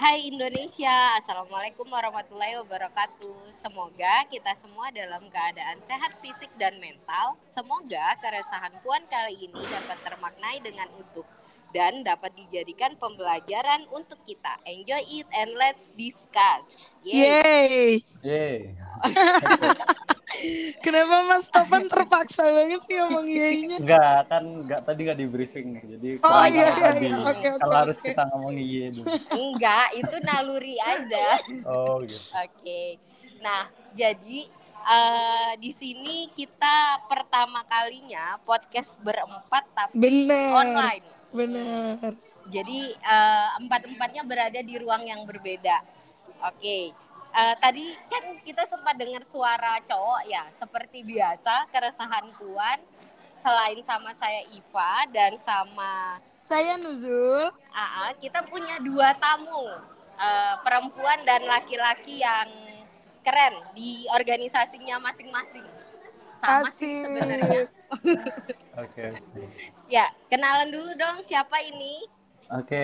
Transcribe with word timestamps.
Hai 0.00 0.32
Indonesia, 0.32 1.12
Assalamualaikum 1.20 1.84
warahmatullahi 1.84 2.56
wabarakatuh. 2.64 3.52
Semoga 3.52 4.24
kita 4.32 4.48
semua 4.56 4.88
dalam 4.88 5.28
keadaan 5.28 5.76
sehat 5.84 6.16
fisik 6.24 6.48
dan 6.56 6.80
mental. 6.80 7.36
Semoga 7.44 8.16
keresahan 8.16 8.72
Puan 8.80 9.04
kali 9.12 9.52
ini 9.52 9.60
dapat 9.60 10.00
termaknai 10.00 10.56
dengan 10.64 10.88
utuh 10.96 11.28
dan 11.76 12.00
dapat 12.00 12.32
dijadikan 12.32 12.96
pembelajaran 12.96 13.84
untuk 13.92 14.16
kita. 14.24 14.56
Enjoy 14.64 15.04
it 15.04 15.28
and 15.36 15.52
let's 15.60 15.92
discuss. 15.92 16.96
Yeay. 17.04 18.00
Yeay. 18.24 18.72
Kenapa 20.80 21.16
Mas 21.28 21.46
Topan 21.46 21.84
terpaksa 21.86 22.42
banget 22.42 22.80
sih 22.84 22.96
ngomong 22.96 23.26
iyainya? 23.26 23.76
Enggak, 23.78 24.18
kan 24.26 24.42
enggak 24.42 24.80
tadi 24.82 25.00
enggak 25.04 25.18
di 25.18 25.26
briefing. 25.28 25.68
Jadi 25.78 26.08
Oh, 26.24 26.44
iya, 26.46 26.66
iya, 26.72 26.88
tadi. 26.92 27.06
iya. 27.06 27.16
Oke, 27.20 27.46
oke, 27.46 27.60
Kalau 27.60 27.76
harus 27.76 27.98
kita 28.00 28.22
ngomong 28.32 28.54
iya 28.56 28.86
dulu. 28.90 29.06
Enggak, 29.30 29.86
itu 29.94 30.16
naluri 30.22 30.76
aja. 30.78 31.26
Oh, 31.64 32.00
gitu. 32.02 32.26
Oke. 32.34 32.82
Nah, 33.40 33.68
jadi 33.92 34.40
eh, 34.80 35.52
di 35.56 35.70
sini 35.70 36.28
kita 36.32 37.04
pertama 37.06 37.60
kalinya 37.64 38.40
podcast 38.42 39.00
berempat 39.00 39.64
tapi 39.76 39.94
Bener. 39.96 40.50
online. 40.52 41.04
Bener. 41.30 42.12
Jadi 42.48 42.80
eh, 42.94 43.48
empat-empatnya 43.60 44.22
berada 44.24 44.60
di 44.60 44.74
ruang 44.76 45.04
yang 45.04 45.22
berbeda. 45.28 45.84
Oke. 46.48 46.96
Eh, 47.30 47.54
tadi 47.62 47.86
kan 48.10 48.24
kita 48.42 48.66
sempat 48.66 48.98
dengar 48.98 49.22
suara 49.22 49.78
cowok 49.86 50.26
ya, 50.26 50.50
seperti 50.50 51.06
biasa 51.06 51.70
keresahan 51.70 52.26
Puan 52.34 52.82
selain 53.38 53.78
sama 53.86 54.10
saya 54.10 54.42
Iva 54.50 55.06
dan 55.14 55.38
sama 55.38 56.18
Saya 56.42 56.74
Nuzul. 56.74 57.54
AA, 57.70 58.18
kita 58.18 58.42
punya 58.50 58.82
dua 58.82 59.14
tamu 59.14 59.70
eh, 60.18 60.54
perempuan 60.66 61.22
dan 61.22 61.46
laki-laki 61.46 62.18
yang 62.18 62.50
keren 63.22 63.62
di 63.78 64.10
organisasinya 64.10 64.98
masing-masing. 64.98 65.64
Sama 66.34 66.66
sih 66.72 66.98
Asik. 66.98 67.14
sebenarnya. 67.14 67.62
Oke. 68.82 69.06
Ya, 69.86 70.10
kenalan 70.26 70.72
dulu 70.74 70.90
dong 70.98 71.22
siapa 71.22 71.62
ini? 71.62 72.10
Oke. 72.50 72.80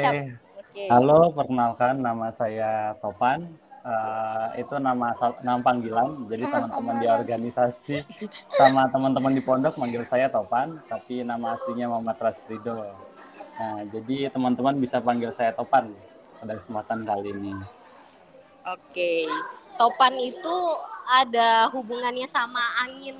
Oke. 0.60 0.84
Halo, 0.86 1.34
perkenalkan 1.34 1.98
nama 1.98 2.31
saya 2.31 2.94
Topan. 3.03 3.66
Eh, 3.86 4.66
itu 4.66 4.74
nama 4.82 5.14
nama 5.46 5.62
panggilan. 5.62 6.26
Jadi 6.26 6.42
teman-teman 6.42 6.94
di 6.98 7.06
organisasi 7.06 7.96
sama 8.58 8.90
teman-teman 8.90 9.30
di 9.30 9.38
pondok 9.38 9.78
manggil 9.78 10.02
saya 10.10 10.26
Topan, 10.26 10.82
tapi 10.90 11.22
nama 11.22 11.54
aslinya 11.54 11.94
Muhammad 11.94 12.18
Rasrido. 12.18 12.82
Nah, 13.54 13.86
jadi 13.86 14.26
teman-teman 14.34 14.74
bisa 14.82 14.98
panggil 14.98 15.30
saya 15.38 15.54
Topan 15.54 15.94
pada 16.42 16.58
kesempatan 16.58 17.06
kali 17.06 17.30
ini. 17.30 17.54
Oke. 18.66 19.22
Topan 19.78 20.18
itu 20.18 20.56
ada 21.06 21.70
hubungannya 21.70 22.26
sama 22.26 22.58
angin 22.82 23.14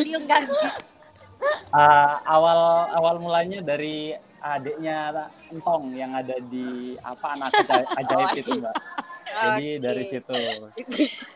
duyung 0.00 0.24
nggak 0.24 0.48
sih? 0.48 0.72
Ah, 1.68 2.24
awal 2.24 2.88
awal 2.96 3.20
mulanya 3.20 3.60
dari 3.60 4.16
adiknya 4.40 5.28
Entong 5.52 5.92
yang 5.92 6.16
ada 6.16 6.32
di 6.48 6.96
apa 7.04 7.36
anak 7.36 7.52
ajaib, 7.60 7.86
ajaib 7.92 8.24
Oh, 8.24 8.40
itu 8.40 8.52
mbak. 8.56 8.74
Jadi 9.36 9.66
dari 9.78 10.02
situ. 10.08 10.40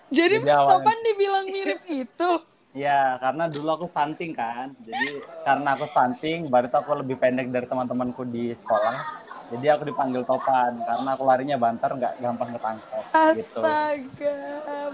Jadi 0.09 0.35
Topan 0.45 0.99
dibilang 1.05 1.47
mirip 1.49 1.81
itu. 1.89 2.31
Ya 2.71 3.19
karena 3.19 3.51
dulu 3.51 3.69
aku 3.75 3.87
stunting 3.91 4.33
kan. 4.33 4.73
Jadi 4.87 5.21
karena 5.43 5.75
aku 5.75 5.85
stunting, 5.91 6.47
baru 6.47 6.71
itu 6.71 6.77
aku 6.79 6.91
lebih 7.03 7.17
pendek 7.19 7.51
dari 7.51 7.67
teman-temanku 7.67 8.23
di 8.25 8.55
sekolah. 8.55 9.27
Jadi 9.51 9.67
aku 9.67 9.83
dipanggil 9.91 10.23
Topan 10.23 10.79
karena 10.79 11.09
aku 11.19 11.23
larinya 11.27 11.59
banter 11.59 11.91
nggak 11.91 12.23
gampang 12.23 12.55
ketangkep 12.55 13.05
gitu. 13.35 13.59
Astaga, 13.59 14.37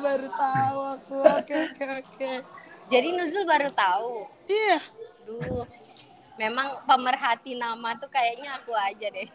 baru 0.00 0.28
tahu 0.32 0.78
aku. 0.96 1.16
Oke, 1.20 1.54
oke, 1.68 1.84
oke. 2.00 2.32
Jadi 2.88 3.08
Nuzul 3.12 3.44
baru 3.44 3.68
tahu. 3.68 4.24
Iya. 4.48 4.80
Duh, 5.28 5.68
memang 6.40 6.80
pemerhati 6.88 7.58
nama 7.60 7.92
tuh 8.00 8.08
kayaknya 8.08 8.56
aku 8.56 8.72
aja 8.72 9.12
deh. 9.12 9.28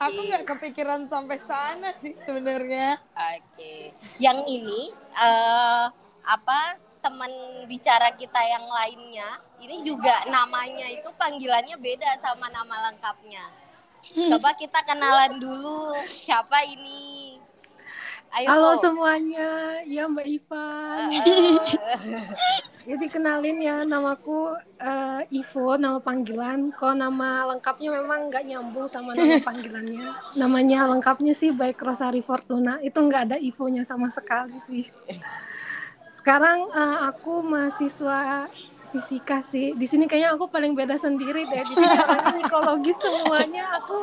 Aku 0.00 0.20
nggak 0.24 0.48
kepikiran 0.48 1.04
sampai 1.04 1.36
sana 1.36 1.92
sih 2.00 2.16
sebenarnya. 2.24 2.96
Oke. 3.12 3.92
Yang 4.16 4.38
ini 4.48 4.80
eh 5.12 5.84
apa 6.24 6.80
teman 7.04 7.28
bicara 7.68 8.08
kita 8.16 8.40
yang 8.40 8.64
lainnya, 8.64 9.44
ini 9.60 9.84
juga 9.84 10.24
namanya 10.24 10.88
itu 10.88 11.08
panggilannya 11.20 11.76
beda 11.76 12.16
sama 12.16 12.48
nama 12.48 12.88
lengkapnya. 12.88 13.44
Coba 14.32 14.56
kita 14.56 14.80
kenalan 14.88 15.36
dulu. 15.36 16.00
Siapa 16.08 16.64
ini? 16.64 17.19
Ayo. 18.30 18.46
Halo 18.46 18.70
semuanya, 18.78 19.82
ya 19.82 20.06
Mbak 20.06 20.26
Ivan. 20.30 21.10
Eh, 21.10 21.58
Jadi 22.94 23.06
kenalin 23.10 23.58
ya, 23.58 23.82
namaku 23.82 24.54
eh, 24.78 25.26
Ivo, 25.34 25.74
nama 25.74 25.98
panggilan. 25.98 26.70
Kalau 26.78 26.94
nama 26.94 27.50
lengkapnya 27.50 27.90
memang 27.90 28.30
nggak 28.30 28.46
nyambung 28.46 28.86
sama 28.86 29.18
nama 29.18 29.42
panggilannya. 29.50 30.38
Namanya 30.38 30.86
lengkapnya 30.86 31.34
sih 31.34 31.50
baik 31.50 31.82
Rosari 31.82 32.22
Fortuna, 32.22 32.78
itu 32.86 33.02
nggak 33.02 33.34
ada 33.34 33.36
Ivo-nya 33.42 33.82
sama 33.82 34.06
sekali 34.06 34.62
sih. 34.62 34.86
Sekarang 36.22 36.70
eh, 36.70 36.98
aku 37.10 37.42
mahasiswa 37.42 38.46
fisika 38.90 39.38
sih. 39.40 39.72
Di 39.74 39.86
sini 39.86 40.04
kayaknya 40.10 40.34
aku 40.34 40.50
paling 40.50 40.74
beda 40.74 40.98
sendiri 40.98 41.46
deh. 41.46 41.62
Di 41.62 41.74
sini 41.74 41.96
psikologi 42.42 42.92
semuanya. 42.98 43.64
Aku 43.80 44.02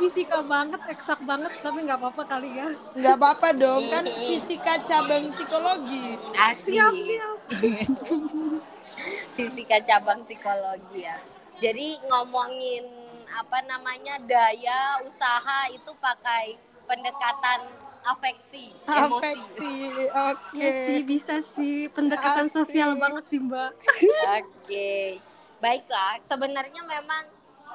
fisika 0.00 0.40
banget, 0.42 0.80
eksak 0.88 1.20
banget, 1.22 1.52
tapi 1.60 1.84
nggak 1.84 1.98
apa-apa 2.00 2.22
kali 2.26 2.50
ya. 2.56 2.68
Nggak 2.96 3.14
apa-apa 3.20 3.48
dong, 3.54 3.82
kan 3.92 4.04
fisika 4.08 4.80
cabang 4.80 5.28
psikologi. 5.30 6.16
Asik. 6.36 6.76
Siap, 6.76 6.94
siap. 6.96 7.36
Fisika 9.38 9.78
cabang 9.86 10.20
psikologi 10.26 11.06
ya. 11.06 11.16
Jadi 11.62 12.00
ngomongin 12.10 12.84
apa 13.32 13.64
namanya 13.64 14.20
daya 14.20 15.00
usaha 15.06 15.70
itu 15.72 15.88
pakai 15.96 16.58
pendekatan 16.84 17.60
afeksi, 18.02 18.74
emosi. 18.86 19.22
Afeksi. 19.22 19.74
Oke. 20.10 20.58
Ya 20.58 20.70
sih 20.86 21.00
bisa 21.06 21.34
sih 21.54 21.86
pendekatan 21.94 22.50
Asik. 22.50 22.56
sosial 22.62 22.98
banget 22.98 23.24
sih 23.30 23.38
mbak. 23.38 23.70
Oke, 24.38 25.22
baiklah. 25.62 26.18
Sebenarnya 26.26 26.82
memang 26.82 27.24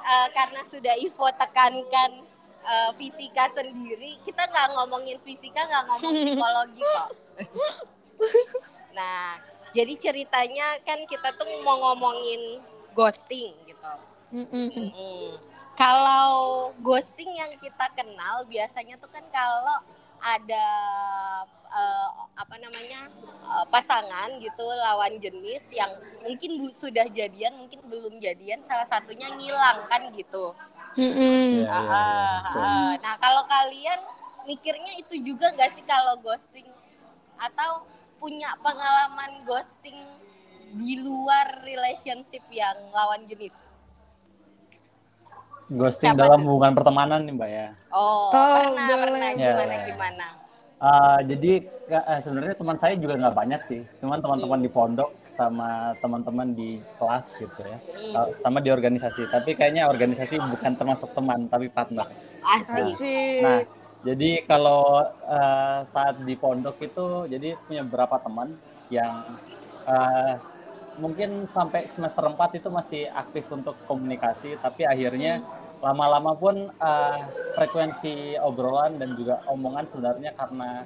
eh, 0.04 0.28
karena 0.36 0.60
sudah 0.64 0.94
Ivo 1.00 1.26
tekankan 1.32 2.24
eh, 2.64 2.90
fisika 3.00 3.48
sendiri, 3.48 4.20
kita 4.22 4.44
nggak 4.44 4.68
ngomongin 4.76 5.18
fisika, 5.24 5.64
nggak 5.64 5.84
ngomong 5.92 6.12
psikologi 6.24 6.82
kok. 6.84 7.10
nah, 8.92 9.40
jadi 9.72 9.94
ceritanya 9.96 10.80
kan 10.84 11.00
kita 11.08 11.32
tuh 11.36 11.48
mau 11.64 11.80
ngomongin 11.92 12.60
ghosting 12.92 13.56
gitu. 13.64 13.92
Mm-mm. 14.28 14.68
Mm. 14.76 15.32
Kalau 15.78 16.68
ghosting 16.82 17.30
yang 17.38 17.54
kita 17.54 17.86
kenal 17.94 18.42
biasanya 18.50 18.98
tuh 18.98 19.06
kan 19.08 19.22
kalau 19.30 19.78
ada 20.22 20.66
eh, 21.68 22.08
apa 22.38 22.54
namanya 22.58 23.00
eh, 23.44 23.66
pasangan 23.72 24.28
gitu 24.40 24.64
lawan 24.84 25.14
jenis 25.20 25.70
yang 25.74 25.90
mungkin 26.24 26.58
bu- 26.60 26.74
sudah 26.76 27.06
jadian 27.10 27.54
mungkin 27.58 27.80
belum 27.86 28.14
jadian 28.22 28.60
salah 28.64 28.86
satunya 28.88 29.28
ngilang 29.36 29.84
kan 29.90 30.02
gitu. 30.14 30.54
Mm-mm. 30.98 31.62
Iya, 31.62 31.62
iya, 31.62 31.66
Ah, 31.70 31.82
iya, 31.84 31.94
ah, 31.94 32.34
betul. 32.42 32.62
ah. 32.66 32.90
Nah 33.04 33.14
kalau 33.22 33.42
kalian 33.46 34.00
mikirnya 34.48 34.92
itu 34.98 35.14
juga 35.22 35.46
nggak 35.54 35.70
sih 35.76 35.84
kalau 35.86 36.14
ghosting 36.24 36.66
atau 37.38 37.86
punya 38.18 38.50
pengalaman 38.64 39.46
ghosting 39.46 39.98
di 40.74 41.00
luar 41.00 41.62
relationship 41.64 42.42
yang 42.50 42.76
lawan 42.92 43.24
jenis? 43.30 43.64
Ghosting 45.68 46.16
Siapa 46.16 46.20
dalam 46.24 46.40
tuh? 46.40 46.48
hubungan 46.48 46.72
pertemanan 46.72 47.20
nih 47.28 47.34
mbak 47.36 47.50
ya. 47.52 47.66
Oh, 47.92 48.32
Oh, 48.32 48.32
pernah, 48.32 48.88
boleh, 48.88 49.04
pernah 49.04 49.30
gimana 49.36 49.74
gimana? 49.84 50.26
Ah, 50.78 51.18
jadi 51.26 51.52
eh, 51.90 52.20
sebenarnya 52.22 52.54
teman 52.54 52.78
saya 52.78 52.94
juga 52.94 53.18
nggak 53.18 53.36
banyak 53.36 53.60
sih, 53.66 53.80
cuman 53.98 54.22
teman-teman 54.22 54.60
di 54.62 54.70
pondok 54.70 55.10
sama 55.26 55.92
teman-teman 55.98 56.48
di 56.54 56.78
kelas 57.02 57.26
gitu 57.34 57.60
ya, 57.66 57.76
Hmm. 57.82 58.14
Ah, 58.16 58.28
sama 58.40 58.58
di 58.62 58.70
organisasi. 58.70 59.22
Tapi 59.28 59.50
kayaknya 59.58 59.90
organisasi 59.90 60.38
bukan 60.38 60.72
termasuk 60.78 61.10
teman, 61.12 61.50
tapi 61.50 61.66
partner. 61.68 62.06
Asik. 62.46 62.94
Asik. 62.94 63.42
Nah, 63.42 63.58
jadi 64.06 64.30
kalau 64.46 65.02
eh, 65.26 65.78
saat 65.92 66.14
di 66.22 66.34
pondok 66.38 66.76
itu, 66.80 67.26
jadi 67.26 67.58
punya 67.66 67.82
beberapa 67.82 68.16
teman 68.22 68.48
yang 68.88 69.12
eh, 69.84 70.34
mungkin 70.98 71.46
sampai 71.54 71.86
semester 71.94 72.24
4 72.26 72.50
itu 72.58 72.68
masih 72.70 73.02
aktif 73.10 73.44
untuk 73.50 73.74
komunikasi, 73.86 74.58
tapi 74.58 74.82
akhirnya 74.86 75.42
lama-lama 75.78 76.32
pun 76.34 76.56
eh, 76.68 77.18
frekuensi 77.54 78.38
obrolan 78.42 78.98
dan 78.98 79.14
juga 79.14 79.42
omongan 79.46 79.86
sebenarnya 79.86 80.30
karena 80.34 80.82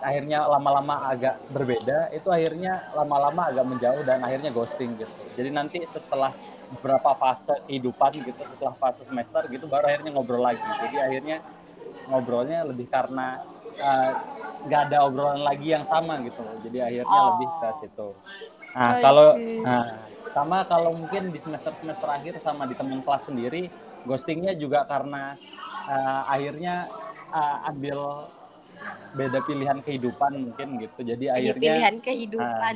akhirnya 0.00 0.48
lama-lama 0.48 1.12
agak 1.12 1.36
berbeda, 1.52 2.08
itu 2.16 2.32
akhirnya 2.32 2.88
lama-lama 2.96 3.52
agak 3.52 3.68
menjauh 3.68 4.00
dan 4.00 4.24
akhirnya 4.24 4.48
ghosting 4.48 4.96
gitu. 4.96 5.12
Jadi 5.36 5.52
nanti 5.52 5.78
setelah 5.84 6.32
beberapa 6.72 7.12
fase 7.20 7.52
kehidupan 7.68 8.24
gitu, 8.24 8.40
setelah 8.48 8.72
fase 8.80 9.04
semester 9.04 9.44
gitu, 9.52 9.68
baru 9.68 9.92
akhirnya 9.92 10.10
ngobrol 10.16 10.40
lagi. 10.40 10.64
Jadi 10.88 10.96
akhirnya 11.04 11.44
ngobrolnya 12.08 12.64
lebih 12.64 12.88
karena 12.88 13.44
eh, 13.76 14.10
nggak 14.66 14.80
ada 14.92 14.98
obrolan 15.08 15.40
lagi 15.40 15.72
yang 15.72 15.84
sama 15.88 16.20
gitu 16.20 16.44
jadi 16.60 16.78
akhirnya 16.84 17.20
Oh. 17.20 17.26
lebih 17.32 17.48
ke 17.48 17.68
situ 17.80 18.08
nah 18.70 18.92
I 18.94 19.02
kalau 19.02 19.28
see. 19.34 19.58
nah, 19.66 19.86
sama 20.30 20.58
kalau 20.68 20.90
mungkin 20.94 21.34
di 21.34 21.38
semester 21.42 21.72
semester 21.80 22.06
akhir 22.06 22.38
sama 22.44 22.68
di 22.68 22.74
teman 22.78 23.00
kelas 23.02 23.26
sendiri 23.26 23.66
ghostingnya 24.08 24.52
juga 24.56 24.84
karena 24.88 25.36
eh, 25.88 26.22
akhirnya 26.28 26.74
eh, 27.30 27.56
ambil 27.70 27.98
beda 29.10 29.42
pilihan 29.42 29.78
kehidupan 29.82 30.32
mungkin 30.38 30.78
gitu 30.78 31.00
jadi 31.02 31.24
Jadi 31.34 31.34
akhirnya 31.34 31.60
pilihan 31.60 31.96
kehidupan. 32.00 32.74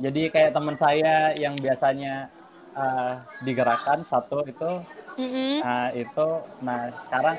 jadi 0.00 0.22
kayak 0.32 0.52
teman 0.56 0.76
saya 0.76 1.14
yang 1.36 1.54
biasanya 1.56 2.28
eh, 2.76 3.14
digerakkan 3.44 4.04
satu 4.08 4.44
itu 4.46 4.72
Mm-mm. 5.20 5.60
Nah, 5.60 5.92
itu 5.92 6.28
nah 6.64 6.88
sekarang 7.04 7.36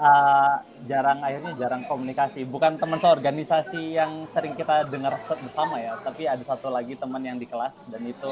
uh, 0.00 0.54
jarang 0.88 1.20
akhirnya 1.20 1.52
jarang 1.60 1.84
komunikasi. 1.84 2.48
Bukan 2.48 2.80
teman 2.80 2.98
seorganisasi 2.98 4.00
yang 4.00 4.24
sering 4.32 4.56
kita 4.56 4.88
dengar 4.88 5.20
bersama 5.20 5.76
ya, 5.76 6.00
tapi 6.00 6.24
ada 6.24 6.40
satu 6.40 6.72
lagi 6.72 6.96
teman 6.96 7.20
yang 7.20 7.36
di 7.36 7.44
kelas 7.44 7.76
dan 7.92 8.02
itu 8.08 8.30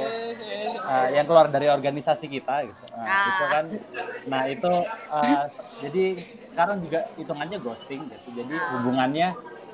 uh, 0.82 1.08
yang 1.12 1.28
keluar 1.28 1.52
dari 1.52 1.68
organisasi 1.68 2.26
kita 2.26 2.64
gitu. 2.66 2.84
Nah, 2.96 3.06
Ah. 3.08 3.28
itu 3.28 3.44
kan 3.52 3.64
nah 4.28 4.42
itu 4.48 4.72
uh, 5.12 5.44
jadi 5.84 6.04
sekarang 6.52 6.76
juga 6.84 7.00
hitungannya 7.20 7.58
ghosting 7.60 8.02
gitu. 8.08 8.28
Jadi 8.32 8.54
Ah. 8.56 8.80
hubungannya 8.80 9.28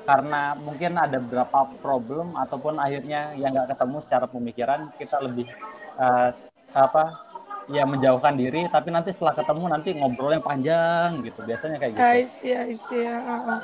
karena 0.05 0.53
mungkin 0.53 1.01
ada 1.01 1.17
beberapa 1.17 1.65
problem 1.81 2.37
ataupun 2.37 2.77
akhirnya 2.77 3.33
yang 3.41 3.57
nggak 3.57 3.73
ketemu 3.73 3.97
secara 4.05 4.25
pemikiran 4.29 4.93
kita 5.01 5.17
lebih 5.17 5.49
uh, 5.97 6.29
apa 6.75 7.24
ya 7.67 7.83
menjauhkan 7.83 8.35
diri 8.35 8.69
tapi 8.69 8.93
nanti 8.93 9.09
setelah 9.09 9.33
ketemu 9.33 9.63
nanti 9.67 9.89
ngobrol 9.91 10.29
yang 10.29 10.45
panjang 10.45 11.25
gitu 11.25 11.41
biasanya 11.41 11.77
kayak 11.77 11.91
gitu 11.97 12.03
I 12.03 12.21
see, 12.21 12.53
I 12.53 12.73
see. 12.73 13.05
Uh-uh. 13.05 13.59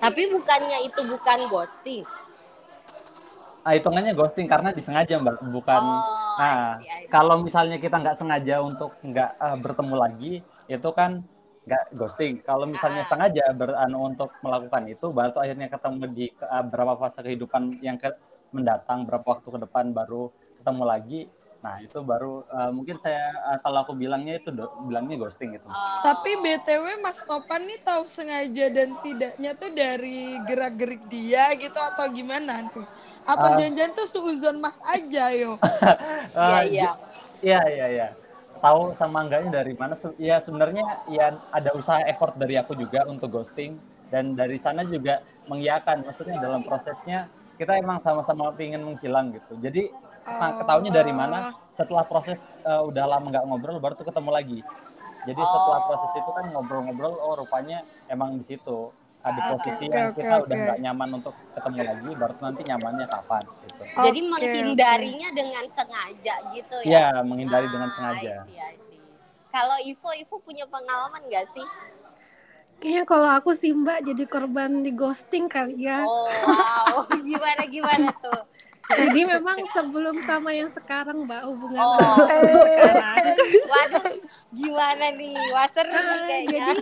Tapi 0.00 0.22
bukannya 0.28 0.78
itu 0.84 1.00
bukan 1.04 1.38
ghosting. 1.48 2.04
ah 3.60 3.72
hitungannya 3.72 4.12
ghosting 4.12 4.44
karena 4.44 4.76
disengaja 4.76 5.16
mbak 5.16 5.40
bukan 5.48 5.80
Oh, 5.80 6.36
nah 6.36 6.76
I 6.76 6.84
see, 6.84 6.84
I 6.84 7.00
see. 7.00 7.08
kalau 7.08 7.40
misalnya 7.40 7.80
kita 7.80 7.96
nggak 7.96 8.16
sengaja 8.16 8.60
untuk 8.60 8.92
nggak 9.00 9.30
eh, 9.40 9.56
bertemu 9.56 9.94
lagi 9.96 10.32
itu 10.68 10.88
kan 10.92 11.24
nggak 11.64 11.84
ghosting 11.96 12.44
kalau 12.44 12.68
misalnya 12.68 13.04
Ah. 13.04 13.08
sengaja 13.08 13.44
ber, 13.56 13.72
anu, 13.72 14.04
untuk 14.04 14.36
melakukan 14.44 14.84
itu 14.84 15.08
baru 15.08 15.40
akhirnya 15.40 15.72
ketemu 15.72 16.04
di 16.12 16.26
eh, 16.28 16.64
berapa 16.68 16.92
fase 17.00 17.24
kehidupan 17.24 17.80
yang 17.80 17.96
ke, 17.96 18.12
mendatang 18.52 19.08
berapa 19.08 19.24
waktu 19.24 19.48
ke 19.48 19.58
depan 19.64 19.96
baru 19.96 20.28
ketemu 20.60 20.82
lagi 20.84 21.20
nah 21.64 21.80
itu 21.80 21.96
baru 21.98 22.44
eh, 22.44 22.70
mungkin 22.70 23.00
saya 23.00 23.24
eh, 23.50 23.58
kalau 23.58 23.80
aku 23.80 23.96
bilangnya 23.96 24.36
itu 24.36 24.52
do- 24.52 24.68
bilangnya 24.84 25.16
ghosting 25.16 25.56
gitu 25.56 25.64
Oh. 25.64 25.72
Tapi 26.04 26.36
BTW 26.36 27.00
Mas 27.00 27.24
Topan 27.24 27.64
nih 27.64 27.80
tahu 27.80 28.04
sengaja 28.04 28.68
dan 28.68 28.92
tidaknya 29.00 29.56
tuh 29.56 29.72
dari 29.72 30.36
gerak-gerik 30.44 31.08
dia 31.08 31.48
gitu 31.56 31.80
atau 31.80 32.04
gimana 32.12 32.68
nih? 32.68 32.84
Atau 33.24 33.48
Ah. 33.50 33.56
janjian 33.56 33.96
tuh 33.96 34.04
seuzon 34.04 34.60
Mas 34.60 34.76
aja 34.84 35.32
yo. 35.32 35.56
Iya, 36.36 36.60
iya. 36.68 36.90
Iya 37.40 37.60
iya 37.66 37.86
iya. 37.88 38.08
Tahu 38.60 38.92
sama 38.94 39.24
enggaknya 39.24 39.64
dari 39.64 39.72
mana? 39.72 39.96
Ya 40.16 40.36
sebenarnya 40.36 40.84
ya 41.08 41.32
ada 41.48 41.72
usaha 41.72 42.04
effort 42.04 42.36
dari 42.36 42.60
aku 42.60 42.76
juga 42.76 43.08
untuk 43.08 43.32
ghosting 43.32 43.80
dan 44.08 44.36
dari 44.36 44.60
sana 44.60 44.84
juga 44.84 45.24
mengiyakan. 45.48 46.04
Maksudnya 46.04 46.36
dalam 46.36 46.60
prosesnya 46.60 47.24
kita 47.56 47.80
emang 47.80 48.04
sama-sama 48.04 48.52
ingin 48.60 48.84
menghilang 48.84 49.32
gitu. 49.32 49.56
Jadi 49.60 49.88
nah, 50.26 50.50
ketahuinya 50.56 50.92
dari 50.92 51.12
mana? 51.12 51.38
Setelah 51.74 52.04
proses 52.06 52.40
eh, 52.44 52.82
udah 52.82 53.04
lama 53.04 53.26
nggak 53.30 53.44
ngobrol 53.46 53.78
baru 53.82 53.94
tuh 53.98 54.06
ketemu 54.08 54.30
lagi. 54.30 54.58
Jadi 55.24 55.40
setelah 55.40 55.80
Oh. 55.80 55.86
proses 55.88 56.10
itu 56.12 56.30
kan 56.30 56.44
ngobrol-ngobrol, 56.52 57.16
oh 57.16 57.34
rupanya 57.40 57.80
emang 58.12 58.36
di 58.36 58.44
situ 58.44 58.92
ada 59.24 59.40
Oke, 59.40 59.72
posisi 59.72 59.88
oke, 59.88 59.96
yang 59.96 60.12
oke, 60.12 60.20
kita 60.20 60.34
udah 60.44 60.52
oke. 60.52 60.64
nggak 60.68 60.78
nyaman 60.84 61.08
untuk 61.16 61.34
ketemu 61.56 61.80
lagi, 61.80 62.10
baru 62.12 62.34
nanti 62.44 62.60
nyamannya 62.68 63.06
kapan 63.08 63.42
gitu. 63.64 63.82
Jadi 64.04 64.20
Oke, 64.20 64.28
menghindarinya 64.28 65.28
dengan 65.32 65.64
sengaja 65.72 66.34
gitu 66.52 66.76
ya. 66.84 67.08
Ya 67.08 67.24
menghindari 67.24 67.66
dengan 67.72 67.88
Ah, 67.88 67.96
sengaja. 67.96 68.32
I 68.36 68.44
see, 68.44 68.58
I 68.60 68.76
see. 68.84 69.00
Kalau 69.48 69.76
Ivo, 69.80 70.10
Ivo 70.12 70.36
punya 70.44 70.68
pengalaman 70.68 71.24
nggak 71.24 71.46
sih? 71.48 71.64
Kayaknya 72.84 73.04
kalau 73.08 73.30
aku 73.32 73.56
sih 73.56 73.72
Mbak 73.72 73.98
jadi 74.12 74.24
korban 74.28 74.84
di 74.84 74.92
ghosting 74.92 75.48
kali 75.48 75.88
ya. 75.88 76.04
Oh 76.04 76.28
wow, 76.28 77.00
gimana 77.30 77.64
gimana 77.64 78.12
tuh? 78.12 78.44
Jadi 78.84 79.20
memang 79.24 79.58
sebelum 79.72 80.16
sama 80.20 80.52
yang 80.52 80.68
sekarang 80.68 81.24
Mbak 81.24 81.42
hubungan 81.48 81.80
Oh. 81.80 82.20
sekarang. 82.20 83.36
Waduh, 83.64 84.06
gimana 84.52 85.06
nih? 85.10 85.34
Wah 85.50 85.68
seru 85.68 85.88
Ah, 85.90 86.28
kayaknya. 86.28 86.76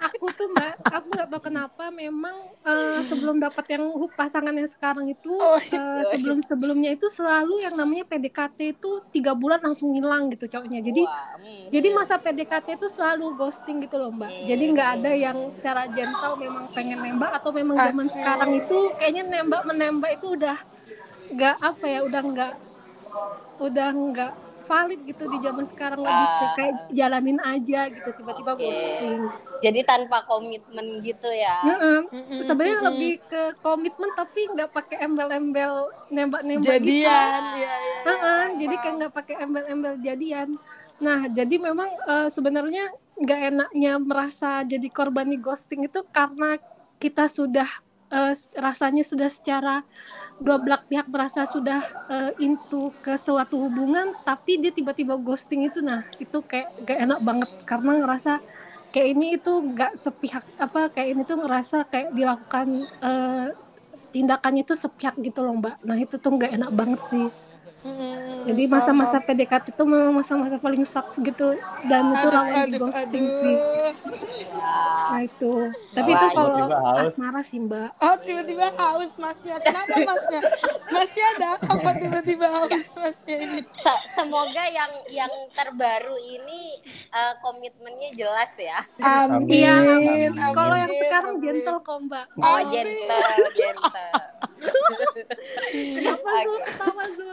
aku 0.00 0.26
tuh 0.32 0.48
mbak 0.50 0.74
aku 0.84 1.06
nggak 1.10 1.28
tahu 1.28 1.42
kenapa 1.42 1.84
memang 1.90 2.34
eh, 2.62 3.00
sebelum 3.04 3.36
dapat 3.36 3.64
yang 3.68 3.84
pasangan 4.14 4.52
yang 4.52 4.68
sekarang 4.68 5.06
itu 5.06 5.32
Oh, 5.34 5.58
eh, 5.58 6.02
sebelum 6.08 6.38
sebelumnya 6.40 6.92
itu 6.92 7.08
selalu 7.08 7.60
yang 7.60 7.74
namanya 7.74 8.04
PDKT 8.06 8.76
itu 8.76 8.90
tiga 9.10 9.32
bulan 9.32 9.60
langsung 9.60 9.92
hilang 9.92 10.30
gitu 10.30 10.48
cowoknya 10.48 10.80
jadi 10.80 11.02
hmm. 11.04 11.68
jadi 11.70 11.88
masa 11.92 12.16
PDKT 12.16 12.76
itu 12.76 12.86
selalu 12.88 13.34
ghosting 13.34 13.80
gitu 13.80 13.96
loh 13.96 14.10
mbak 14.10 14.30
jadi 14.44 14.64
nggak 14.64 14.88
ada 15.00 15.12
yang 15.12 15.38
secara 15.50 15.88
gentle 15.88 16.36
memang 16.36 16.70
pengen 16.72 17.00
nembak 17.00 17.32
atau 17.34 17.50
memang 17.50 17.76
zaman 17.76 18.06
sekarang 18.08 18.50
itu 18.54 18.78
kayaknya 18.96 19.22
nembak 19.24 19.62
menembak 19.64 20.16
itu 20.16 20.32
udah 20.32 20.56
nggak 21.30 21.56
apa 21.60 21.84
ya 21.86 22.00
udah 22.04 22.22
nggak 22.22 22.52
udah 23.54 23.90
nggak 23.94 24.32
valid 24.66 25.00
gitu 25.06 25.24
di 25.30 25.38
zaman 25.38 25.64
sekarang 25.70 26.02
lagi 26.02 26.24
Ah. 26.26 26.52
kayak 26.58 26.74
jalanin 26.90 27.38
aja 27.38 27.86
gitu 27.86 28.08
tiba-tiba 28.10 28.58
Oke. 28.58 28.62
ghosting 28.66 29.22
Jadi 29.62 29.80
tanpa 29.80 30.20
komitmen 30.28 31.00
gitu 31.00 31.30
ya. 31.32 31.56
Heeh. 31.64 32.00
Mm-mm, 32.12 32.40
sebenarnya 32.44 32.84
mm-mm. 32.84 32.88
lebih 32.92 33.12
ke 33.24 33.42
komitmen 33.64 34.12
tapi 34.12 34.44
nggak 34.52 34.68
pakai 34.76 34.96
embel-embel 35.00 35.88
nembak-nembak 36.12 36.84
gitu. 36.84 37.00
Jadian, 37.08 37.42
ya 37.56 37.72
ya. 37.72 37.96
Heeh, 38.04 38.42
jadi 38.60 38.74
kayak 38.76 38.94
nggak 39.00 39.14
pakai 39.14 39.34
embel-embel 39.40 39.94
jadian. 40.04 40.48
Nah, 41.00 41.24
jadi 41.32 41.54
memang 41.56 41.88
eh, 41.88 42.28
sebenarnya 42.28 42.92
nggak 43.14 43.40
enaknya 43.54 43.92
merasa 43.96 44.60
jadi 44.68 44.88
korban 44.92 45.32
di 45.32 45.38
ghosting 45.40 45.88
itu 45.88 46.04
karena 46.12 46.60
kita 47.00 47.24
sudah 47.24 47.68
eh, 48.14 48.34
rasanya 48.54 49.02
sudah 49.02 49.26
secara 49.26 49.82
dua 50.38 50.58
belah 50.62 50.82
pihak 50.86 51.06
merasa 51.10 51.42
sudah 51.46 51.82
eh, 52.10 52.32
into 52.46 52.94
ke 53.02 53.18
suatu 53.18 53.58
hubungan, 53.58 54.14
tapi 54.22 54.62
dia 54.62 54.70
tiba-tiba 54.70 55.18
ghosting 55.18 55.66
itu, 55.66 55.82
nah 55.82 56.06
itu 56.22 56.38
kayak 56.46 56.68
gak 56.86 56.98
enak 57.10 57.20
banget 57.22 57.50
karena 57.66 57.92
ngerasa 58.02 58.32
kayak 58.94 59.08
ini 59.10 59.26
itu 59.34 59.50
nggak 59.50 59.92
sepihak 59.98 60.46
apa 60.54 60.86
kayak 60.94 61.08
ini 61.18 61.22
tuh 61.26 61.42
ngerasa 61.42 61.82
kayak 61.90 62.14
dilakukan 62.14 62.86
eh, 63.02 63.46
tindakannya 64.14 64.62
itu 64.62 64.74
sepihak 64.78 65.18
gitu 65.18 65.42
loh 65.42 65.58
mbak. 65.58 65.82
Nah 65.82 65.98
itu 65.98 66.14
tuh 66.22 66.30
nggak 66.38 66.52
enak 66.54 66.70
banget 66.70 67.00
sih. 67.10 67.26
Jadi 68.44 68.62
masa-masa 68.64 69.20
PDKT 69.20 69.72
itu 69.72 69.84
memang 69.84 70.12
masa-masa 70.14 70.56
paling 70.56 70.84
sucks 70.84 71.16
gitu 71.16 71.52
dan 71.84 72.12
itu 72.12 72.26
rawan 72.26 72.64
di 72.64 72.76
ghosting 72.76 73.24
aduh. 73.24 73.40
sih. 73.40 73.56
Ya. 74.54 74.76
Nah 75.10 75.20
itu. 75.20 75.52
Tapi 75.92 76.10
itu 76.10 76.26
kalau 76.30 76.68
asmara 76.98 77.40
sih 77.40 77.58
mbak. 77.58 77.92
Oh 77.98 78.16
tiba-tiba 78.20 78.68
haus 78.70 79.16
masnya. 79.16 79.56
Kenapa 79.60 79.96
masnya? 79.98 80.40
Masnya 80.86 81.26
ada 81.36 81.48
apa 81.62 81.90
tiba-tiba 81.96 82.46
haus 82.50 82.84
masnya 82.94 83.36
ini? 83.42 83.60
Se- 83.76 84.04
semoga 84.10 84.64
yang 84.66 84.92
yang 85.08 85.32
terbaru 85.52 86.16
ini 86.16 86.80
eh, 87.10 87.34
komitmennya 87.40 88.12
jelas 88.14 88.52
ya. 88.56 88.80
Amin. 89.00 89.48
Iya. 89.50 89.74
amin, 89.76 90.30
Kalau 90.32 90.76
yang 90.76 90.88
sekarang 90.90 91.34
amin. 91.34 91.44
gentle 91.44 91.78
kok 91.80 91.98
mbak. 92.02 92.26
Oh, 92.38 92.56
Asik. 92.60 92.72
gentle, 92.72 93.28
gentle. 93.52 94.12
Kenapa 94.54 96.30
Zul 96.44 96.58
ketawa 96.60 97.04
Zul? 97.10 97.32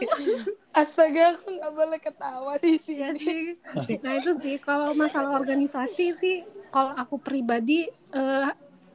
Astaga, 0.72 1.24
aku 1.36 1.48
nggak 1.52 1.72
boleh 1.72 2.00
ketawa 2.00 2.52
di 2.58 2.74
sini. 2.76 3.54
sih. 3.84 3.96
Nah 4.00 4.12
itu 4.16 4.30
sih 4.40 4.56
kalau 4.58 4.92
masalah 4.92 5.36
organisasi 5.36 6.06
sih 6.16 6.36
kalau 6.68 6.92
aku 6.94 7.16
pribadi 7.16 7.84
eh, 8.10 8.48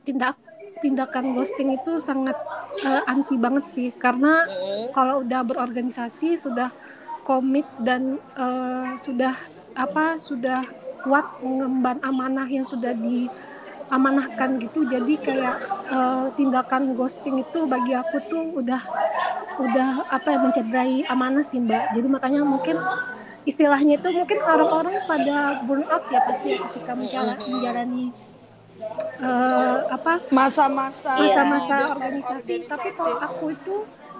tindak 0.04 0.36
tindakan 0.78 1.34
ghosting 1.34 1.74
itu 1.74 1.98
sangat 1.98 2.38
eh, 2.80 3.02
anti 3.06 3.36
banget 3.36 3.66
sih 3.66 3.90
karena 3.92 4.46
Mm. 4.46 4.86
kalau 4.92 5.22
udah 5.22 5.42
berorganisasi 5.42 6.38
sudah 6.38 6.70
komit 7.24 7.66
dan 7.80 8.18
eh, 8.34 8.90
sudah 8.98 9.34
apa 9.74 10.18
sudah 10.18 10.66
kuat 11.02 11.26
mengemban 11.40 12.02
amanah 12.02 12.46
yang 12.46 12.66
sudah 12.66 12.92
diamanahkan 13.88 14.60
gitu. 14.60 14.84
Jadi 14.84 15.16
kayak 15.20 15.56
eh, 15.88 16.26
tindakan 16.36 16.94
ghosting 16.94 17.40
itu 17.40 17.60
bagi 17.66 17.96
aku 17.96 18.18
tuh 18.28 18.44
udah 18.60 18.82
udah 19.58 20.06
apa 20.12 20.28
ya 20.36 20.40
mencederai 20.40 20.96
amanah 21.08 21.44
sih 21.44 21.60
mbak. 21.64 21.96
Jadi 21.96 22.08
makanya 22.12 22.42
mungkin 22.46 22.78
istilahnya 23.48 23.98
itu 24.00 24.10
mungkin 24.12 24.40
orang-orang 24.44 24.96
pada 25.08 25.56
burn 25.64 25.88
out 25.88 26.04
ya 26.12 26.20
pasti 26.20 26.52
ya 26.52 26.60
ketika 26.60 26.94
menjala- 26.94 27.42
menjalani 27.48 28.12
eh, 29.22 29.80
apa 29.90 30.20
Masa-masa 30.30 31.12
Iya. 31.18 31.42
masa-masa 31.44 31.74
hidup 31.74 31.88
dan 31.88 31.96
organisasi. 31.98 32.54
Tapi 32.68 32.90
kalau 32.94 33.18
aku 33.20 33.46
itu 33.56 33.76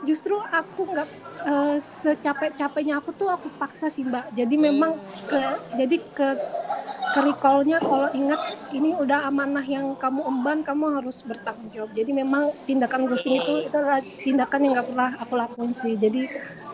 justru 0.08 0.36
aku 0.40 0.82
nggak 0.94 1.10
eh, 1.48 1.78
secapek-capeknya 1.80 2.94
aku 3.00 3.10
tuh 3.14 3.30
aku 3.30 3.48
paksa 3.54 3.88
sih 3.92 4.04
mbak. 4.08 4.32
Jadi 4.34 4.56
memang 4.58 4.98
ke 5.30 5.40
jadi 5.76 5.96
ke 6.16 6.28
recall-nya 7.16 7.80
kalau 7.80 8.10
ingat 8.12 8.40
ini 8.72 8.92
udah 8.94 9.26
amanah 9.26 9.64
yang 9.64 9.96
kamu 9.96 10.22
emban 10.28 10.60
kamu 10.62 11.00
harus 11.00 11.24
bertanggung 11.24 11.72
jawab 11.72 11.92
jadi 11.96 12.12
memang 12.12 12.52
tindakan 12.68 13.08
ghosting 13.08 13.40
itu 13.40 13.64
itu 13.64 13.76
adalah 13.76 14.04
tindakan 14.22 14.60
yang 14.64 14.72
nggak 14.76 14.88
pernah 14.92 15.10
aku 15.18 15.34
lakuin 15.36 15.72
sih 15.72 15.96
jadi 15.96 16.28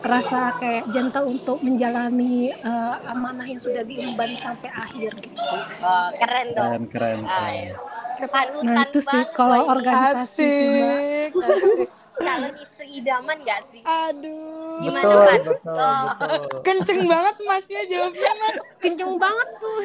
kerasa 0.04 0.52
kayak 0.60 0.92
gentle 0.92 1.32
untuk 1.32 1.64
menjalani 1.64 2.52
eh, 2.52 2.94
amanah 3.08 3.46
yang 3.48 3.56
sudah 3.56 3.80
diemban 3.80 4.36
sampai 4.36 4.68
akhir 4.68 5.16
gitu. 5.16 5.56
Oh, 5.80 6.08
keren 6.20 6.52
dong. 6.52 6.68
Keren, 6.68 6.84
keren, 6.92 7.20
keren. 7.24 7.72
Panutan 8.14 8.62
Nah 8.78 8.86
itu 8.86 9.00
sih 9.02 9.22
kalau 9.34 9.66
organisasi. 9.66 10.54
Asik, 10.54 11.30
asik. 11.34 11.88
calon 12.14 12.54
istri 12.62 12.86
idaman 13.02 13.36
gak 13.42 13.60
sih? 13.66 13.82
Aduh. 13.82 14.78
Gimana, 14.80 15.02
Betul, 15.02 15.18
Pan? 15.26 15.40
betul, 15.42 15.74
Oh. 15.74 16.02
betul. 16.14 16.60
Kenceng 16.62 17.00
banget 17.04 17.36
masnya 17.42 17.82
jawabnya 17.90 18.32
mas. 18.38 18.58
Kenceng 18.78 19.12
banget 19.18 19.48
tuh. 19.58 19.80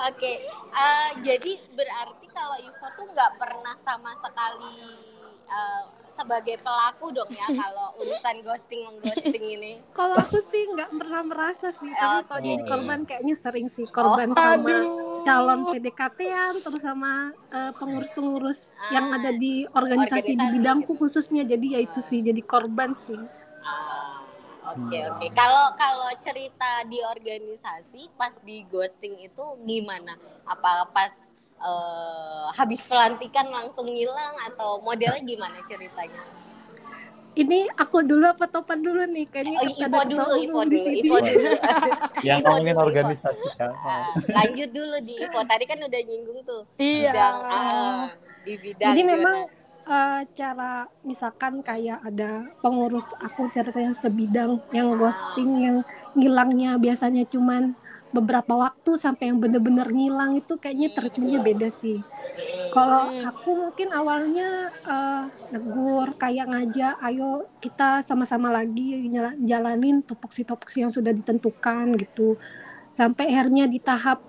Oke, 0.00 0.32
eh, 0.70 1.10
jadi 1.20 1.52
berarti 1.70 2.26
kalau 2.28 2.56
Ivo 2.60 2.86
tuh 2.92 3.06
nggak 3.08 3.32
pernah 3.36 3.74
sama 3.76 4.14
sekali 4.14 4.74
eh, 5.44 5.82
sebagai 6.10 6.58
pelaku 6.58 7.10
dong 7.10 7.30
ya 7.30 7.46
kalau 7.48 7.94
urusan 8.00 8.42
ghosting 8.42 8.84
mengghosting 8.84 9.44
ini. 9.50 9.72
Kalau 9.90 10.14
aku 10.14 10.38
sih 10.42 10.62
nggak 10.68 10.90
pernah 10.92 11.22
merasa 11.22 11.68
sih, 11.70 11.90
tapi 11.90 12.18
kalau 12.24 12.42
jadi 12.42 12.58
Oh. 12.58 12.68
korban 12.68 13.00
kayaknya 13.02 13.34
sering 13.34 13.68
sih 13.68 13.86
korban 13.86 14.30
sama 14.30 14.66
Aduh. 14.68 15.22
calon 15.22 15.60
PDKT-an 15.68 16.54
terus 16.58 16.80
sama 16.80 17.12
eh, 17.48 17.72
pengurus-pengurus 17.74 18.60
yang 18.88 19.10
ada 19.10 19.30
di 19.30 19.64
organisasi, 19.66 20.14
di 20.28 20.36
Organisasi. 20.36 20.54
bidangku 20.54 20.92
khususnya. 20.94 21.42
Jadi 21.42 21.66
ya 21.68 21.80
itu 21.80 21.98
sih 21.98 22.20
jadi 22.20 22.40
korban 22.40 22.92
sih. 22.92 23.18
Ah, 23.60 24.07
Oke 24.76 24.98
oke. 25.08 25.26
Kalau 25.32 25.72
kalau 25.78 26.10
cerita 26.20 26.84
di 26.84 27.00
organisasi 27.00 28.12
pas 28.20 28.36
di 28.44 28.64
ghosting 28.68 29.16
itu 29.24 29.44
gimana? 29.64 30.16
Apa 30.44 30.88
pas 30.92 31.32
eh, 31.56 32.46
habis 32.52 32.84
pelantikan 32.84 33.48
langsung 33.48 33.88
ngilang 33.88 34.34
atau 34.52 34.82
modelnya 34.84 35.24
gimana 35.24 35.58
ceritanya? 35.64 36.20
Ini 37.38 37.70
aku 37.78 38.02
dulu 38.02 38.26
apa 38.26 38.50
Topan 38.50 38.82
dulu 38.82 39.06
nih? 39.14 39.30
Kayaknya 39.30 39.62
Oh, 39.62 39.70
ada 39.70 39.98
dulu, 40.10 40.26
di 40.42 40.46
dulu. 40.50 40.90
Ivo 40.90 41.16
dulu. 41.22 41.50
Yang 42.26 42.38
ngomongin 42.42 42.76
organisasi 42.82 43.46
siapa? 43.54 43.78
Ah, 43.78 44.10
lanjut 44.26 44.70
dulu 44.74 44.96
di 45.06 45.14
Ivo. 45.22 45.38
Tadi 45.46 45.64
kan 45.70 45.78
udah 45.78 46.00
nyinggung 46.02 46.40
tuh. 46.42 46.66
Iya. 46.82 47.14
Bidang, 47.14 47.36
ah, 47.46 48.04
di 48.42 48.54
bidang. 48.58 48.90
Jadi 48.90 49.00
gimana? 49.06 49.14
memang 49.14 49.36
eh, 49.88 50.20
cara 50.36 50.86
misalkan 51.02 51.64
kayak 51.64 52.04
ada 52.04 52.46
pengurus 52.60 53.16
aku 53.18 53.48
ceritanya 53.48 53.96
sebidang 53.96 54.60
yang 54.70 54.94
ghosting 55.00 55.50
yang 55.64 55.76
ngilangnya 56.12 56.76
biasanya 56.76 57.24
cuman 57.24 57.72
beberapa 58.08 58.56
waktu 58.56 58.96
sampai 58.96 59.32
yang 59.32 59.38
bener-bener 59.40 59.84
ngilang 59.92 60.40
itu 60.40 60.56
kayaknya 60.56 60.88
treatmentnya 60.96 61.40
beda 61.44 61.68
sih. 61.80 62.00
Kalau 62.72 63.10
aku 63.10 63.50
mungkin 63.68 63.88
awalnya 63.92 64.72
eh, 64.72 65.24
negur 65.52 66.16
kayak 66.16 66.48
ngajak, 66.48 66.94
ayo 67.04 67.48
kita 67.60 68.00
sama-sama 68.00 68.48
lagi 68.48 69.08
jalanin 69.44 70.00
topoksi-topoksi 70.04 70.88
yang 70.88 70.92
sudah 70.92 71.12
ditentukan 71.12 71.96
gitu. 72.00 72.40
Sampai 72.88 73.28
akhirnya 73.28 73.68
di 73.68 73.76
tahap 73.76 74.24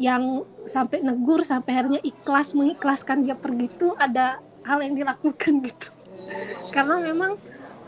yang 0.00 0.44
sampai 0.64 1.04
negur 1.04 1.44
sampai 1.44 1.70
akhirnya 1.76 2.00
ikhlas 2.00 2.56
mengikhlaskan 2.56 3.28
dia 3.28 3.36
pergi 3.36 3.68
itu 3.68 3.92
ada 3.96 4.40
hal 4.66 4.78
yang 4.82 4.94
dilakukan 4.94 5.52
gitu. 5.66 5.88
Karena 6.74 7.00
memang 7.02 7.38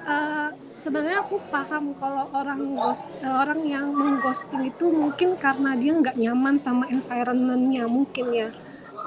eh, 0.04 0.50
sebenarnya 0.85 1.25
aku 1.25 1.40
paham 1.49 1.97
kalau 1.97 2.28
orang 2.37 2.76
ghost, 2.76 3.09
eh, 3.25 3.31
orang 3.31 3.64
yang 3.64 3.88
mengghosting 3.95 4.69
itu 4.69 4.93
mungkin 4.93 5.40
karena 5.40 5.73
dia 5.78 5.93
nggak 5.97 6.16
nyaman 6.21 6.61
sama 6.61 6.85
environmentnya 6.93 7.88
mungkin 7.88 8.26
ya. 8.35 8.49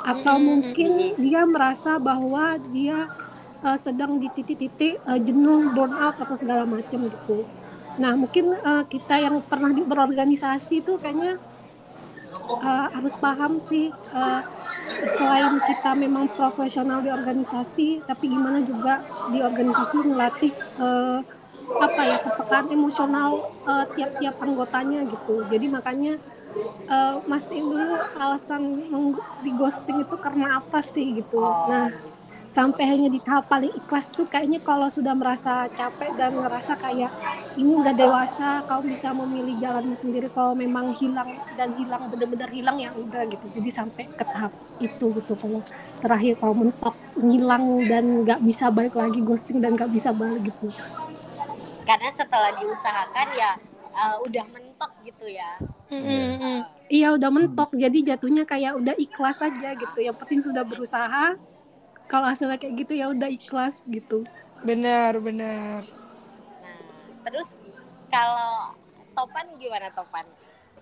Atau 0.05 0.37
mungkin 0.39 1.17
dia 1.17 1.41
merasa 1.45 2.01
bahwa 2.01 2.57
dia 2.71 3.09
eh, 3.61 3.77
sedang 3.77 4.17
di 4.17 4.27
titik-titik 4.31 4.97
eh, 5.01 5.19
jenuh 5.21 5.73
burnout 5.73 6.17
atau 6.17 6.35
segala 6.37 6.65
macam 6.65 7.09
gitu. 7.09 7.45
Nah 7.97 8.13
mungkin 8.13 8.53
eh, 8.53 8.83
kita 8.89 9.21
yang 9.21 9.41
pernah 9.45 9.73
di 9.73 9.81
berorganisasi 9.85 10.85
itu 10.85 10.97
kayaknya 11.01 11.41
eh, 12.47 12.87
harus 12.95 13.13
paham 13.19 13.59
sih 13.59 13.91
eh, 13.91 14.41
selain 15.19 15.59
kita 15.67 15.91
memang 15.93 16.31
profesional 16.33 17.03
di 17.03 17.11
organisasi 17.11 18.07
tapi 18.07 18.31
gimana 18.31 18.63
juga 18.63 19.03
di 19.29 19.43
organisasi 19.43 20.07
ngelatih 20.07 20.53
eh, 20.55 21.19
apa 21.67 22.01
ya 22.07 22.17
kepekaan 22.23 22.71
emosional 22.71 23.51
tiap-tiap 23.91 24.39
anggotanya 24.39 25.03
gitu. 25.03 25.43
Jadi 25.51 25.67
makanya 25.67 26.15
eh, 26.87 27.15
mastiin 27.27 27.67
dulu 27.67 27.91
alasan 28.15 28.87
di 29.43 29.51
ghosting 29.51 30.07
itu 30.07 30.15
karena 30.15 30.63
apa 30.63 30.79
sih 30.79 31.19
gitu. 31.19 31.43
Nah 31.43 31.91
sampai 32.47 32.83
hanya 32.87 33.11
di 33.11 33.19
tahap 33.19 33.51
paling 33.51 33.71
ikhlas 33.75 34.07
tuh 34.09 34.23
kayaknya 34.23 34.63
kalau 34.63 34.87
sudah 34.87 35.11
merasa 35.11 35.67
capek 35.67 36.15
dan 36.15 36.31
ngerasa 36.39 36.79
kayak 36.79 37.11
ini 37.59 37.75
udah 37.75 37.91
dewasa 37.91 38.63
kau 38.63 38.79
bisa 38.79 39.11
memilih 39.11 39.59
jalanmu 39.59 39.93
sendiri 39.93 40.31
kalau 40.31 40.55
memang 40.55 40.95
hilang 40.95 41.27
dan 41.59 41.75
hilang 41.75 42.07
benar-benar 42.07 42.47
hilang 42.47 42.79
ya 42.79 42.89
udah 42.95 43.27
gitu 43.27 43.45
jadi 43.51 43.69
sampai 43.83 44.07
ke 44.07 44.23
tahap 44.23 44.55
itu 44.79 45.05
gitu 45.11 45.33
kalau 45.35 45.59
terakhir 45.99 46.39
kalau 46.39 46.55
mentok 46.55 46.95
ngilang 47.19 47.83
dan 47.85 48.23
nggak 48.23 48.39
bisa 48.39 48.71
balik 48.71 48.95
lagi 48.95 49.19
ghosting 49.19 49.59
dan 49.59 49.75
nggak 49.75 49.91
bisa 49.91 50.15
balik 50.15 50.47
gitu 50.47 50.71
Karena 51.87 52.11
setelah 52.11 52.51
diusahakan 52.59 53.27
ya 53.35 53.51
eh, 53.95 54.15
udah 54.27 54.45
mentok 54.51 54.91
gitu 55.07 55.25
ya. 55.27 55.55
Mm-mm. 55.87 56.67
iya 56.91 57.15
udah 57.15 57.31
mentok 57.31 57.71
jadi 57.71 58.15
jatuhnya 58.15 58.43
kayak 58.43 58.75
udah 58.75 58.91
ikhlas 58.99 59.39
aja 59.39 59.71
gitu 59.71 59.99
yang 60.03 60.11
penting 60.19 60.43
sudah 60.43 60.67
berusaha 60.67 61.39
kalau 62.07 62.25
hasilnya 62.25 62.57
kayak 62.57 62.75
gitu 62.81 62.93
ya 62.95 63.11
udah 63.11 63.27
ikhlas 63.27 63.79
gitu 63.85 64.23
Benar, 64.57 65.21
benar. 65.21 65.85
Nah, 66.57 66.79
terus 67.23 67.61
kalau 68.09 68.73
Topan 69.13 69.45
gimana 69.55 69.93
Topan 69.93 70.25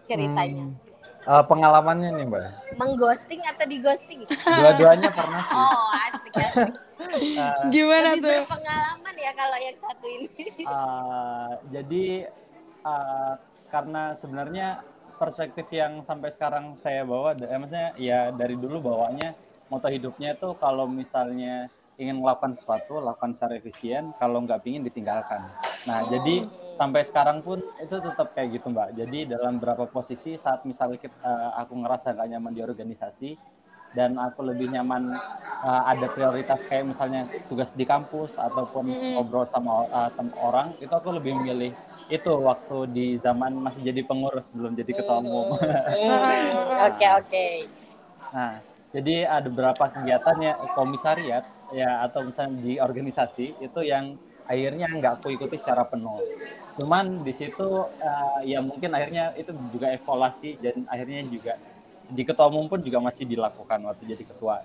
ceritanya? 0.07 0.71
Hmm. 0.71 0.83
Eh, 1.25 1.43
pengalamannya 1.43 2.09
nih 2.13 2.25
mbak, 2.29 2.43
Mengghosting 2.77 3.41
atau 3.43 3.65
dighosting? 3.65 4.23
dua-duanya 4.29 5.09
pernah 5.11 5.41
sih. 5.43 5.57
Oh 5.57 5.87
asik 6.07 6.33
asik. 6.37 6.73
Eh, 6.95 7.51
Gimana 7.73 8.09
tuh? 8.15 8.29
berpengalaman 8.45 9.15
ya 9.17 9.31
kalau 9.33 9.57
yang 9.59 9.77
satu 9.81 10.05
ini. 10.05 10.29
eh, 10.61 11.49
jadi 11.73 12.05
eh, 12.79 13.33
karena 13.67 14.13
sebenarnya 14.15 14.67
perspektif 15.17 15.65
yang 15.67 15.99
sampai 16.05 16.29
sekarang 16.31 16.77
saya 16.77 17.03
bawa, 17.03 17.35
eh, 17.35 17.57
maksudnya 17.57 17.91
ya 17.97 18.29
dari 18.31 18.55
dulu 18.55 18.79
bawanya 18.79 19.33
moto 19.75 19.91
hidupnya 19.91 20.39
itu 20.39 20.55
kalau 20.55 20.87
misalnya 20.87 21.67
ingin 21.99 22.23
melakukan 22.23 22.55
sesuatu, 22.55 23.03
lakukan 23.03 23.35
secara 23.35 23.59
efisien, 23.59 24.15
kalau 24.15 24.39
nggak 24.47 24.63
pingin 24.63 24.87
ditinggalkan. 24.87 25.43
Nah, 25.83 26.07
jadi 26.07 26.47
sampai 26.79 27.03
sekarang 27.03 27.43
pun 27.43 27.59
itu 27.79 27.95
tetap 27.99 28.31
kayak 28.35 28.59
gitu 28.59 28.71
mbak. 28.71 28.95
Jadi 28.95 29.27
dalam 29.27 29.59
beberapa 29.59 29.87
posisi 29.87 30.35
saat 30.39 30.63
misalnya 30.63 30.95
kita, 30.99 31.15
eh, 31.19 31.51
aku 31.59 31.75
ngerasa 31.83 32.15
nggak 32.15 32.27
nyaman 32.35 32.51
di 32.55 32.61
organisasi 32.63 33.29
dan 33.95 34.15
aku 34.19 34.43
lebih 34.43 34.71
nyaman 34.75 35.15
eh, 35.63 35.83
ada 35.91 36.07
prioritas 36.11 36.63
kayak 36.67 36.83
misalnya 36.95 37.27
tugas 37.47 37.71
di 37.71 37.87
kampus 37.87 38.35
ataupun 38.39 38.91
ngobrol 39.15 39.47
sama 39.47 39.87
tem- 40.19 40.35
orang, 40.39 40.75
itu 40.83 40.91
aku 40.91 41.15
lebih 41.15 41.31
memilih 41.35 41.71
itu 42.11 42.31
waktu 42.43 42.77
di 42.91 43.05
zaman 43.23 43.55
masih 43.55 43.81
jadi 43.87 44.03
pengurus 44.03 44.51
belum 44.51 44.75
jadi 44.75 44.91
ketua 44.93 45.23
umum. 45.23 45.47
Oke 46.91 47.05
oke. 47.07 47.45
Nah, 48.35 48.59
jadi 48.95 49.27
ada 49.27 49.51
beberapa 49.51 49.91
kegiatan 49.91 50.39
ya 50.39 50.53
komisariat 50.71 51.43
ya 51.75 52.07
atau 52.07 52.23
misalnya 52.23 52.55
di 52.63 52.79
organisasi 52.79 53.59
itu 53.59 53.79
yang 53.83 54.15
akhirnya 54.47 54.87
nggak 54.87 55.19
aku 55.19 55.35
ikuti 55.35 55.59
secara 55.59 55.83
penuh. 55.83 56.23
Cuman 56.79 57.27
di 57.27 57.33
situ 57.35 57.91
eh, 57.99 58.55
ya 58.55 58.63
mungkin 58.63 58.95
akhirnya 58.95 59.35
itu 59.35 59.51
juga 59.75 59.91
evaluasi 59.91 60.55
dan 60.63 60.87
akhirnya 60.87 61.27
juga 61.27 61.59
di 62.07 62.23
ketua 62.23 62.47
umum 62.47 62.71
pun 62.71 62.79
juga 62.79 63.03
masih 63.03 63.27
dilakukan 63.27 63.83
waktu 63.83 64.15
jadi 64.15 64.23
ketua. 64.31 64.63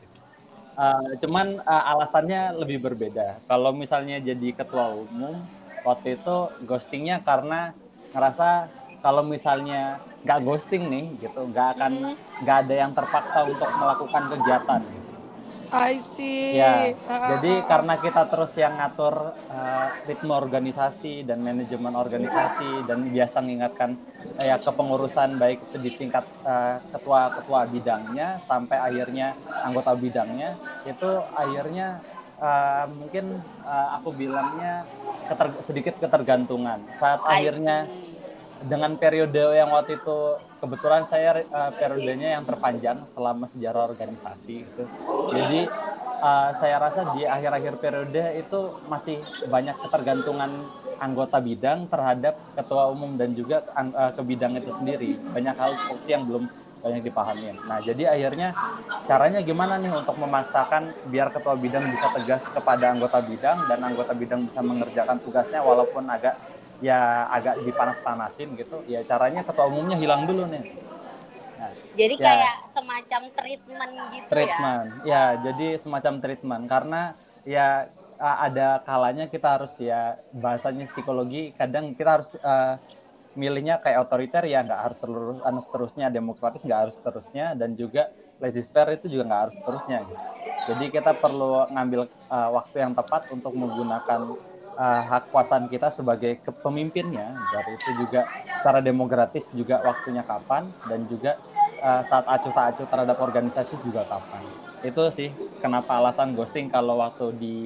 Eh, 0.78 1.12
cuman 1.26 1.58
eh, 1.58 1.84
alasannya 1.90 2.54
lebih 2.54 2.87
berbeda. 2.87 3.42
Kalau 3.50 3.75
misalnya 3.75 4.22
jadi 4.22 4.54
ketua 4.54 4.94
umum 4.94 5.42
waktu 5.82 6.22
itu 6.22 6.37
ghostingnya 6.70 7.18
karena 7.26 7.75
ngerasa 8.14 8.70
kalau 9.00 9.23
misalnya 9.25 10.00
nggak 10.25 10.38
ghosting 10.45 10.85
nih 10.92 11.04
gitu 11.25 11.49
nggak 11.49 11.69
akan 11.76 11.92
nggak 12.45 12.57
ada 12.69 12.75
yang 12.76 12.92
terpaksa 12.92 13.49
untuk 13.49 13.69
melakukan 13.80 14.23
kegiatan 14.37 14.80
I 15.71 15.95
see. 16.02 16.59
ya 16.59 16.92
Ah, 17.07 17.30
jadi 17.30 17.52
ah, 17.54 17.62
ah. 17.62 17.69
karena 17.71 17.95
kita 18.02 18.23
terus 18.26 18.52
yang 18.59 18.75
ngatur 18.75 19.14
eh, 19.49 19.87
ritme 20.11 20.33
organisasi 20.35 21.23
dan 21.23 21.38
manajemen 21.40 21.95
organisasi 21.95 22.90
dan 22.90 23.07
biasa 23.07 23.37
mengingatkan 23.38 23.90
eh, 24.42 24.50
ya 24.50 24.57
kepengurusan 24.59 25.38
baik 25.38 25.59
itu 25.71 25.76
di 25.78 25.90
tingkat 25.95 26.26
eh, 26.42 26.76
ketua-ketua 26.90 27.61
bidangnya 27.71 28.42
sampai 28.45 28.76
akhirnya 28.83 29.33
anggota 29.62 29.95
bidangnya 29.95 30.59
itu 30.85 31.11
akhirnya 31.38 32.02
eh, 32.42 32.85
mungkin 32.90 33.25
eh, 33.62 33.88
aku 33.95 34.11
bilangnya 34.11 34.85
keter- 35.30 35.62
sedikit 35.62 35.95
ketergantungan. 36.02 36.83
Saat 36.99 37.23
I 37.30 37.47
akhirnya 37.47 37.87
see. 37.87 38.09
Dengan 38.66 38.92
periode 39.00 39.56
yang 39.56 39.72
waktu 39.72 39.96
itu 39.96 40.18
kebetulan 40.60 41.08
saya 41.08 41.40
eh, 41.40 41.70
periodenya 41.78 42.36
yang 42.40 42.44
terpanjang 42.44 43.08
selama 43.08 43.48
sejarah 43.48 43.88
organisasi 43.88 44.54
gitu. 44.68 44.84
Jadi 45.32 45.64
eh, 46.20 46.50
saya 46.60 46.76
rasa 46.76 47.16
di 47.16 47.24
akhir-akhir 47.24 47.74
periode 47.80 48.24
itu 48.36 48.60
masih 48.90 49.24
banyak 49.48 49.76
ketergantungan 49.80 50.68
anggota 51.00 51.40
bidang 51.40 51.88
terhadap 51.88 52.36
ketua 52.52 52.92
umum 52.92 53.16
dan 53.16 53.32
juga 53.32 53.64
eh, 53.72 54.12
ke 54.12 54.22
bidang 54.24 54.60
itu 54.60 54.70
sendiri. 54.76 55.16
Banyak 55.32 55.56
hal 55.56 55.72
fungsi 55.88 56.12
yang 56.12 56.28
belum 56.28 56.44
banyak 56.80 57.12
dipahami. 57.12 57.60
Nah, 57.68 57.78
jadi 57.84 58.08
akhirnya 58.16 58.56
caranya 59.04 59.44
gimana 59.44 59.76
nih 59.76 59.92
untuk 59.92 60.16
memaksakan 60.16 61.12
biar 61.12 61.28
ketua 61.28 61.52
bidang 61.52 61.84
bisa 61.92 62.08
tegas 62.16 62.48
kepada 62.48 62.96
anggota 62.96 63.20
bidang 63.20 63.68
dan 63.68 63.78
anggota 63.84 64.16
bidang 64.16 64.48
bisa 64.48 64.64
mengerjakan 64.64 65.20
tugasnya 65.20 65.60
walaupun 65.60 66.08
agak 66.08 66.40
ya 66.80 67.28
agak 67.28 67.60
dipanas-panasin 67.62 68.56
gitu. 68.56 68.82
Ya 68.88 69.04
caranya 69.04 69.44
ketua 69.44 69.68
umumnya 69.68 69.96
hilang 70.00 70.25
dulu 70.25 70.49
nih. 70.49 70.64
Nah, 71.60 71.72
Jadi 71.92 72.14
Ya. 72.16 72.25
kayak 72.25 72.54
semacam 72.72 73.22
treatment 73.37 73.92
gitu 74.16 74.25
ya. 74.25 74.28
treatment. 74.32 74.88
Ya, 75.04 75.22
jadi 75.44 75.66
semacam 75.76 76.14
treatment 76.25 76.64
karena 76.66 77.02
ya 77.44 77.88
ada 78.20 78.84
kalanya 78.84 79.25
kita 79.32 79.49
harus 79.60 79.72
ya 79.80 80.20
bahasanya 80.32 80.84
psikologi 80.88 81.56
kadang 81.56 81.96
kita 81.96 82.20
harus 82.20 82.37
eh, 82.37 82.75
milihnya 83.32 83.80
kayak 83.80 84.04
otoriter 84.04 84.44
ya 84.44 84.60
nggak 84.60 84.80
harus 84.90 84.99
seluruh 85.00 85.40
anu 85.40 85.64
seterusnya 85.64 86.12
demokratis 86.12 86.60
nggak 86.60 86.80
harus 86.88 86.94
seterusnya 87.00 87.56
dan 87.56 87.72
juga 87.78 88.12
laissez-faire 88.37 89.00
itu 89.00 89.08
juga 89.08 89.25
nggak 89.25 89.42
harus 89.49 89.56
seterusnya 89.56 89.99
gitu. 90.04 90.25
Jadi 90.70 90.84
kita 90.92 91.12
perlu 91.16 91.64
ngambil 91.72 92.00
eh, 92.12 92.50
waktu 92.52 92.76
yang 92.84 92.92
tepat 92.92 93.28
untuk 93.32 93.52
menggunakan 93.56 94.20
eh, 94.80 95.02
hak 95.04 95.28
kuasaan 95.28 95.68
kita 95.68 95.92
sebagai 95.92 96.40
kepemimpinnya. 96.40 97.37
Dari 97.37 97.70
itu 97.76 97.90
juga 98.00 98.25
secara 98.49 98.80
demokratis 98.80 99.52
juga 99.52 99.84
waktunya 99.84 100.25
kapan 100.25 100.72
dan 100.88 101.04
juga 101.04 101.37
eh, 101.84 102.02
saat 102.08 102.25
acuh 102.25 102.52
tak 102.56 102.66
acuh 102.75 102.87
terhadap 102.88 103.18
organisasi 103.20 103.75
juga 103.84 104.08
kapan. 104.08 104.42
Itu 104.80 105.12
sih 105.12 105.28
kenapa 105.60 106.00
alasan 106.00 106.32
ghosting 106.32 106.72
kalau 106.72 106.96
waktu 106.96 107.37
di 107.37 107.56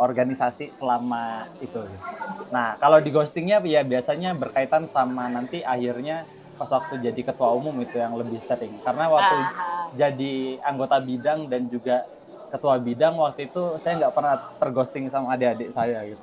organisasi 0.00 0.72
selama 0.80 1.44
itu. 1.60 1.84
Nah, 2.48 2.76
kalau 2.80 3.00
di 3.04 3.12
ghostingnya 3.12 3.60
ya 3.60 3.84
biasanya 3.84 4.32
berkaitan 4.32 4.88
sama 4.88 5.28
nanti 5.28 5.60
akhirnya 5.60 6.24
pas 6.56 6.68
waktu 6.68 7.00
jadi 7.04 7.20
ketua 7.32 7.52
umum 7.56 7.72
itu 7.80 7.96
yang 8.00 8.16
lebih 8.16 8.40
sering. 8.40 8.80
Karena 8.84 9.08
waktu 9.12 9.36
Aha. 9.36 9.92
jadi 9.96 10.60
anggota 10.64 11.00
bidang 11.00 11.48
dan 11.48 11.68
juga 11.68 12.04
ketua 12.50 12.76
bidang 12.76 13.14
waktu 13.14 13.46
itu 13.46 13.78
saya 13.78 13.96
nggak 13.96 14.12
pernah 14.12 14.34
terghosting 14.58 15.06
sama 15.06 15.32
adik-adik 15.32 15.70
saya 15.70 16.02
gitu. 16.04 16.22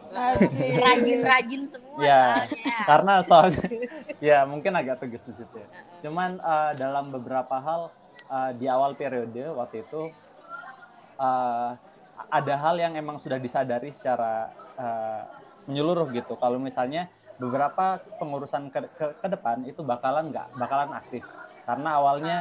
Rajin-rajin 0.78 1.62
semua 1.66 2.00
Ya, 2.00 2.36
soalnya. 2.36 2.76
karena 2.86 3.14
soalnya 3.24 3.66
ya 4.28 4.38
mungkin 4.44 4.76
agak 4.76 5.00
tegas 5.00 5.24
di 5.24 5.34
situ 5.34 5.56
ya. 5.56 5.68
Cuman 6.04 6.38
eh, 6.38 6.72
dalam 6.76 7.10
beberapa 7.10 7.56
hal 7.58 7.82
eh, 8.28 8.52
di 8.56 8.68
awal 8.68 8.94
periode 8.94 9.44
waktu 9.56 9.82
itu 9.82 10.12
eh, 11.18 11.70
ada 12.28 12.54
hal 12.58 12.76
yang 12.76 12.94
emang 12.94 13.18
sudah 13.18 13.40
disadari 13.40 13.90
secara 13.90 14.52
eh, 14.76 15.22
menyeluruh 15.66 16.12
gitu. 16.12 16.36
Kalau 16.36 16.60
misalnya 16.60 17.08
beberapa 17.38 18.02
pengurusan 18.18 18.68
ke, 18.68 18.90
ke, 18.98 19.06
ke 19.16 19.28
depan 19.30 19.62
itu 19.64 19.86
bakalan 19.86 20.34
nggak 20.34 20.58
bakalan 20.58 20.90
aktif 20.92 21.22
karena 21.64 21.90
awalnya 21.94 22.38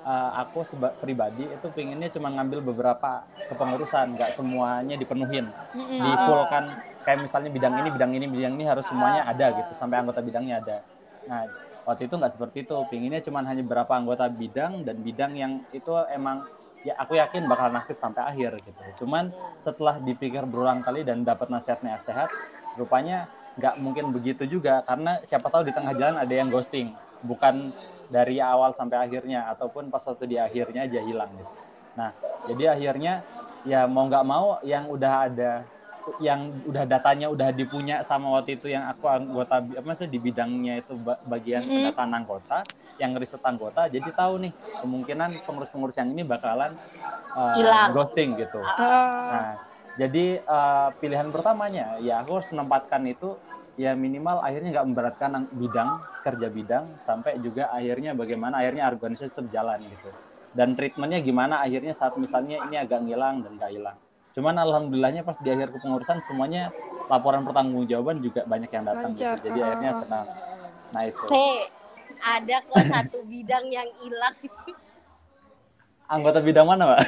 eh, 0.00 0.30
aku 0.40 0.64
seba- 0.64 0.94
pribadi 0.96 1.44
itu 1.44 1.66
pinginnya 1.72 2.08
cuma 2.08 2.32
ngambil 2.32 2.64
beberapa 2.64 3.24
kepengurusan 3.52 4.16
nggak 4.16 4.30
semuanya 4.36 4.96
dipenuhin. 4.96 5.46
Full 6.24 6.42
kan 6.48 6.64
kayak 7.04 7.24
misalnya 7.24 7.50
bidang 7.52 7.74
ini 7.80 7.88
bidang 7.92 8.12
ini 8.16 8.26
bidang 8.28 8.54
ini 8.60 8.64
harus 8.68 8.84
semuanya 8.88 9.24
ada 9.24 9.52
gitu 9.56 9.72
sampai 9.76 10.00
anggota 10.00 10.20
bidangnya 10.20 10.60
ada. 10.60 10.78
Nah 11.28 11.44
waktu 11.88 12.06
itu 12.08 12.14
nggak 12.16 12.32
seperti 12.36 12.56
itu. 12.68 12.76
Pinginnya 12.92 13.20
cuma 13.24 13.44
hanya 13.44 13.60
beberapa 13.64 13.92
anggota 13.96 14.28
bidang 14.28 14.84
dan 14.84 14.96
bidang 15.00 15.32
yang 15.36 15.52
itu 15.72 15.92
emang 16.12 16.44
ya 16.80 16.96
aku 16.96 17.20
yakin 17.20 17.44
bakalan 17.44 17.76
aktif 17.76 18.00
sampai 18.00 18.24
akhir 18.24 18.56
gitu. 18.64 19.04
Cuman 19.04 19.28
setelah 19.60 20.00
dipikir 20.00 20.44
berulang 20.48 20.80
kali 20.80 21.04
dan 21.04 21.24
dapat 21.24 21.52
nasihatnya 21.52 22.00
sehat 22.08 22.32
rupanya 22.80 23.28
nggak 23.60 23.74
mungkin 23.82 24.14
begitu 24.14 24.48
juga 24.48 24.80
karena 24.86 25.20
siapa 25.28 25.52
tahu 25.52 25.68
di 25.68 25.72
tengah 25.76 25.92
jalan 25.92 26.16
ada 26.16 26.32
yang 26.32 26.48
ghosting. 26.48 26.96
Bukan 27.20 27.74
dari 28.10 28.42
awal 28.42 28.74
sampai 28.74 29.06
akhirnya 29.06 29.46
ataupun 29.54 29.86
pas 29.88 30.02
waktu 30.02 30.26
di 30.26 30.36
akhirnya 30.36 30.84
aja 30.84 31.00
hilang 31.00 31.30
gitu. 31.38 31.52
Nah, 31.94 32.10
jadi 32.50 32.74
akhirnya 32.74 33.22
ya 33.62 33.86
mau 33.86 34.10
nggak 34.10 34.26
mau 34.26 34.58
yang 34.66 34.90
udah 34.90 35.30
ada 35.30 35.52
yang 36.18 36.64
udah 36.66 36.84
datanya 36.88 37.30
udah 37.30 37.52
dipunya 37.54 38.02
sama 38.02 38.32
waktu 38.34 38.58
itu 38.58 38.72
yang 38.72 38.88
aku 38.88 39.04
anggota 39.06 39.62
apa 39.62 39.94
sih 39.94 40.08
di 40.08 40.18
bidangnya 40.18 40.80
itu 40.80 40.96
ba- 40.96 41.20
bagian 41.22 41.62
Mhm. 41.62 41.70
pendataan 41.76 42.10
anggota 42.16 42.58
yang 42.96 43.14
riset 43.14 43.38
anggota 43.44 43.86
jadi 43.86 44.08
tahu 44.10 44.48
nih 44.48 44.52
kemungkinan 44.80 45.44
pengurus-pengurus 45.44 45.96
yang 46.00 46.10
ini 46.10 46.24
bakalan 46.24 46.74
uh, 47.36 47.54
Hilang. 47.54 47.94
ghosting 47.94 48.34
gitu. 48.34 48.58
Ah, 48.64 49.30
Nah, 49.30 49.48
jadi 49.94 50.40
eh, 50.40 50.88
pilihan 50.98 51.28
pertamanya 51.28 52.00
ya 52.00 52.24
aku 52.24 52.40
harus 52.40 52.48
menempatkan 52.50 53.04
itu 53.04 53.36
ya 53.74 53.94
minimal 53.94 54.40
akhirnya 54.40 54.70
nggak 54.74 54.86
memberatkan 54.86 55.30
ang- 55.32 55.50
bidang 55.52 55.90
kerja 56.20 56.48
bidang 56.48 56.84
sampai 57.00 57.38
juga 57.38 57.70
akhirnya 57.70 58.12
bagaimana 58.12 58.60
akhirnya 58.60 58.88
organisasi 58.88 59.30
tetap 59.30 59.46
jalan 59.50 59.80
gitu. 59.82 60.10
Dan 60.50 60.74
treatmentnya 60.74 61.22
gimana 61.22 61.62
akhirnya 61.62 61.94
saat 61.94 62.18
misalnya 62.18 62.58
ini 62.66 62.74
agak 62.74 63.06
ngilang 63.06 63.46
dan 63.46 63.54
nggak 63.54 63.70
hilang. 63.70 63.96
Cuman 64.34 64.54
alhamdulillahnya 64.58 65.22
pas 65.22 65.38
di 65.38 65.46
akhir 65.46 65.70
kepengurusan 65.70 66.22
semuanya 66.22 66.74
laporan 67.06 67.42
pertanggungjawaban 67.42 68.18
juga 68.18 68.46
banyak 68.46 68.70
yang 68.70 68.84
datang. 68.86 69.10
Gitu. 69.14 69.26
Jadi 69.26 69.58
Ah, 69.58 69.66
akhirnya 69.66 69.90
ah, 69.90 69.94
ah. 69.94 70.00
senang. 70.02 70.26
Nah 70.90 71.02
itu 71.06 71.22
Se, 71.22 71.44
ada 72.18 72.56
kok 72.62 72.82
satu 72.84 73.18
bidang 73.26 73.66
yang 73.70 73.86
hilang. 74.02 74.34
anggota 76.10 76.42
bidang 76.42 76.66
mana, 76.66 76.98
Pak? 76.98 77.00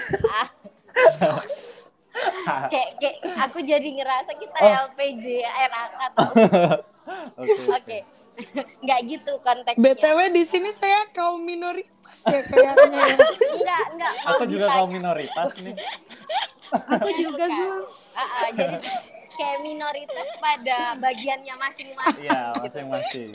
kayak 2.72 2.88
kayak 2.96 3.16
aku 3.40 3.58
jadi 3.60 3.88
ngerasa 3.92 4.32
kita 4.34 4.56
Oh. 4.58 4.72
LPJ 4.86 5.24
RAK 5.42 5.92
atau 6.06 6.28
Oke. 7.40 7.52
oke 7.68 7.98
nggak 8.84 9.00
gitu 9.06 9.32
konteksnya 9.40 9.82
BTW 9.84 10.18
di 10.30 10.42
sini 10.42 10.70
saya 10.70 11.04
kaum 11.10 11.40
minoritas 11.40 12.24
ya 12.24 12.40
kayaknya. 12.44 13.02
ya. 13.02 13.16
enggak 13.52 13.82
enggak 13.90 14.12
Aku 14.28 14.42
juga 14.44 14.64
ditanya. 14.64 14.76
kaum 14.76 14.90
minoritas 14.90 15.50
nih. 15.58 15.74
Aku 16.72 17.10
juga 17.12 17.44
Zul. 17.46 17.78
Ah, 18.12 18.28
ah, 18.38 18.48
jadi 18.50 18.76
kayak 19.32 19.58
minoritas 19.60 20.28
pada 20.38 20.78
bagiannya 20.96 21.54
masing-masing 21.54 22.24
Iya, 22.24 22.40
masing-masing. 22.56 23.32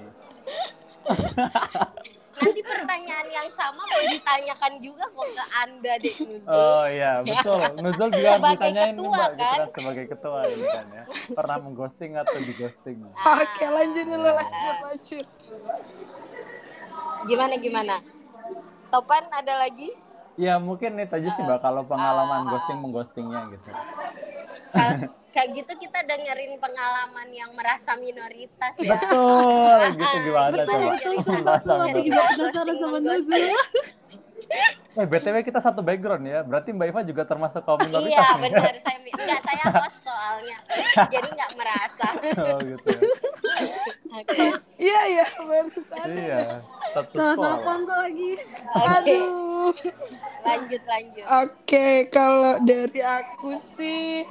Nanti 2.38 2.62
pertanyaan 2.62 3.28
yang 3.28 3.50
sama 3.50 3.82
mau 3.82 4.04
ditanyakan 4.08 4.73
juga 4.78 5.06
kok 5.10 5.28
ke 5.34 5.43
anda 5.58 5.93
deh 5.97 6.15
Nuzul 6.21 6.54
Oh 6.54 6.86
iya, 6.88 7.12
betul. 7.21 7.62
Nuzul 7.84 8.10
juga 8.13 8.28
harus 8.30 8.38
Sebagai 8.38 8.56
ditanyain 8.56 8.88
nih, 8.88 8.93
ketua, 8.93 9.10
Mbak, 9.10 9.30
gitu 9.32 9.41
kan? 9.41 9.58
kan, 9.58 9.69
sebagai 9.73 10.06
ketua 10.06 10.39
ini 10.45 10.65
kan 10.67 10.86
ya. 10.88 11.04
Pernah 11.34 11.58
mengghosting 11.60 12.12
atau 12.15 12.38
dighosting? 12.39 12.97
Ah, 13.17 13.36
Oke 13.41 13.65
lanjut 13.65 14.06
dulu 14.06 14.30
lanjut 14.30 14.76
lanjut. 14.80 15.28
gimana 17.28 17.56
gimana 17.58 17.95
Topan 18.88 19.23
ada 19.34 19.54
lagi 19.60 19.91
Ya 20.38 20.62
mungkin 20.62 20.95
itu 20.95 21.10
aja 21.12 21.30
sih 21.34 21.41
Mbak 21.41 21.60
kalau 21.60 21.82
pengalaman 21.84 22.45
Ah. 22.45 22.50
ghosting 22.54 22.78
mengghostingnya 22.78 23.41
gitu. 23.50 23.69
Kayak 25.38 25.50
gitu 25.54 25.73
kita 25.78 26.00
dengerin 26.02 26.58
pengalaman 26.58 27.30
yang 27.30 27.54
merasa 27.54 27.93
minoritas 27.93 28.73
ya 28.82 28.89
Betul, 28.89 29.78
gitu 29.93 30.17
gimana 30.26 30.50
betul, 30.50 30.65
coba? 30.65 30.89
betul, 30.89 31.13
Itu 31.13 31.30
betul. 31.45 31.78
Mbak? 31.78 32.02
juga 32.02 32.21
penasaran 32.34 32.76
sama 32.76 32.97
Nuzul. 32.97 33.43
Eh 34.97 35.06
BTW 35.06 35.36
kita 35.43 35.60
satu 35.60 35.84
background 35.84 36.23
ya, 36.23 36.39
berarti 36.41 36.71
Mbak 36.71 36.88
Iva 36.89 37.02
juga 37.04 37.21
termasuk 37.21 37.62
kaum 37.62 37.78
minoritas 37.78 38.10
iya 38.10 38.28
benar 38.39 38.73
saya 38.80 38.97
enggak 38.97 39.41
saya 39.43 39.65
host 39.76 40.00
soalnya 40.02 40.58
jadi 41.06 41.28
nggak 41.28 41.52
merasa 41.54 42.08
Oh 42.47 42.58
gitu 42.58 42.88
ya. 42.89 43.02
Oke. 44.17 44.45
Iya 44.80 45.02
ya 45.12 45.26
baru 45.38 45.69
sadar. 45.76 46.15
Iya, 46.15 46.39
satu 46.95 47.13
Sama-sama. 47.13 47.58
Ponto 47.62 47.93
lagi. 47.93 48.32
Aduh. 48.73 49.69
lanjut 50.41 50.82
lanjut 50.82 51.26
Oke, 51.43 51.88
kalau 52.10 52.58
dari 52.63 53.02
aku 53.04 53.54
sih 53.54 54.23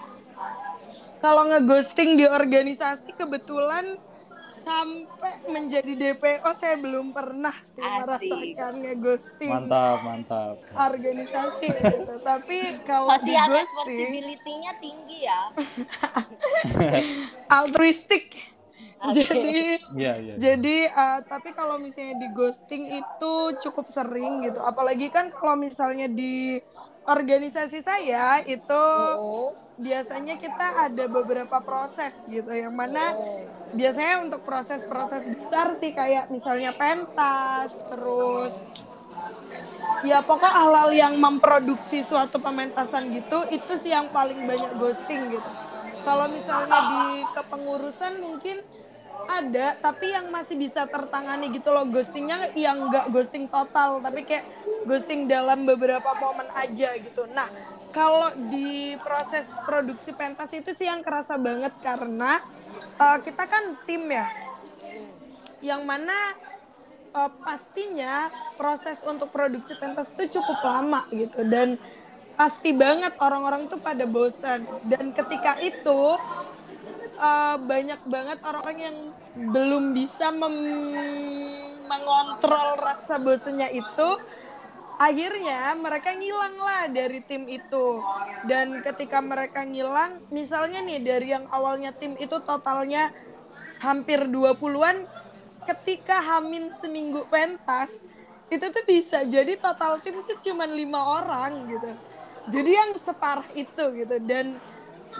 kalau 1.19 1.49
ngeghosting 1.49 2.17
di 2.17 2.27
organisasi 2.29 3.17
kebetulan 3.17 3.97
sampai 4.57 5.47
menjadi 5.47 5.93
DPO 5.95 6.51
saya 6.59 6.75
belum 6.81 7.15
pernah 7.15 7.55
sih 7.55 7.79
Asik. 7.79 8.03
merasakan 8.03 8.73
ngeghosting 8.83 9.53
Mantap, 9.53 9.99
mantap. 10.03 10.55
organisasi 10.75 11.67
gitu. 11.71 12.15
Tapi 12.35 12.59
kalau 12.83 13.07
social 13.15 13.47
ghosting 13.47 13.63
responsibility-nya 13.63 14.73
tinggi 14.83 15.19
ya 15.23 15.41
altruistik. 17.63 18.27
Oke. 18.97 19.23
Jadi 19.23 19.61
Iya, 19.93 20.13
iya. 20.19 20.35
Jadi 20.41 20.89
eh, 20.89 21.21
tapi 21.29 21.53
kalau 21.53 21.77
misalnya 21.77 22.17
di 22.17 22.29
ghosting 22.33 22.91
itu 22.97 23.35
cukup 23.61 23.87
sering 23.87 24.41
gitu. 24.49 24.59
Apalagi 24.65 25.13
kan 25.13 25.29
kalau 25.31 25.55
misalnya 25.55 26.09
di 26.09 26.59
organisasi 27.07 27.81
saya 27.81 28.42
itu 28.45 28.83
Mm-mm. 28.83 29.55
biasanya 29.79 30.35
kita 30.37 30.90
ada 30.90 31.05
beberapa 31.07 31.62
proses 31.62 32.19
gitu 32.27 32.51
yang 32.51 32.75
mana 32.75 33.14
Mm. 33.14 33.42
biasanya 33.75 34.14
untuk 34.25 34.42
proses-proses 34.42 35.29
besar 35.31 35.71
sih 35.73 35.92
kayak 35.92 36.29
misalnya 36.29 36.73
pentas 36.75 37.79
terus 37.90 38.66
ya 40.03 40.21
pokok 40.21 40.51
hal-hal 40.51 40.90
yang 40.92 41.14
memproduksi 41.16 42.03
suatu 42.03 42.37
pementasan 42.38 43.11
gitu 43.14 43.47
itu 43.49 43.73
sih 43.77 43.92
yang 43.92 44.09
paling 44.12 44.45
banyak 44.45 44.77
ghosting 44.77 45.31
gitu 45.31 45.51
kalau 46.05 46.31
misalnya 46.31 46.79
di 46.87 47.03
kepengurusan 47.35 48.23
mungkin 48.23 48.57
ada 49.27 49.77
tapi 49.81 50.13
yang 50.13 50.29
masih 50.29 50.55
bisa 50.61 50.85
tertangani 50.87 51.51
gitu 51.51 51.73
loh 51.73 51.89
ghostingnya 51.89 52.53
yang 52.55 52.89
nggak 52.89 53.11
ghosting 53.11 53.49
total 53.49 53.99
tapi 54.05 54.23
kayak 54.23 54.45
ghosting 54.87 55.27
dalam 55.27 55.67
beberapa 55.67 56.15
momen 56.17 56.47
aja 56.55 56.95
gitu. 57.01 57.27
Nah 57.33 57.49
kalau 57.91 58.29
di 58.53 58.93
proses 59.01 59.49
produksi 59.65 60.13
pentas 60.13 60.53
itu 60.53 60.77
sih 60.77 60.85
yang 60.85 61.01
kerasa 61.01 61.41
banget 61.41 61.73
karena 61.81 62.45
uh, 63.01 63.19
kita 63.25 63.45
kan 63.49 63.77
tim 63.89 64.07
ya. 64.13 64.29
Yang 65.65 65.83
mana 65.89 66.17
uh, 67.17 67.31
pastinya 67.41 68.29
proses 68.61 69.01
untuk 69.03 69.33
produksi 69.33 69.73
pentas 69.81 70.13
itu 70.13 70.39
cukup 70.39 70.61
lama 70.61 71.09
gitu 71.09 71.41
dan 71.49 71.81
pasti 72.37 72.77
banget 72.77 73.17
orang-orang 73.17 73.67
tuh 73.67 73.81
pada 73.81 74.05
bosan. 74.05 74.69
Dan 74.85 75.17
ketika 75.17 75.57
itu 75.65 76.01
uh, 77.17 77.57
banyak 77.61 78.01
banget 78.07 78.39
orang-orang 78.45 78.79
yang 78.79 78.97
belum 79.53 79.93
bisa 79.93 80.31
mengontrol 81.89 82.69
rasa 82.81 83.19
bosannya 83.19 83.73
itu. 83.75 84.11
Akhirnya 84.97 85.77
mereka 85.77 86.17
ngilang 86.17 86.57
lah 86.57 86.89
dari 86.89 87.21
tim 87.21 87.45
itu. 87.45 88.01
Dan 88.49 88.81
ketika 88.81 89.21
mereka 89.21 89.61
ngilang 89.61 90.25
misalnya 90.33 90.81
nih 90.81 91.05
dari 91.05 91.37
yang 91.37 91.45
awalnya 91.53 91.93
tim 91.93 92.17
itu 92.17 92.41
totalnya 92.41 93.13
hampir 93.85 94.25
20-an 94.25 95.05
ketika 95.69 96.23
Hamin 96.23 96.73
seminggu 96.73 97.29
pentas 97.29 98.09
itu 98.47 98.63
tuh 98.63 98.85
bisa 98.87 99.27
jadi 99.27 99.59
total 99.59 99.99
tim 100.01 100.23
tuh 100.23 100.39
cuma 100.41 100.65
lima 100.65 101.21
orang 101.21 101.67
gitu. 101.67 101.91
Jadi 102.47 102.71
yang 102.73 102.95
separah 102.95 103.51
itu 103.59 103.85
gitu. 104.01 104.17
Dan 104.23 104.57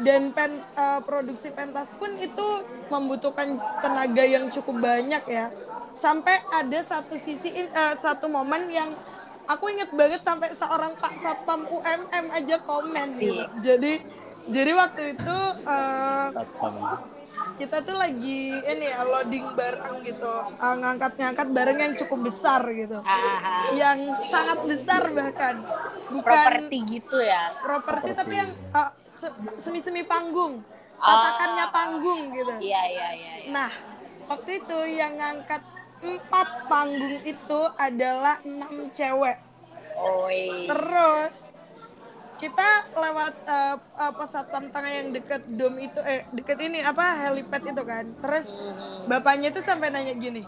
dan 0.05 0.33
pen, 0.37 0.61
uh, 0.77 1.01
produksi 1.01 1.49
pentas 1.53 1.97
pun 1.97 2.13
itu 2.21 2.47
membutuhkan 2.93 3.57
tenaga 3.81 4.25
yang 4.25 4.53
cukup 4.53 4.83
banyak 4.83 5.25
ya. 5.25 5.49
Sampai 5.97 6.37
ada 6.53 6.81
satu 6.85 7.17
sisi 7.17 7.53
uh, 7.57 7.95
satu 7.97 8.29
momen 8.29 8.69
yang 8.69 8.93
aku 9.49 9.73
inget 9.73 9.91
banget 9.95 10.21
sampai 10.21 10.53
seorang 10.53 10.93
Pak 11.01 11.15
Satpam 11.17 11.65
UMM 11.71 12.27
aja 12.35 12.57
komen 12.61 13.09
gitu. 13.17 13.45
Jadi 13.63 13.93
jadi 14.47 14.71
waktu 14.79 15.19
itu 15.19 15.39
uh, 15.67 16.31
kita 17.59 17.83
tuh 17.83 17.97
lagi 17.99 18.55
ini 18.55 18.87
ya 18.87 19.03
loading 19.03 19.47
barang 19.59 20.05
gitu. 20.07 20.35
Uh, 20.61 20.77
ngangkat-ngangkat 20.79 21.49
barang 21.51 21.79
yang 21.83 21.95
cukup 21.99 22.31
besar 22.31 22.63
gitu. 22.71 23.01
Aha. 23.03 23.75
yang 23.75 23.99
sangat 24.31 24.59
besar 24.69 25.03
bahkan. 25.11 25.65
Bukan 26.07 26.23
Properti 26.23 26.79
gitu 26.87 27.19
ya. 27.19 27.51
properti 27.59 28.15
tapi 28.15 28.35
yang 28.39 28.51
uh, 28.71 28.91
semi-semi 29.57 30.03
panggung 30.03 30.61
tatakannya 30.97 31.67
panggung 31.71 32.21
gitu 32.33 32.55
Iya 32.57 32.83
iya 32.89 33.09
iya. 33.13 33.33
iya. 33.43 33.51
nah 33.53 33.71
waktu 34.27 34.61
itu 34.61 34.79
yang 34.97 35.13
ngangkat 35.15 35.63
empat 35.97 36.49
panggung 36.69 37.19
itu 37.23 37.61
adalah 37.77 38.41
enam 38.43 38.89
cewek 38.89 39.37
Oi. 39.97 40.69
terus 40.69 41.57
kita 42.37 42.69
lewat 42.93 43.33
uh, 43.49 43.77
uh, 43.97 44.13
pesawat 44.13 44.53
tengah 44.69 44.93
yang 44.93 45.09
deket 45.09 45.41
dom 45.49 45.73
itu 45.81 45.97
eh 46.05 46.29
deket 46.29 46.61
ini 46.61 46.85
apa 46.85 47.25
helipad 47.25 47.65
itu 47.65 47.83
kan 47.83 48.05
terus 48.21 48.53
Mhm. 48.53 49.09
bapaknya 49.09 49.49
itu 49.49 49.65
sampai 49.65 49.89
nanya 49.89 50.13
gini 50.13 50.45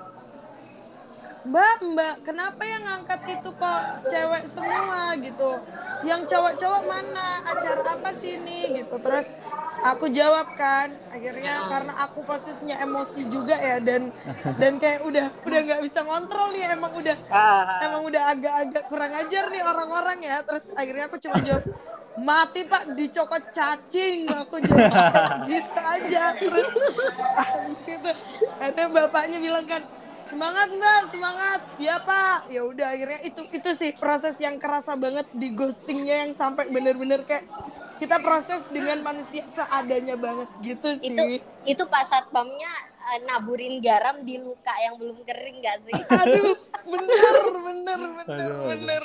Mbak, 1.46 1.78
Mbak, 1.94 2.14
kenapa 2.26 2.62
yang 2.66 2.82
ngangkat 2.82 3.20
itu 3.38 3.50
kok 3.54 3.82
cewek 4.10 4.42
semua 4.42 5.14
gitu? 5.22 5.62
Yang 6.02 6.34
cowok-cowok 6.34 6.82
mana? 6.82 7.46
Acara 7.46 7.82
apa 7.94 8.10
sih 8.10 8.42
ini 8.42 8.82
gitu? 8.82 8.98
Terus 8.98 9.38
aku 9.86 10.10
jawab 10.10 10.58
kan, 10.58 10.90
akhirnya 11.14 11.70
karena 11.70 11.92
aku 12.02 12.26
posisinya 12.26 12.82
emosi 12.82 13.30
juga 13.30 13.54
ya 13.54 13.78
dan 13.78 14.10
dan 14.58 14.82
kayak 14.82 15.06
udah 15.06 15.26
udah 15.46 15.60
nggak 15.62 15.82
bisa 15.86 16.02
ngontrol 16.02 16.50
nih 16.50 16.74
emang 16.74 16.92
udah 16.98 17.16
Aha. 17.30 17.86
emang 17.86 18.02
udah 18.10 18.22
agak-agak 18.34 18.84
kurang 18.90 19.12
ajar 19.14 19.44
nih 19.54 19.62
orang-orang 19.62 20.18
ya. 20.26 20.42
Terus 20.42 20.74
akhirnya 20.74 21.06
aku 21.06 21.22
cuma 21.22 21.38
jawab 21.46 21.64
mati 22.18 22.66
pak 22.66 22.98
dicokot 22.98 23.54
cacing 23.54 24.26
aku 24.26 24.58
jawab 24.58 25.46
gitu 25.46 25.78
aja 25.78 26.34
terus 26.34 26.66
habis 27.38 27.82
itu 27.86 28.10
ada 28.58 28.82
bapaknya 28.90 29.38
bilang 29.38 29.62
kan 29.70 29.86
semangat 30.28 30.68
mbak 30.76 31.02
semangat. 31.10 31.60
Ya 31.80 31.96
pak. 32.00 32.52
Ya 32.52 32.62
udah 32.64 32.86
akhirnya 32.94 33.20
itu 33.24 33.42
itu 33.50 33.70
sih 33.74 33.90
proses 33.96 34.36
yang 34.38 34.60
kerasa 34.60 34.94
banget 34.94 35.26
di 35.34 35.50
ghostingnya 35.52 36.28
yang 36.28 36.32
sampai 36.36 36.68
bener-bener 36.68 37.24
kayak 37.24 37.48
kita 37.98 38.22
proses 38.22 38.70
dengan 38.70 39.02
manusia 39.02 39.42
seadanya 39.48 40.14
banget 40.14 40.48
gitu 40.62 40.88
sih. 41.02 41.10
Itu 41.10 41.22
itu 41.66 41.82
Pak 41.90 42.04
Satpamnya 42.06 42.72
eh, 43.10 43.18
naburin 43.26 43.82
garam 43.82 44.22
di 44.22 44.38
luka 44.38 44.70
yang 44.78 44.94
belum 45.00 45.18
kering 45.26 45.58
gak 45.58 45.78
sih? 45.82 45.94
aduh 46.22 46.54
bener 46.86 47.36
bener 47.58 48.00
bener 48.22 48.50
Aduh, 48.54 48.54
aduh. 48.54 48.68
bener. 48.70 49.04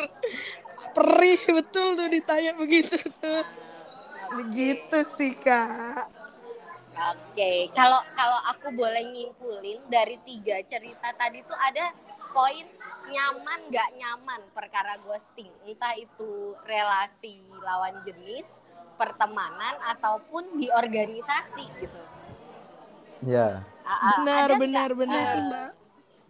Perih 0.94 1.42
betul 1.58 1.88
tuh 1.98 2.08
ditanya 2.12 2.54
begitu 2.54 3.02
tuh. 3.02 3.44
Begitu 4.34 4.98
sih 5.04 5.34
kak 5.42 6.23
Oke, 6.94 7.74
kalau 7.74 8.06
kalau 8.14 8.40
aku 8.54 8.70
boleh 8.78 9.02
nyimpulin 9.10 9.82
dari 9.90 10.22
tiga 10.22 10.62
cerita 10.62 11.10
tadi 11.18 11.42
tuh 11.42 11.58
ada 11.58 11.90
poin 12.30 12.66
nyaman 13.10 13.60
nggak 13.70 13.90
nyaman 13.98 14.42
perkara 14.54 15.02
ghosting, 15.02 15.50
entah 15.66 15.98
itu 15.98 16.54
relasi 16.64 17.42
lawan 17.66 17.98
jenis, 18.06 18.62
pertemanan 18.96 19.76
ataupun 19.90 20.54
di 20.56 20.70
organisasi 20.70 21.66
gitu. 21.82 22.02
Ya. 23.26 23.66
A- 23.84 23.90
a- 23.90 24.12
benar 24.22 24.48
ada 24.48 24.56
benar 24.56 24.90
nggak, 24.94 25.00
benar 25.02 25.36
eh, 25.36 25.70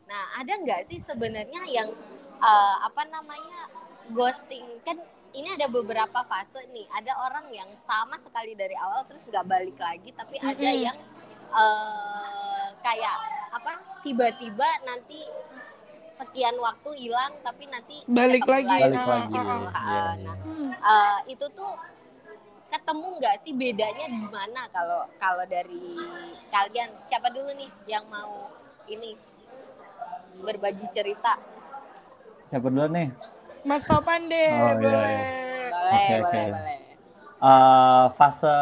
Nah, 0.10 0.24
ada 0.40 0.54
nggak 0.64 0.82
sih 0.88 1.00
sebenarnya 1.04 1.62
yang 1.68 1.90
eh, 2.40 2.76
apa 2.88 3.04
namanya 3.12 3.68
ghosting 4.16 4.64
kan 4.88 5.00
ini 5.34 5.50
ada 5.50 5.66
beberapa 5.68 6.22
fase 6.24 6.62
nih. 6.70 6.86
Ada 6.92 7.14
orang 7.20 7.46
yang 7.50 7.70
sama 7.74 8.16
sekali 8.16 8.54
dari 8.54 8.74
awal 8.76 9.04
terus 9.04 9.26
nggak 9.26 9.44
balik 9.44 9.78
lagi, 9.78 10.10
tapi 10.12 10.38
ada 10.38 10.54
Mm-mm. 10.62 10.86
yang 10.86 10.98
eh, 11.50 12.68
kayak 12.80 13.18
apa 13.52 13.72
tiba-tiba 14.02 14.66
nanti 14.84 15.22
sekian 16.14 16.54
waktu 16.58 16.90
hilang 17.00 17.34
tapi 17.42 17.66
nanti 17.66 18.06
Balik 18.06 18.46
lagi. 18.46 18.70
Balik 18.70 19.02
lagi. 19.02 19.34
ah, 19.34 19.42
ah. 19.42 19.62
Iya, 19.66 19.74
Ah, 19.74 20.14
iya. 20.14 20.14
nah, 20.22 20.36
eh, 20.78 21.20
itu 21.30 21.46
tuh 21.52 21.74
ketemu 22.70 23.08
nggak 23.18 23.36
sih 23.38 23.54
bedanya 23.54 24.06
di 24.08 24.26
mana 24.26 24.66
kalau 24.70 25.06
kalau 25.18 25.46
dari 25.46 25.94
kalian 26.50 26.90
siapa 27.06 27.30
dulu 27.30 27.54
nih 27.54 27.70
yang 27.86 28.06
mau 28.10 28.50
ini 28.86 29.14
berbagi 30.36 30.90
cerita 30.90 31.38
Siapa 32.50 32.70
dulu 32.70 32.86
nih? 32.90 33.10
Mas 33.64 33.84
Topan 33.88 34.28
deh 34.28 34.50
Oh, 34.52 34.76
iya, 34.76 34.76
boleh 34.80 35.18
boleh 35.72 35.96
Oke, 35.96 36.16
boleh 36.20 36.24
oke. 36.24 36.42
boleh 36.52 36.78
Eh, 37.44 38.06
fase 38.16 38.56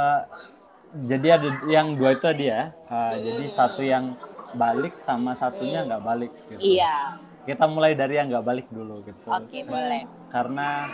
jadi 1.08 1.28
ada 1.40 1.50
yang 1.72 1.96
dua 1.96 2.18
itu 2.18 2.28
dia. 2.36 2.74
Eh, 2.90 3.14
jadi 3.26 3.44
satu 3.54 3.82
yang 3.86 4.18
balik 4.58 4.94
sama 5.06 5.32
satunya 5.38 5.86
nggak 5.88 6.04
balik. 6.04 6.32
Gitu. 6.50 6.60
iya 6.60 7.16
Kita 7.48 7.66
mulai 7.66 7.94
dari 7.98 8.20
yang 8.20 8.28
nggak 8.30 8.46
balik 8.46 8.68
dulu 8.70 9.02
gitu. 9.06 9.28
oke 9.30 9.60
boleh 9.66 10.02
Karena 10.30 10.88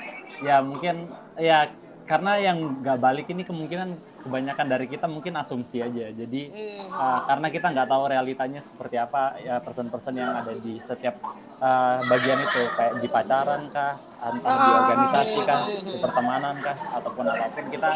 ya 0.44 0.58
mungkin 0.62 0.96
ya 1.38 1.70
karena 2.08 2.32
yang 2.40 2.58
nggak 2.82 3.00
balik 3.04 3.26
ini 3.28 3.44
kemungkinan 3.44 3.90
kebanyakan 4.28 4.68
dari 4.68 4.86
kita 4.86 5.08
mungkin 5.08 5.34
asumsi 5.34 5.80
aja. 5.80 6.12
Jadi 6.12 6.52
Hmm, 6.52 6.76
Uh, 6.98 7.20
karena 7.30 7.48
kita 7.48 7.68
nggak 7.70 7.88
tahu 7.88 8.04
realitanya 8.10 8.58
seperti 8.60 8.98
apa 8.98 9.38
ya 9.38 9.62
person-person 9.62 10.18
yang 10.18 10.34
ada 10.34 10.50
di 10.52 10.82
setiap 10.82 11.22
uh, 11.58 12.02
bagian 12.04 12.42
itu 12.42 12.62
kayak 12.74 12.94
di 12.98 13.08
pacaran 13.08 13.70
kah, 13.70 13.96
entah 14.18 14.56
di 14.56 14.66
Ah. 14.66 14.78
organisasi 14.82 15.38
kah, 15.46 15.62
di 15.68 15.98
pertemanan 16.02 16.56
kah, 16.58 16.78
ataupun 16.98 17.24
apa 17.28 17.54
pun 17.54 17.66
kita 17.70 17.90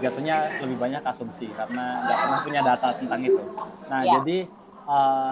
jatuhnya 0.00 0.36
lebih 0.58 0.76
banyak 0.76 1.02
asumsi 1.06 1.46
karena 1.54 2.02
nggak 2.02 2.18
pernah 2.18 2.40
punya 2.42 2.60
data 2.66 2.88
tentang 2.98 3.20
itu. 3.22 3.42
Nah 3.86 4.00
Ya. 4.02 4.10
jadi 4.18 4.38
uh, 4.86 5.30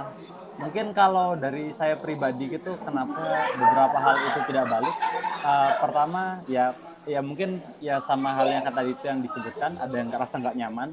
mungkin 0.56 0.86
kalau 0.94 1.34
dari 1.34 1.74
saya 1.74 1.98
pribadi 1.98 2.48
gitu 2.48 2.78
kenapa 2.80 3.20
beberapa 3.58 3.96
hal 3.98 4.14
itu 4.22 4.40
tidak 4.48 4.64
balik? 4.70 4.96
Uh, 5.42 5.70
pertama 5.82 6.22
ya 6.46 6.72
ya 7.06 7.22
mungkin 7.22 7.62
ya 7.78 8.02
sama 8.02 8.34
hal 8.34 8.50
yang 8.50 8.66
kata 8.66 8.82
itu 8.82 9.04
yang 9.06 9.22
disebutkan 9.22 9.78
ada 9.78 9.94
yang 9.94 10.10
ngerasa 10.10 10.34
nggak 10.42 10.58
nyaman 10.58 10.90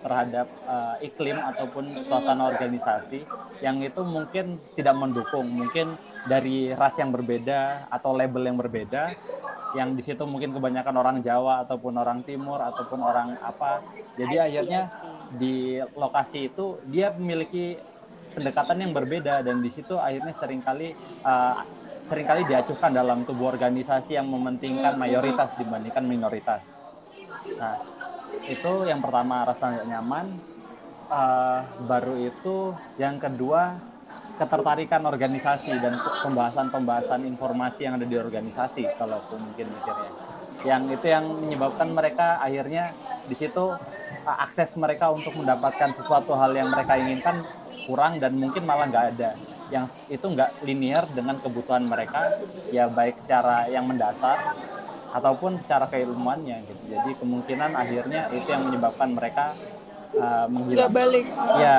terhadap 0.00 0.48
uh, 0.64 0.96
iklim 1.04 1.36
ataupun 1.36 1.92
suasana 2.08 2.48
organisasi 2.48 3.20
yang 3.60 3.84
itu 3.84 4.00
mungkin 4.00 4.56
tidak 4.72 4.96
mendukung 4.96 5.44
mungkin 5.44 6.00
dari 6.24 6.72
ras 6.72 6.96
yang 6.96 7.12
berbeda 7.12 7.88
atau 7.92 8.16
label 8.16 8.48
yang 8.48 8.56
berbeda 8.56 9.12
yang 9.76 9.94
di 9.94 10.02
situ 10.02 10.26
mungkin 10.26 10.50
kebanyakan 10.50 10.94
orang 10.98 11.16
Jawa 11.22 11.62
ataupun 11.62 11.94
orang 11.94 12.26
Timur 12.26 12.58
ataupun 12.58 13.00
orang 13.00 13.38
apa. 13.38 13.84
Jadi 14.18 14.34
see, 14.34 14.42
akhirnya 14.42 14.82
di 15.38 15.78
lokasi 15.94 16.50
itu 16.50 16.82
dia 16.90 17.14
memiliki 17.14 17.78
pendekatan 18.34 18.78
yang 18.82 18.92
berbeda 18.94 19.42
dan 19.42 19.62
di 19.62 19.70
situ 19.70 19.98
akhirnya 19.98 20.34
sering 20.34 20.62
kali 20.62 20.94
uh, 21.22 21.62
sering 22.10 22.26
kali 22.26 22.42
diacuhkan 22.50 22.90
dalam 22.90 23.22
tubuh 23.22 23.54
organisasi 23.54 24.18
yang 24.18 24.26
mementingkan 24.26 24.98
mayoritas 24.98 25.54
dibandingkan 25.54 26.02
minoritas. 26.02 26.66
Nah, 27.54 27.78
itu 28.50 28.72
yang 28.90 28.98
pertama 28.98 29.46
rasa 29.46 29.70
nggak 29.70 29.86
nyaman. 29.86 30.26
Uh, 31.10 31.66
baru 31.90 32.14
itu 32.22 32.70
yang 32.94 33.18
kedua 33.18 33.74
ketertarikan 34.38 35.02
organisasi 35.02 35.74
dan 35.82 35.98
pembahasan-pembahasan 36.22 37.26
informasi 37.26 37.82
yang 37.82 37.98
ada 37.98 38.06
di 38.06 38.14
organisasi 38.14 38.86
kalau 38.98 39.22
aku 39.22 39.38
mungkin 39.38 39.70
mikirnya. 39.70 40.10
Yang 40.66 40.82
itu 40.98 41.06
yang 41.10 41.24
menyebabkan 41.30 41.94
mereka 41.94 42.42
akhirnya 42.42 42.90
di 43.26 43.38
situ 43.38 43.74
uh, 44.26 44.36
akses 44.42 44.74
mereka 44.74 45.14
untuk 45.14 45.34
mendapatkan 45.38 45.94
sesuatu 45.94 46.34
hal 46.34 46.58
yang 46.58 46.74
mereka 46.74 46.98
inginkan 46.98 47.46
kurang 47.86 48.18
dan 48.18 48.34
mungkin 48.34 48.66
malah 48.66 48.86
nggak 48.90 49.06
ada 49.14 49.30
yang 49.70 49.86
itu 50.10 50.26
nggak 50.26 50.66
linear 50.66 51.06
dengan 51.14 51.38
kebutuhan 51.38 51.86
mereka 51.86 52.38
ya 52.74 52.90
baik 52.90 53.22
secara 53.22 53.70
yang 53.70 53.86
mendasar 53.86 54.54
ataupun 55.10 55.58
secara 55.62 55.90
keilmuannya 55.90 56.62
gitu. 56.66 56.82
Jadi 56.90 57.10
kemungkinan 57.18 57.74
akhirnya 57.74 58.30
itu 58.30 58.46
yang 58.46 58.66
menyebabkan 58.70 59.10
mereka 59.14 59.54
uh, 60.14 60.46
menghilang. 60.46 60.86
Nggak 60.86 60.94
balik. 60.94 61.26
ya 61.58 61.76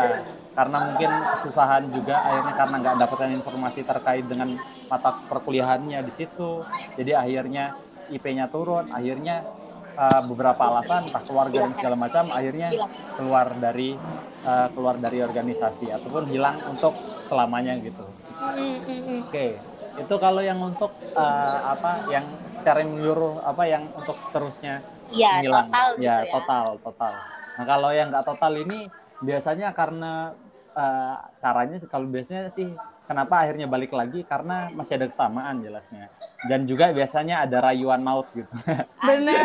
karena 0.52 0.78
mungkin 0.84 1.12
kesusahan 1.40 1.84
juga 1.96 2.16
akhirnya 2.28 2.54
karena 2.60 2.76
nggak 2.84 2.96
dapatkan 3.08 3.32
informasi 3.40 3.80
terkait 3.88 4.26
dengan 4.28 4.60
mata 4.92 5.16
perkuliahannya 5.32 6.00
di 6.04 6.12
situ. 6.12 6.64
Jadi 7.00 7.12
akhirnya 7.16 7.76
IP-nya 8.12 8.52
turun 8.52 8.92
akhirnya 8.92 9.48
uh, 9.96 10.22
beberapa 10.28 10.60
alasan 10.60 11.08
entah 11.08 11.24
keluarga 11.24 11.58
dan 11.68 11.72
segala 11.80 11.96
macam 11.96 12.24
akhirnya 12.36 12.68
keluar 13.16 13.48
dari 13.56 13.96
uh, 14.44 14.68
keluar 14.76 15.00
dari 15.00 15.24
organisasi 15.24 15.88
ataupun 15.88 16.28
hilang 16.28 16.60
untuk 16.68 16.92
selamanya 17.32 17.80
gitu 17.80 18.04
Mm, 18.42 18.58
mm, 18.84 19.02
mm. 19.08 19.20
oke 19.32 19.48
itu 19.92 20.16
kalau 20.18 20.42
yang 20.42 20.60
untuk 20.60 20.92
uh, 21.14 21.58
apa 21.72 22.10
yang 22.10 22.26
secara 22.58 22.82
menyeluruh 22.82 23.40
apa 23.40 23.64
yang 23.66 23.88
untuk 23.96 24.18
seterusnya 24.28 24.84
Iya, 25.12 25.44
hilang 25.44 25.68
total 25.68 25.88
gitu 25.96 26.04
ya, 26.08 26.16
ya. 26.24 26.32
total 26.32 26.66
total 26.80 27.14
nah 27.56 27.66
kalau 27.68 27.90
yang 27.92 28.08
nggak 28.10 28.26
total 28.26 28.54
ini 28.56 28.88
biasanya 29.22 29.70
karena 29.72 30.34
eh, 30.72 31.16
caranya 31.38 31.78
kalau 31.86 32.08
biasanya 32.08 32.50
sih 32.50 32.74
kenapa 33.12 33.44
akhirnya 33.44 33.68
balik 33.68 33.92
lagi? 33.92 34.24
Karena 34.24 34.72
masih 34.72 34.96
ada 34.96 35.12
kesamaan 35.12 35.60
jelasnya. 35.60 36.08
Dan 36.48 36.64
juga 36.64 36.96
biasanya 36.96 37.44
ada 37.44 37.60
rayuan 37.60 38.00
maut 38.00 38.32
gitu. 38.32 38.48
Benar. 39.08 39.36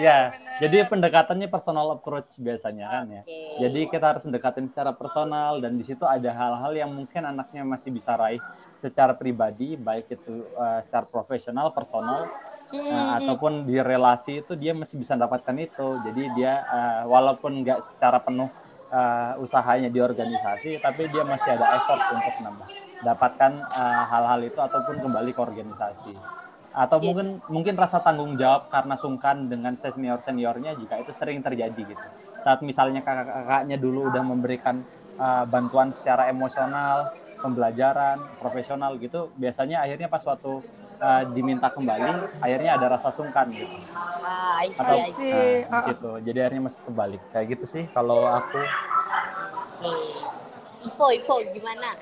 Ya 0.00 0.32
benar. 0.32 0.56
jadi 0.56 0.88
pendekatannya 0.88 1.48
personal 1.52 1.94
approach 1.94 2.34
biasanya 2.40 2.86
kan 2.88 3.06
ya. 3.08 3.22
Jadi 3.62 3.86
kita 3.92 4.16
harus 4.16 4.24
mendekatin 4.24 4.66
secara 4.72 4.96
personal 4.96 5.60
dan 5.60 5.76
di 5.76 5.84
situ 5.84 6.02
ada 6.08 6.32
hal-hal 6.32 6.72
yang 6.74 6.90
mungkin 6.92 7.28
anaknya 7.28 7.62
masih 7.64 7.92
bisa 7.92 8.16
raih 8.16 8.40
secara 8.80 9.12
pribadi 9.12 9.76
baik 9.76 10.08
itu 10.16 10.48
eh, 10.56 10.80
secara 10.84 11.04
profesional 11.04 11.72
personal 11.76 12.28
Nah, 12.70 13.18
ataupun 13.18 13.66
di 13.66 13.82
relasi 13.82 14.46
itu 14.46 14.54
dia 14.54 14.70
masih 14.70 15.02
bisa 15.02 15.18
dapatkan 15.18 15.56
itu. 15.58 15.98
Jadi 16.06 16.22
dia 16.38 16.62
eh, 16.62 17.02
walaupun 17.10 17.66
nggak 17.66 17.82
secara 17.82 18.22
penuh 18.22 18.46
eh, 18.90 19.32
usahanya 19.38 19.88
di 19.88 20.02
organisasi, 20.02 20.82
tapi 20.82 21.06
dia 21.08 21.22
masih 21.22 21.54
ada 21.54 21.78
effort 21.78 22.02
untuk 22.12 22.34
nambah 22.42 22.68
dapatkan 23.00 23.52
eh, 23.64 24.04
hal-hal 24.10 24.40
itu 24.44 24.58
ataupun 24.60 25.00
kembali 25.00 25.30
ke 25.32 25.40
organisasi. 25.40 26.12
Atau 26.70 27.02
mungkin 27.02 27.42
mungkin 27.50 27.74
rasa 27.74 27.98
tanggung 27.98 28.38
jawab 28.38 28.70
karena 28.70 28.94
sungkan 28.94 29.50
dengan 29.50 29.74
senior 29.74 30.22
seniornya 30.22 30.78
juga 30.78 31.02
itu 31.02 31.10
sering 31.10 31.42
terjadi 31.42 31.82
gitu. 31.82 32.06
Saat 32.40 32.62
misalnya 32.62 33.02
kakak-kakaknya 33.02 33.76
dulu 33.80 34.12
udah 34.12 34.22
memberikan 34.22 34.84
eh, 35.18 35.44
bantuan 35.48 35.90
secara 35.90 36.30
emosional, 36.30 37.10
pembelajaran, 37.40 38.20
profesional 38.38 38.94
gitu, 39.00 39.32
biasanya 39.34 39.82
akhirnya 39.82 40.06
pas 40.06 40.22
waktu 40.22 40.60
eh, 41.00 41.22
diminta 41.32 41.72
kembali, 41.72 42.38
akhirnya 42.44 42.70
ada 42.76 42.86
rasa 43.00 43.08
sungkan 43.10 43.48
gitu. 43.50 43.72
Ah, 43.96 44.60
I 44.60 44.68
see, 44.70 44.80
Atau 44.84 44.96
I 44.96 45.10
see. 45.10 45.32
see. 45.32 45.54
nah, 45.66 45.80
di 45.80 45.82
situ. 45.96 46.10
Jadi 46.20 46.38
akhirnya 46.44 46.62
mesti 46.68 46.80
kebalik. 46.84 47.22
Kayak 47.32 47.46
gitu 47.56 47.64
sih 47.66 47.84
kalau 47.96 48.20
aku. 48.28 48.60
Oke. 49.80 49.92
Ivo, 50.80 51.06
Ivo 51.12 51.34
gimana? 51.52 51.96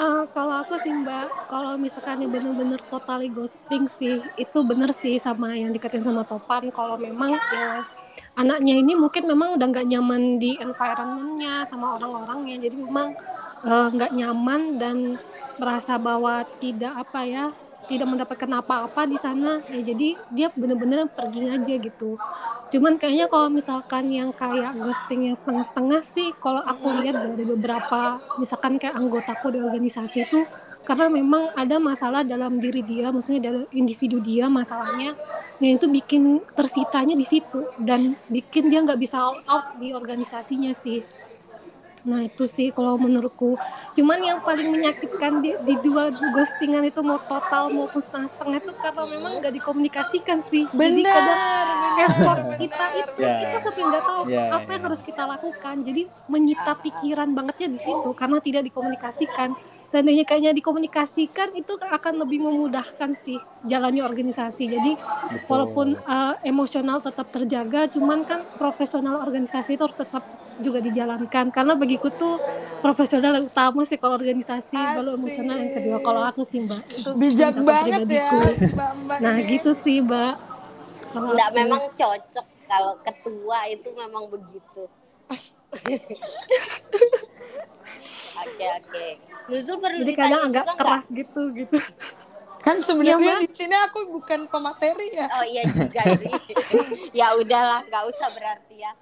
Ah, 0.00 0.24
kalau 0.32 0.64
aku 0.64 0.80
sih 0.80 0.88
mbak, 0.94 1.50
kalau 1.50 1.76
misalkan 1.76 2.24
yang 2.24 2.32
bener-bener 2.32 2.80
totally 2.88 3.28
ghosting 3.28 3.84
sih, 3.84 4.22
itu 4.38 4.58
bener 4.64 4.94
sih 4.96 5.20
sama 5.20 5.52
yang 5.52 5.74
dikatain 5.74 6.00
sama 6.00 6.24
Topan. 6.24 6.72
Kalau 6.72 6.96
memang 6.96 7.36
ya 7.36 7.84
anaknya 8.38 8.80
ini 8.80 8.96
mungkin 8.96 9.28
memang 9.28 9.60
udah 9.60 9.66
nggak 9.68 9.86
nyaman 9.90 10.40
di 10.40 10.56
environmentnya 10.56 11.66
sama 11.68 12.00
orang-orangnya, 12.00 12.56
jadi 12.64 12.80
memang 12.80 13.12
eh, 13.66 13.88
nggak 13.92 14.12
nyaman 14.16 14.60
dan 14.80 14.96
merasa 15.60 16.00
bahwa 16.00 16.48
tidak 16.56 16.96
apa 16.96 17.20
ya, 17.28 17.44
tidak 17.90 18.06
mendapatkan 18.06 18.50
apa-apa 18.62 19.10
di 19.10 19.18
sana. 19.18 19.58
Ya 19.66 19.82
jadi 19.82 20.14
dia 20.30 20.48
bener-bener 20.54 21.10
pergi 21.10 21.50
aja 21.50 21.74
gitu. 21.74 22.14
Cuman 22.70 23.02
kayaknya 23.02 23.26
kalau 23.26 23.50
misalkan 23.50 24.06
yang 24.14 24.30
kayak 24.30 24.78
ghosting 24.78 25.26
yang 25.26 25.34
setengah-setengah 25.34 26.00
sih, 26.06 26.30
kalau 26.38 26.62
aku 26.62 26.86
lihat 27.02 27.18
dari 27.18 27.42
beberapa 27.42 28.22
misalkan 28.38 28.78
kayak 28.78 28.94
anggotaku 28.94 29.50
di 29.50 29.58
organisasi 29.58 30.30
itu 30.30 30.46
karena 30.86 31.10
memang 31.10 31.50
ada 31.58 31.76
masalah 31.76 32.22
dalam 32.22 32.56
diri 32.62 32.80
dia, 32.86 33.10
maksudnya 33.10 33.42
dalam 33.52 33.64
individu 33.74 34.22
dia 34.22 34.46
masalahnya 34.46 35.12
yang 35.60 35.76
itu 35.76 35.86
bikin 35.92 36.40
tersitanya 36.56 37.12
di 37.12 37.26
situ 37.26 37.68
dan 37.84 38.16
bikin 38.32 38.72
dia 38.72 38.80
nggak 38.80 38.96
bisa 38.96 39.20
out 39.44 39.76
di 39.76 39.92
organisasinya 39.92 40.72
sih. 40.72 41.04
Nah 42.04 42.24
itu 42.24 42.44
sih 42.48 42.72
kalau 42.72 42.96
menurutku. 42.96 43.56
Cuman 43.96 44.18
yang 44.22 44.38
paling 44.40 44.68
menyakitkan 44.72 45.44
di, 45.44 45.52
di 45.64 45.74
dua 45.84 46.08
ghostingan 46.12 46.86
itu 46.88 47.00
mau 47.04 47.20
total 47.20 47.68
maupun 47.68 48.00
setengah-setengah 48.00 48.58
itu 48.60 48.72
karena 48.80 49.02
memang 49.10 49.32
nggak 49.40 49.54
dikomunikasikan 49.60 50.38
sih. 50.48 50.64
Jadi 50.70 51.02
Benar, 51.02 51.12
kadang 51.12 51.38
benar, 51.40 51.98
effort 52.06 52.40
kita 52.56 52.84
itu 52.96 53.08
Ya. 53.20 53.36
kita 53.36 53.56
sampai 53.60 53.82
nggak 53.84 54.04
tahu 54.06 54.22
Ya, 54.32 54.44
apa 54.48 54.68
yang 54.72 54.82
ya. 54.82 54.86
harus 54.88 55.00
kita 55.04 55.22
lakukan. 55.28 55.76
Jadi 55.84 56.02
menyita 56.24 56.72
pikiran 56.80 57.28
bangetnya 57.36 57.68
di 57.68 57.78
situ 57.80 58.10
karena 58.16 58.38
tidak 58.40 58.62
dikomunikasikan. 58.64 59.52
Seandainya 59.90 60.22
kayaknya 60.22 60.54
dikomunikasikan 60.54 61.50
itu 61.58 61.74
akan 61.74 62.22
lebih 62.22 62.46
memudahkan 62.46 63.10
sih 63.18 63.42
jalannya 63.66 64.06
organisasi. 64.06 64.70
Jadi 64.70 64.94
Betul. 64.94 65.50
walaupun 65.50 65.86
uh, 66.06 66.38
emosional 66.46 67.02
tetap 67.02 67.26
terjaga, 67.34 67.90
cuman 67.90 68.22
kan 68.22 68.46
profesional 68.54 69.18
organisasi 69.18 69.74
itu 69.74 69.82
harus 69.82 69.98
tetap 69.98 70.22
juga 70.60 70.78
dijalankan. 70.78 71.48
Karena 71.48 71.72
bagiku 71.72 72.08
tuh 72.08 72.36
profesional 72.78 73.34
yang 73.34 73.46
utama 73.46 73.82
sih 73.82 73.96
kalau 73.96 74.14
organisasi, 74.14 74.72
baru 74.72 75.10
Asik. 75.10 75.18
emosional 75.18 75.56
yang 75.58 75.72
kedua. 75.72 75.96
Kalau 75.98 76.22
aku 76.22 76.42
sih 76.42 76.60
mbak, 76.60 76.80
itu 76.86 77.10
Bijak 77.12 77.54
banget 77.58 78.00
ya 78.04 78.28
pribadiku. 78.28 78.38
Mbak-mbak 78.70 79.16
Nah 79.18 79.34
ini. 79.34 79.48
gitu 79.50 79.70
sih 79.72 79.96
mbak. 79.98 80.34
Kalau 81.08 81.28
Enggak 81.28 81.48
aku. 81.48 81.58
memang 81.58 81.82
cocok 81.90 82.46
kalau 82.64 82.94
ketua 83.00 83.58
itu 83.66 83.88
memang 83.92 84.24
begitu. 84.28 84.82
Oke 88.40 88.66
oke. 88.74 89.06
Nuzul 89.46 89.76
perlu 89.78 90.00
Jadi 90.00 90.08
ditanya 90.08 90.28
kadang 90.30 90.42
agak 90.42 90.64
juga 90.64 90.72
nggak? 90.72 90.78
keras 90.80 91.06
gitu 91.10 91.42
gitu. 91.52 91.76
Kan 92.60 92.76
sebenarnya 92.78 93.16
Iya, 93.16 93.34
Mbak. 93.34 93.40
di 93.42 93.50
sini 93.50 93.76
aku 93.78 94.00
bukan 94.10 94.40
pemateri 94.46 95.08
ya. 95.10 95.26
Oh 95.30 95.44
iya 95.44 95.62
juga 95.66 96.02
sih. 96.14 96.32
ya 97.18 97.32
udahlah, 97.34 97.80
nggak 97.82 98.04
usah 98.06 98.28
berarti 98.30 98.76
ya. 98.78 98.92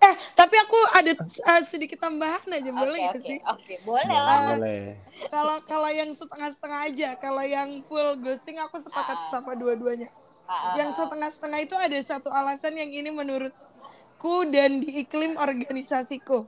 Eh, 0.00 0.14
tapi 0.32 0.54
aku 0.56 0.78
ada 1.04 1.12
uh, 1.20 1.62
sedikit 1.62 2.00
tambahan 2.00 2.48
aja 2.50 2.70
boleh 2.70 2.96
oke 3.06 3.20
sih? 3.20 3.36
oke 3.38 3.74
boleh 3.84 4.02
Boleh, 4.02 4.08
lah. 4.10 4.56
boleh. 4.56 4.82
Kalau 5.28 5.56
kalau 5.62 5.90
yang 5.90 6.10
setengah-setengah 6.10 6.80
aja, 6.84 7.08
kalau 7.16 7.44
yang 7.44 7.84
full 7.84 8.16
ghosting 8.18 8.56
aku 8.56 8.76
sepakat 8.78 9.14
Ah. 9.14 9.28
sama 9.30 9.52
dua-duanya. 9.52 10.08
Ah, 10.44 10.74
Yang 10.74 10.98
setengah-setengah 10.98 11.60
itu 11.62 11.72
ada 11.74 11.98
satu 12.00 12.28
alasan 12.28 12.74
yang 12.74 12.90
ini 12.90 13.08
menurutku 13.08 14.44
dan 14.46 14.76
di 14.78 15.00
iklim 15.00 15.36
organisasiku. 15.36 16.44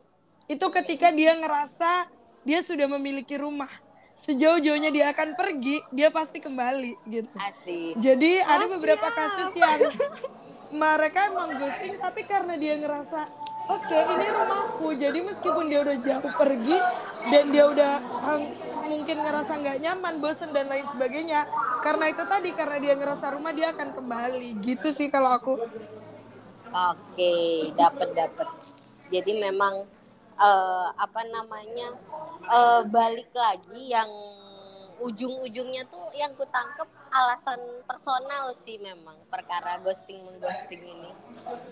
Itu 0.47 0.69
ketika 0.71 1.09
dia 1.11 1.33
ngerasa 1.33 2.09
dia 2.43 2.61
sudah 2.61 2.89
memiliki 2.89 3.37
rumah. 3.37 3.71
Sejauh-jauhnya 4.15 4.89
dia 4.89 5.11
akan 5.11 5.33
pergi, 5.33 5.85
dia 5.91 6.09
pasti 6.09 6.39
kembali 6.39 6.97
gitu. 7.07 7.29
Asik. 7.37 7.97
Jadi 7.97 8.39
ada 8.39 8.65
beberapa 8.67 9.09
kasus 9.09 9.53
yang 9.53 9.93
mereka 10.69 11.29
emang 11.29 11.53
ghosting 11.55 11.95
tapi 11.97 12.23
karena 12.23 12.55
dia 12.55 12.75
ngerasa 12.75 13.29
oke 13.67 13.99
ini 13.99 14.27
rumahku. 14.31 14.89
Jadi 14.97 15.19
meskipun 15.23 15.65
dia 15.71 15.81
udah 15.83 15.99
jauh 16.01 16.31
pergi 16.39 16.79
dan 17.31 17.45
dia 17.51 17.65
udah 17.67 17.93
um, 18.23 18.43
mungkin 18.87 19.17
ngerasa 19.19 19.53
nggak 19.59 19.79
nyaman 19.83 20.15
bosen 20.23 20.55
dan 20.55 20.71
lain 20.71 20.87
sebagainya 20.91 21.51
karena 21.83 22.11
itu 22.11 22.23
tadi 22.27 22.51
karena 22.55 22.79
dia 22.79 22.95
ngerasa 22.95 23.35
rumah 23.35 23.53
dia 23.53 23.75
akan 23.75 23.95
kembali. 23.95 24.51
Gitu 24.63 24.89
sih 24.91 25.11
kalau 25.11 25.35
aku. 25.35 25.55
Oke, 26.67 27.35
dapat 27.79 28.11
dapat. 28.13 28.49
Jadi 29.09 29.39
memang 29.39 29.87
eh, 30.37 30.89
apa 30.99 31.21
namanya 31.31 31.95
eh, 32.43 32.83
balik 32.91 33.31
lagi 33.33 33.81
yang 33.91 34.11
ujung-ujungnya 34.97 35.85
tuh 35.93 36.09
yang 36.17 36.33
kutangkep 36.35 36.89
alasan 37.17 37.61
personal 37.89 38.53
sih 38.53 38.77
memang 38.77 39.17
perkara 39.33 39.81
ghosting 39.81 40.21
mengghosting 40.21 40.83
ini. 40.85 41.11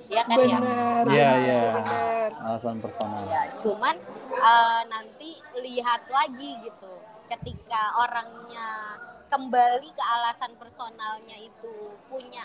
Ya 0.08 0.22
kan 0.24 0.38
ya? 0.40 0.58
Bener, 0.60 1.04
Iya, 1.10 1.30
bener, 1.34 1.44
iya. 1.44 1.60
bener. 1.76 2.30
alasan 2.40 2.76
personal. 2.80 3.20
Ya, 3.28 3.42
cuman 3.58 3.96
eh, 4.30 4.82
nanti 4.88 5.30
lihat 5.60 6.08
lagi 6.08 6.50
gitu. 6.64 6.92
Ketika 7.28 7.82
orangnya 8.00 9.00
kembali 9.28 9.88
ke 9.90 10.04
alasan 10.04 10.54
personalnya 10.56 11.34
itu 11.40 11.74
punya 12.06 12.44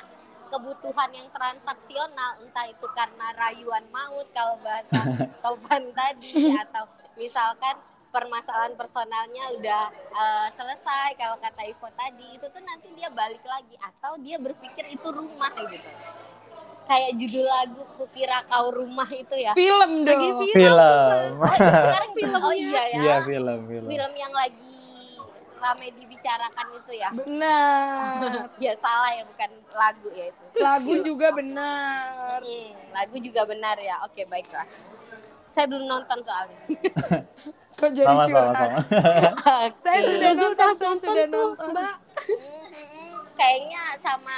kebutuhan 0.50 1.14
yang 1.14 1.30
transaksional, 1.30 2.42
entah 2.42 2.66
itu 2.66 2.88
karena 2.98 3.30
rayuan 3.38 3.86
maut 3.94 4.26
kalau 4.34 4.58
bahasa 4.66 4.98
Topan 5.46 5.94
tadi 5.94 6.58
atau 6.58 6.90
misalkan 7.14 7.78
permasalahan 8.10 8.74
personalnya 8.74 9.46
udah 9.58 9.84
eh, 9.94 10.48
selesai 10.52 11.14
kalau 11.16 11.38
kata 11.38 11.62
Ivo 11.66 11.88
tadi 11.94 12.26
itu 12.36 12.46
tuh 12.50 12.62
nanti 12.62 12.90
dia 12.98 13.10
balik 13.10 13.42
lagi 13.46 13.76
atau 13.80 14.18
dia 14.20 14.38
berpikir 14.38 14.86
itu 14.90 15.08
rumah 15.10 15.54
gitu. 15.56 15.90
Kayak 16.90 17.12
judul 17.22 17.46
lagu 17.46 17.86
Kukira 18.02 18.42
Kau 18.50 18.74
Rumah 18.74 19.06
itu 19.14 19.36
ya. 19.38 19.54
Film 19.54 20.02
Lagi 20.02 20.10
dong. 20.10 20.42
tuh, 20.42 20.42
Mbak. 20.42 20.58
Film. 20.58 21.38
Oh, 21.38 21.54
itu 21.54 21.70
sekarang 21.86 22.12
Filmnya. 22.18 22.40
Oh 22.42 22.54
iya 22.58 22.84
ya. 22.90 22.98
Iya, 22.98 23.16
film, 23.22 23.60
film. 23.70 23.88
Film 23.94 24.14
yang 24.18 24.34
lagi 24.34 24.74
ramai 25.62 25.90
dibicarakan 25.94 26.68
itu 26.82 26.92
ya. 26.98 27.10
Benar. 27.14 28.50
Ya 28.66 28.74
salah 28.74 29.14
ya 29.14 29.24
bukan 29.24 29.50
lagu 29.78 30.10
ya 30.18 30.26
itu. 30.34 30.44
Lagu 30.58 30.94
juga 31.06 31.28
benar. 31.30 32.42
Hmm, 32.42 32.70
lagu 32.90 33.16
juga 33.22 33.42
benar 33.46 33.78
ya. 33.78 34.02
Oke, 34.10 34.26
baiklah. 34.26 34.66
Saya 35.50 35.66
belum 35.66 35.90
nonton 35.90 36.20
soalnya. 36.22 36.62
Kok 37.80 37.90
jadi 37.96 38.06
Sama, 38.06 38.22
sama, 38.22 38.30
curhat? 38.30 38.70
sama. 38.70 38.80
Oke. 39.66 39.78
Saya 39.84 40.00
sudah 40.06 40.30
Nuzul 40.30 40.52
nonton, 40.54 40.70
saya 40.70 40.86
nonton 40.86 41.00
sudah 41.02 41.26
tuh, 41.26 41.42
nonton. 41.50 41.70
Mbak. 41.74 41.94
Hmm, 42.20 42.66
hmm, 42.70 42.88
hmm. 42.94 43.14
Kayaknya 43.34 43.84
sama 43.98 44.36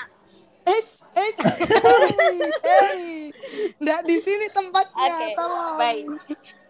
Eh, 0.62 0.78
eh, 1.18 1.32
hey, 1.42 2.38
hey. 2.64 3.02
Nggak 3.82 4.00
di 4.06 4.18
sini 4.22 4.46
tempatnya, 4.48 5.10
Oke, 5.10 5.26
tolong. 5.34 5.76
baik. 5.76 6.06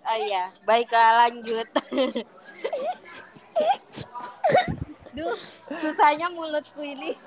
Oh 0.01 0.17
iya, 0.17 0.47
baiklah 0.63 1.27
lanjut. 1.27 1.67
Duh, 5.12 5.36
susahnya 5.75 6.32
mulutku 6.32 6.80
ini. 6.80 7.19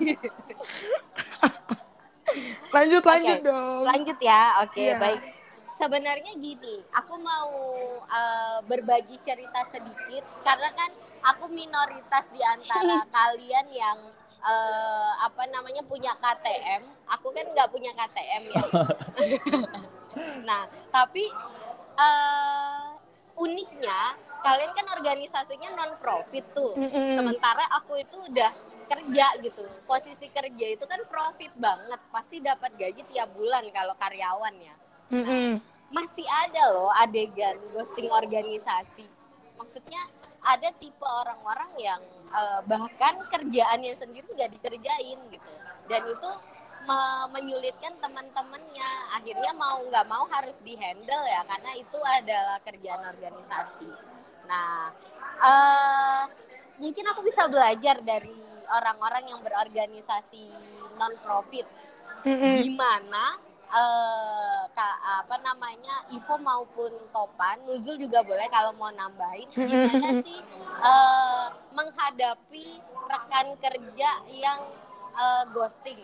Lanjut, 2.73 3.03
lanjut 3.05 3.37
Oke, 3.39 3.45
dong. 3.45 3.79
Lanjut 3.85 4.17
ya, 4.19 4.41
oke 4.65 4.81
Iya. 4.81 4.97
baik. 4.97 5.21
Sebenarnya 5.75 6.39
gini, 6.39 6.87
aku 6.95 7.19
mau 7.19 7.51
eh, 8.07 8.59
berbagi 8.63 9.19
cerita 9.19 9.59
sedikit 9.67 10.23
karena 10.47 10.71
kan 10.71 10.87
aku 11.35 11.51
minoritas 11.51 12.31
di 12.31 12.39
antara 12.39 13.03
kalian 13.19 13.67
yang 13.75 13.99
eh, 14.39 15.11
apa 15.19 15.43
namanya 15.51 15.83
punya 15.83 16.15
KTM. 16.15 16.79
Aku 17.19 17.35
kan 17.35 17.51
nggak 17.51 17.67
punya 17.75 17.91
KTM 17.91 18.55
ya. 18.55 18.63
nah, 20.47 20.63
tapi 20.95 21.27
eh, 21.99 22.83
uniknya 23.35 24.15
kalian 24.47 24.71
kan 24.71 24.87
organisasinya 24.95 25.75
non 25.75 25.99
profit 25.99 26.55
tuh. 26.55 26.71
Sementara 27.19 27.67
aku 27.75 27.99
itu 27.99 28.15
udah 28.31 28.55
kerja 28.87 29.27
gitu. 29.43 29.67
Posisi 29.83 30.31
kerja 30.31 30.67
itu 30.71 30.85
kan 30.87 31.03
profit 31.03 31.51
banget. 31.59 31.99
Pasti 32.15 32.39
dapat 32.39 32.79
gaji 32.79 33.03
tiap 33.11 33.35
bulan 33.35 33.67
kalau 33.75 33.91
karyawan 33.99 34.55
ya. 34.63 34.84
Mm-mm. 35.13 35.61
Masih 35.93 36.25
ada 36.25 36.73
loh 36.73 36.89
adegan 36.97 37.55
ghosting 37.71 38.09
organisasi. 38.09 39.05
Maksudnya 39.55 40.01
ada 40.45 40.69
tipe 40.77 41.05
orang-orang 41.05 41.71
yang 41.77 42.01
eh, 42.29 42.59
bahkan 42.65 43.21
kerjaannya 43.29 43.93
sendiri 43.93 44.25
nggak 44.33 44.51
dikerjain 44.59 45.19
gitu. 45.29 45.51
Dan 45.85 46.01
itu 46.09 46.31
me- 46.89 47.27
menyulitkan 47.33 47.93
teman-temannya. 48.01 48.91
Akhirnya 49.13 49.51
mau 49.53 49.77
nggak 49.85 50.05
mau 50.09 50.25
harus 50.29 50.57
dihandle 50.61 51.23
ya 51.29 51.41
karena 51.45 51.71
itu 51.77 51.99
adalah 52.01 52.57
kerjaan 52.65 53.01
organisasi. 53.13 53.89
Nah, 54.49 54.89
eh 55.41 56.23
mungkin 56.81 57.05
aku 57.07 57.21
bisa 57.23 57.47
belajar 57.47 58.01
dari 58.03 58.35
orang-orang 58.67 59.29
yang 59.29 59.39
berorganisasi 59.45 60.49
non 60.97 61.13
profit 61.21 61.63
Mm-mm. 62.25 62.65
gimana 62.65 63.37
eh 63.71 64.61
ka- 64.71 65.01
apa 65.23 65.35
namanya 65.41 66.05
Ivo 66.11 66.35
maupun 66.37 66.91
Topan 67.09 67.63
Nuzul 67.65 67.97
juga 67.97 68.21
boleh 68.21 68.45
kalau 68.49 68.71
mau 68.75 68.91
nambahin. 68.91 69.49
Gimana 69.55 70.09
sih 70.21 70.39
eh, 70.83 71.45
menghadapi 71.71 72.65
rekan 73.09 73.47
kerja 73.57 74.09
yang 74.29 74.59
eh, 75.15 75.43
ghosting? 75.51 76.01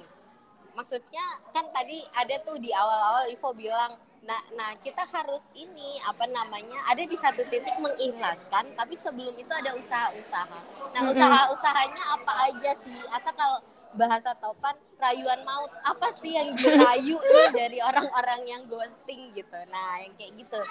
Maksudnya 0.72 1.22
kan 1.52 1.68
tadi 1.70 2.00
ada 2.16 2.40
tuh 2.42 2.56
di 2.56 2.72
awal-awal 2.72 3.28
Ivo 3.28 3.52
bilang 3.52 4.00
nah 4.22 4.38
nah 4.54 4.78
kita 4.86 5.02
harus 5.02 5.50
ini 5.58 5.98
apa 6.06 6.30
namanya 6.30 6.78
ada 6.86 7.02
di 7.02 7.18
satu 7.18 7.42
titik 7.50 7.74
mengikhlaskan 7.82 8.70
tapi 8.78 8.94
sebelum 8.94 9.34
itu 9.34 9.50
ada 9.50 9.74
usaha-usaha. 9.74 10.60
Nah 10.94 11.02
usaha-usahanya 11.10 12.04
apa 12.16 12.34
aja 12.48 12.72
sih? 12.78 13.02
Atau 13.10 13.34
kalau 13.34 13.58
bahasa 13.92 14.32
topan 14.40 14.76
rayuan 14.96 15.42
maut 15.44 15.72
apa 15.84 16.08
sih 16.16 16.38
yang 16.38 16.56
dirayu 16.56 17.20
nih 17.20 17.50
dari 17.52 17.80
orang-orang 17.84 18.42
yang 18.48 18.62
ghosting 18.70 19.36
gitu 19.36 19.60
nah 19.68 20.00
yang 20.00 20.14
kayak 20.16 20.32
gitu 20.40 20.62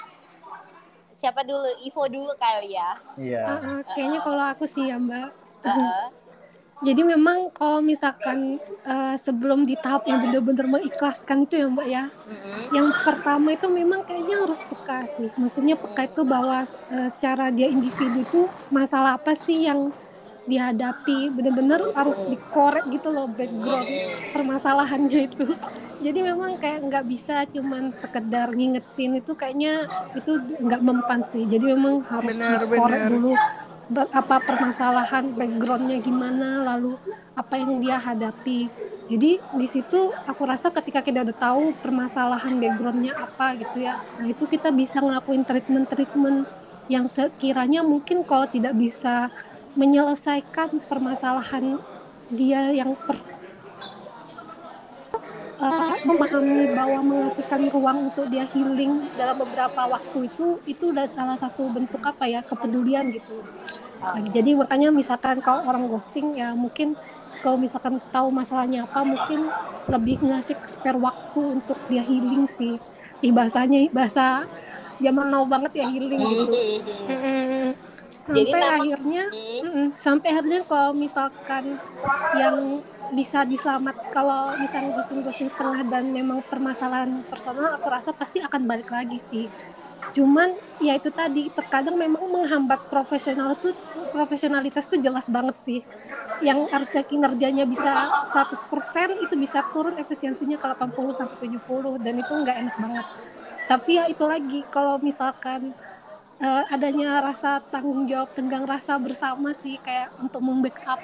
siapa 1.13 1.45
dulu 1.45 1.69
Ivo 1.85 2.05
dulu 2.09 2.33
kali 2.41 2.73
ya 2.79 2.97
Iya. 3.21 3.45
Ah, 3.45 3.59
ah, 3.61 3.81
kayaknya 3.93 4.21
kalau 4.25 4.45
aku 4.47 4.65
sih 4.65 4.89
ya 4.89 4.97
Mbak. 4.97 5.29
Heeh. 5.69 6.05
Jadi 6.87 7.05
memang 7.05 7.53
kalau 7.53 7.85
misalkan 7.85 8.57
eh, 8.89 9.17
sebelum 9.21 9.69
di 9.69 9.77
tahap 9.77 10.09
yang 10.09 10.25
benar-benar 10.25 10.65
mengikhlaskan 10.65 11.45
itu 11.45 11.61
ya 11.61 11.69
Mbak 11.69 11.89
ya. 11.93 12.05
Mm-mm. 12.09 12.61
Yang 12.73 12.89
pertama 13.05 13.53
itu 13.53 13.69
memang 13.69 14.01
kayaknya 14.09 14.49
harus 14.49 14.65
peka 14.65 15.05
sih. 15.05 15.29
Maksudnya 15.37 15.77
peka 15.77 16.09
itu 16.09 16.25
bahwa 16.25 16.65
eh, 16.65 17.09
secara 17.13 17.53
dia 17.53 17.69
individu 17.69 18.25
itu 18.25 18.41
masalah 18.73 19.21
apa 19.21 19.37
sih 19.37 19.69
yang 19.69 19.93
dihadapi 20.49 21.33
benar-benar 21.33 21.93
harus 21.93 22.21
dikorek 22.29 22.89
gitu 22.89 23.13
loh 23.13 23.29
background 23.29 23.87
permasalahannya 24.33 25.29
itu. 25.29 25.53
Jadi 26.01 26.21
memang 26.25 26.57
kayak 26.57 26.89
nggak 26.89 27.05
bisa 27.05 27.45
cuman 27.53 27.93
sekedar 27.93 28.49
ngingetin 28.57 29.21
itu 29.21 29.37
kayaknya 29.37 29.85
itu 30.17 30.41
nggak 30.65 30.81
mempan 30.81 31.21
sih. 31.21 31.45
Jadi 31.45 31.77
memang 31.77 32.01
harus 32.09 32.37
Benar, 32.41 32.65
dikorek 32.65 33.01
benar. 33.05 33.11
dulu 33.13 33.33
apa 33.91 34.39
permasalahan 34.39 35.35
backgroundnya 35.35 35.99
gimana 35.99 36.63
lalu 36.63 36.95
apa 37.35 37.59
yang 37.59 37.83
dia 37.83 37.99
hadapi 37.99 38.71
jadi 39.11 39.43
di 39.43 39.67
situ 39.67 40.15
aku 40.31 40.47
rasa 40.47 40.71
ketika 40.71 41.03
kita 41.03 41.27
udah 41.27 41.35
tahu 41.35 41.75
permasalahan 41.83 42.55
backgroundnya 42.63 43.19
apa 43.19 43.59
gitu 43.59 43.83
ya 43.83 43.99
nah 44.15 44.31
itu 44.31 44.47
kita 44.47 44.71
bisa 44.71 45.03
ngelakuin 45.03 45.43
treatment 45.43 45.91
treatment 45.91 46.47
yang 46.87 47.11
sekiranya 47.11 47.83
mungkin 47.83 48.23
kalau 48.23 48.47
tidak 48.47 48.79
bisa 48.79 49.27
menyelesaikan 49.81 50.69
permasalahan 50.91 51.65
dia 52.39 52.61
yang 52.81 52.93
per- 53.07 53.27
eh, 55.61 55.95
memahami 56.09 56.65
bahwa 56.73 57.01
mengasihkan 57.11 57.63
ruang 57.75 57.99
untuk 58.11 58.27
dia 58.33 58.45
healing 58.53 58.93
dalam 59.19 59.37
beberapa 59.45 59.81
waktu 59.95 60.19
itu 60.33 60.47
itu 60.65 60.85
udah 60.93 61.07
salah 61.11 61.37
satu 61.39 61.69
bentuk 61.73 62.03
apa 62.11 62.25
ya 62.31 62.41
kepedulian 62.51 63.07
gitu. 63.13 63.45
Nah, 64.13 64.21
jadi 64.35 64.51
makanya 64.61 64.89
misalkan 65.01 65.39
kalau 65.45 65.63
orang 65.69 65.85
ghosting 65.91 66.37
ya 66.41 66.55
mungkin 66.57 66.97
kalau 67.43 67.57
misalkan 67.61 68.01
tahu 68.15 68.29
masalahnya 68.35 68.87
apa 68.89 69.01
mungkin 69.07 69.53
lebih 69.93 70.23
ngasih 70.29 70.57
spare 70.67 70.99
waktu 71.01 71.41
untuk 71.63 71.79
dia 71.91 72.03
healing 72.05 72.45
sih. 72.49 72.81
Ih, 73.25 73.33
bahasanya 73.37 73.79
bahasa 73.93 74.47
zaman 75.05 75.27
now 75.33 75.45
banget 75.49 75.73
ya 75.81 75.87
healing 75.89 76.23
gitu. 76.33 76.53
Mm-mm. 77.11 77.90
Sampai 78.21 78.37
Jadi 78.39 78.53
memang- 78.53 78.77
akhirnya 78.79 79.23
Hmm. 79.65 79.89
sampai 79.97 80.29
akhirnya 80.31 80.61
kalau 80.63 80.91
misalkan 80.93 81.65
yang 82.35 82.57
bisa 83.11 83.43
diselamat 83.43 84.15
kalau 84.15 84.55
misalnya 84.57 84.95
ghosting-ghosting 84.95 85.51
setengah 85.51 85.83
dan 85.85 86.13
memang 86.13 86.45
permasalahan 86.45 87.25
personal 87.27 87.75
aku 87.75 87.91
rasa 87.91 88.13
pasti 88.13 88.39
akan 88.39 88.63
balik 88.63 88.87
lagi 88.87 89.19
sih 89.19 89.51
cuman 90.11 90.53
ya 90.79 90.95
itu 90.95 91.11
tadi 91.11 91.51
terkadang 91.51 91.95
memang 91.95 92.23
menghambat 92.25 92.87
profesional 92.87 93.53
itu 93.53 93.75
profesionalitas 94.11 94.87
itu 94.87 95.01
jelas 95.01 95.27
banget 95.27 95.57
sih 95.57 95.81
yang 96.41 96.67
harusnya 96.67 97.03
kinerjanya 97.03 97.65
bisa 97.65 97.91
100% 98.27 99.19
itu 99.21 99.35
bisa 99.35 99.63
turun 99.71 99.95
efisiensinya 99.97 100.57
ke 100.57 100.67
80 100.67 101.15
sampai 101.15 101.37
70 101.41 101.99
dan 101.99 102.15
itu 102.15 102.33
nggak 102.33 102.57
enak 102.59 102.77
banget 102.79 103.07
tapi 103.67 103.91
ya 103.97 104.05
itu 104.07 104.25
lagi 104.25 104.61
kalau 104.67 104.99
misalkan 104.99 105.71
eh, 106.41 106.65
adanya 106.75 107.21
rasa 107.21 107.61
tanggung 107.69 108.09
jawab 108.09 108.33
tenggang 108.33 108.65
rasa 108.65 108.97
bersama 108.97 109.53
sih 109.53 109.77
kayak 109.81 110.17
untuk 110.19 110.41
membackup 110.41 111.01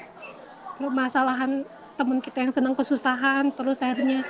permasalahan 0.76 1.64
teman 1.96 2.20
kita 2.20 2.44
yang 2.44 2.52
sedang 2.52 2.74
kesusahan. 2.76 3.48
Terus 3.52 3.80
akhirnya 3.80 4.24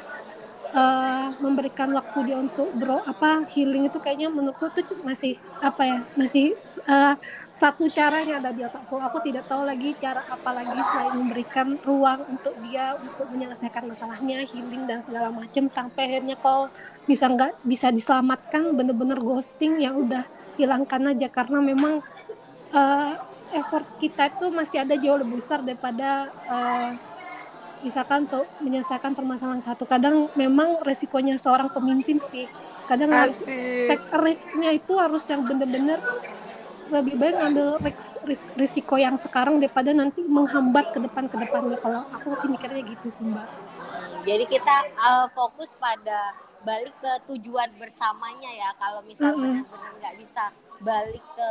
uh, 0.77 1.29
memberikan 1.39 1.91
waktu 1.97 2.19
dia 2.33 2.39
untuk 2.39 2.71
bro 2.75 3.03
apa 3.05 3.45
healing 3.51 3.89
itu 3.89 3.99
kayaknya 3.99 4.29
menurutku 4.33 4.71
tuh 4.73 4.99
masih 5.03 5.41
apa 5.65 5.83
ya 5.83 5.99
masih 6.15 6.55
uh, 6.87 7.15
satu 7.51 7.89
caranya 7.89 8.39
ada 8.39 8.51
di 8.53 8.63
otakku. 8.63 9.01
Aku 9.01 9.19
tidak 9.25 9.49
tahu 9.51 9.65
lagi 9.67 9.97
cara 9.99 10.23
apa 10.29 10.51
lagi 10.55 10.79
selain 10.93 11.15
memberikan 11.17 11.77
ruang 11.83 12.21
untuk 12.29 12.55
dia 12.67 12.95
untuk 13.01 13.27
menyelesaikan 13.33 13.89
masalahnya 13.89 14.45
healing 14.45 14.85
dan 14.85 15.01
segala 15.01 15.33
macam 15.33 15.65
sampai 15.67 16.03
akhirnya 16.17 16.37
kalau 16.39 16.69
bisa 17.05 17.27
nggak 17.27 17.53
bisa 17.65 17.89
diselamatkan 17.91 18.75
bener-bener 18.77 19.19
ghosting 19.19 19.81
ya 19.81 19.95
udah 19.95 20.36
hilangkan 20.57 21.13
aja 21.13 21.29
karena 21.29 21.61
memang 21.61 22.01
uh, 22.73 23.13
effort 23.55 23.87
kita 24.03 24.33
itu 24.33 24.51
masih 24.51 24.83
ada 24.83 24.95
jauh 24.99 25.21
lebih 25.21 25.39
besar 25.39 25.63
daripada 25.63 26.33
uh, 26.49 26.91
misalkan 27.85 28.27
untuk 28.27 28.49
menyelesaikan 28.59 29.13
permasalahan 29.15 29.63
satu. 29.63 29.85
Kadang 29.87 30.33
memang 30.35 30.83
resikonya 30.83 31.37
seorang 31.39 31.71
pemimpin 31.71 32.19
sih. 32.19 32.49
Kadang 32.87 33.11
harus 33.11 33.43
take 33.43 34.07
risknya 34.15 34.71
itu 34.71 34.95
harus 34.95 35.27
yang 35.27 35.43
benar-benar 35.43 35.99
lebih 36.87 37.19
baik 37.19 37.35
ngambil 37.35 37.83
ris 38.23 38.47
risiko 38.55 38.95
yang 38.95 39.19
sekarang 39.19 39.59
daripada 39.59 39.91
nanti 39.91 40.23
menghambat 40.23 40.95
ke 40.95 41.03
depan 41.03 41.27
ke 41.27 41.35
depannya. 41.35 41.79
Kalau 41.83 42.07
aku 42.07 42.39
sih 42.39 42.47
mikirnya 42.47 42.83
gitu 42.87 43.11
sih 43.11 43.27
mbak. 43.27 43.47
Jadi 44.23 44.45
kita 44.47 44.77
uh, 44.95 45.27
fokus 45.35 45.75
pada 45.79 46.46
balik 46.63 46.95
ke 46.99 47.13
tujuan 47.35 47.71
bersamanya 47.77 48.51
ya 48.51 48.71
kalau 48.81 49.01
misalnya 49.05 49.37
mm 49.37 49.43
-hmm. 49.43 49.65
benar-benar 49.69 49.93
nggak 50.01 50.17
bisa 50.21 50.45
balik 50.81 51.25
ke 51.37 51.51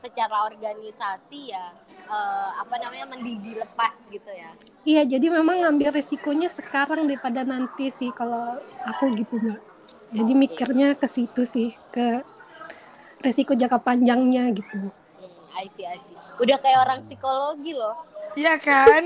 secara 0.00 0.48
organisasi 0.48 1.52
ya 1.52 1.72
uh, 2.08 2.50
apa 2.60 2.80
namanya 2.80 3.12
mendidih 3.12 3.60
lepas 3.60 4.08
gitu 4.08 4.30
ya. 4.32 4.52
Iya, 4.84 5.02
jadi 5.16 5.26
memang 5.32 5.64
ngambil 5.64 5.96
risikonya 5.96 6.48
sekarang 6.48 7.08
daripada 7.08 7.44
nanti 7.44 7.88
sih 7.92 8.12
kalau 8.12 8.60
aku 8.84 9.12
gitu 9.16 9.40
mbak. 9.40 9.60
Jadi 10.14 10.32
mikirnya 10.32 10.94
ke 10.94 11.10
situ 11.10 11.42
sih 11.42 11.74
ke 11.90 12.22
risiko 13.24 13.56
jangka 13.56 13.82
panjangnya 13.82 14.52
gitu. 14.54 14.92
Hmm, 14.92 15.58
I 15.58 15.66
see, 15.66 15.88
I 15.88 15.98
see. 15.98 16.14
Udah 16.38 16.60
kayak 16.60 16.86
orang 16.86 17.00
psikologi 17.02 17.74
loh. 17.74 18.13
Iya 18.34 18.54
kan? 18.58 19.02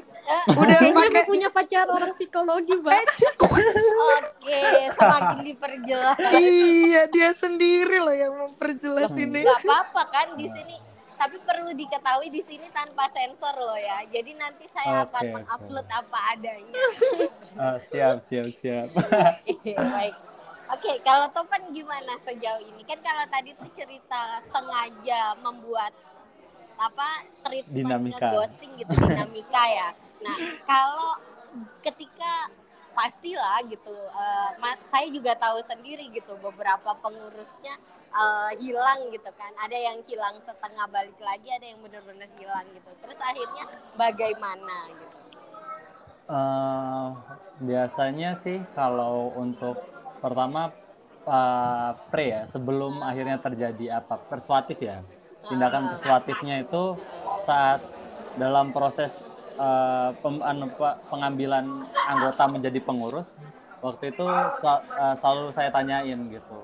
Udah 0.53 0.79
pakai 0.93 1.24
punya 1.24 1.49
pacar 1.49 1.89
orang 1.89 2.12
psikologi, 2.12 2.76
Mbak. 2.76 2.93
Oke, 3.49 4.61
semakin 4.93 5.39
diperjelas. 5.45 6.16
iya, 6.37 7.09
dia 7.09 7.31
sendiri 7.33 7.97
loh 8.01 8.12
yang 8.12 8.35
memperjelas 8.37 9.12
ini. 9.16 9.45
Gak 9.45 9.64
apa-apa 9.64 10.03
kan 10.12 10.29
di 10.37 10.49
sini 10.49 10.89
tapi 11.18 11.35
perlu 11.43 11.74
diketahui 11.74 12.31
di 12.31 12.39
sini 12.39 12.70
tanpa 12.70 13.11
sensor 13.11 13.53
loh 13.59 13.74
ya. 13.74 14.07
Jadi 14.07 14.39
nanti 14.39 14.70
saya 14.70 15.03
okay, 15.03 15.11
akan 15.11 15.22
okay. 15.26 15.35
mengupload 15.35 15.89
apa 15.91 16.18
adanya. 16.33 16.83
Oh, 17.59 17.76
siap, 17.91 18.22
siap, 18.31 18.49
siap. 18.62 18.87
Baik. 18.95 20.14
Oke, 20.68 20.85
okay, 20.85 20.97
kalau 21.03 21.26
Topan 21.35 21.74
gimana 21.74 22.14
sejauh 22.22 22.62
ini? 22.62 22.87
Kan 22.87 23.03
kalau 23.03 23.26
tadi 23.26 23.51
tuh 23.59 23.66
cerita 23.74 24.39
sengaja 24.47 25.35
membuat 25.43 25.91
apa 26.79 27.09
treatment 27.43 28.14
ghosting 28.14 28.72
gitu 28.79 28.95
dinamika 28.95 29.64
ya. 29.66 29.89
Nah, 30.22 30.37
kalau 30.62 31.18
ketika 31.83 32.51
pastilah 32.95 33.62
gitu, 33.66 33.95
uh, 33.95 34.51
saya 34.87 35.07
juga 35.11 35.35
tahu 35.39 35.59
sendiri 35.62 36.11
gitu 36.11 36.35
beberapa 36.39 36.95
pengurusnya 36.99 37.79
uh, 38.14 38.51
hilang 38.59 39.11
gitu 39.11 39.31
kan. 39.35 39.53
Ada 39.59 39.79
yang 39.79 39.99
hilang 40.07 40.39
setengah 40.39 40.87
balik 40.91 41.18
lagi 41.22 41.51
ada 41.51 41.66
yang 41.66 41.79
benar-benar 41.83 42.31
hilang 42.39 42.66
gitu. 42.74 42.91
Terus 43.03 43.18
akhirnya 43.22 43.64
bagaimana 43.95 44.79
gitu? 44.95 45.16
Uh, 46.29 47.16
biasanya 47.62 48.37
sih 48.37 48.61
kalau 48.76 49.33
untuk 49.33 49.81
pertama 50.20 50.74
uh, 51.24 51.97
pre 52.12 52.26
ya 52.35 52.43
sebelum 52.51 53.01
akhirnya 53.01 53.41
terjadi 53.41 54.03
apa 54.03 54.20
persuatif 54.29 54.76
ya 54.76 55.01
tindakan 55.47 55.95
persuatifnya 55.95 56.66
itu 56.66 56.99
saat 57.47 57.80
dalam 58.34 58.74
proses 58.74 59.14
uh, 59.59 60.11
pem, 60.18 60.43
anu, 60.43 60.66
pengambilan 61.11 61.86
anggota 62.11 62.45
menjadi 62.51 62.80
pengurus 62.82 63.39
waktu 63.78 64.11
itu 64.11 64.26
selalu 65.22 65.55
saya 65.55 65.70
tanyain 65.70 66.18
gitu 66.34 66.59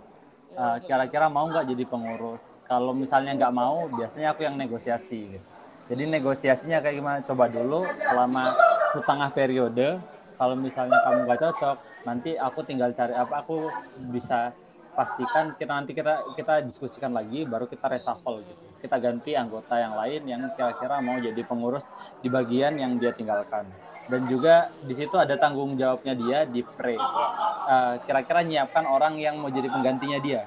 eh, 0.55 0.77
kira-kira 0.83 1.31
mau 1.31 1.47
nggak 1.47 1.67
jadi 1.71 1.85
pengurus? 1.87 2.43
Kalau 2.67 2.91
misalnya 2.91 3.39
nggak 3.39 3.55
mau 3.55 3.87
biasanya 3.87 4.35
aku 4.35 4.43
yang 4.47 4.59
negosiasi 4.59 5.39
gitu. 5.39 5.47
jadi 5.95 6.11
negosiasinya 6.11 6.83
kayak 6.83 6.97
gimana? 6.99 7.19
Coba 7.23 7.47
dulu 7.47 7.87
selama 7.87 8.55
setengah 8.99 9.31
periode 9.31 9.89
kalau 10.35 10.55
misalnya 10.59 10.99
kamu 11.07 11.19
nggak 11.27 11.41
cocok 11.41 11.77
nanti 12.03 12.31
aku 12.35 12.61
tinggal 12.67 12.91
cari 12.91 13.15
apa 13.15 13.35
aku 13.43 13.71
bisa 14.11 14.51
pastikan 14.95 15.53
kita 15.59 15.73
nanti 15.75 15.93
kita 15.93 16.23
kita 16.39 16.63
diskusikan 16.65 17.11
lagi 17.11 17.43
baru 17.45 17.67
kita 17.67 17.91
reshuffle 17.91 18.47
gitu. 18.47 18.65
Kita 18.81 18.97
ganti 19.03 19.35
anggota 19.35 19.75
yang 19.77 19.99
lain 19.99 20.23
yang 20.25 20.41
kira-kira 20.55 21.03
mau 21.03 21.19
jadi 21.19 21.43
pengurus 21.43 21.85
di 22.23 22.31
bagian 22.31 22.79
yang 22.79 22.97
dia 22.97 23.11
tinggalkan. 23.13 23.67
Dan 24.05 24.29
juga 24.29 24.69
di 24.85 24.93
situ 24.93 25.17
ada 25.17 25.35
tanggung 25.41 25.75
jawabnya 25.81 26.15
dia 26.15 26.39
di 26.45 26.61
pre 26.61 26.95
uh, 26.95 27.97
kira-kira 28.05 28.45
nyiapkan 28.45 28.85
orang 28.85 29.17
yang 29.19 29.41
mau 29.41 29.49
jadi 29.49 29.69
penggantinya 29.69 30.19
dia. 30.21 30.47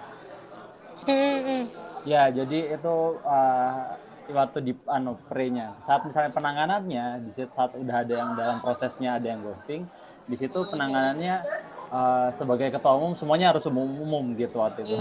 Ya 2.06 2.30
jadi 2.32 2.78
itu 2.78 2.96
uh, 3.26 3.98
waktu 4.32 4.60
di 4.64 4.74
anu 4.88 5.18
pre-nya. 5.28 5.76
Saat 5.88 6.06
misalnya 6.06 6.32
penanganannya 6.32 7.26
di 7.26 7.32
situ 7.34 7.52
saat 7.56 7.76
udah 7.76 8.06
ada 8.06 8.14
yang 8.14 8.32
dalam 8.38 8.58
prosesnya 8.60 9.18
ada 9.18 9.28
yang 9.28 9.44
ghosting 9.44 9.90
di 10.28 10.36
situ 10.36 10.60
penanganannya 10.68 11.40
uh, 11.92 12.30
sebagai 12.36 12.72
ketua 12.74 12.96
umum 12.96 13.14
semuanya 13.16 13.56
harus 13.56 13.64
umum 13.68 13.88
umum 13.88 14.24
gitu 14.36 14.60
waktu 14.60 14.84
itu. 14.84 14.96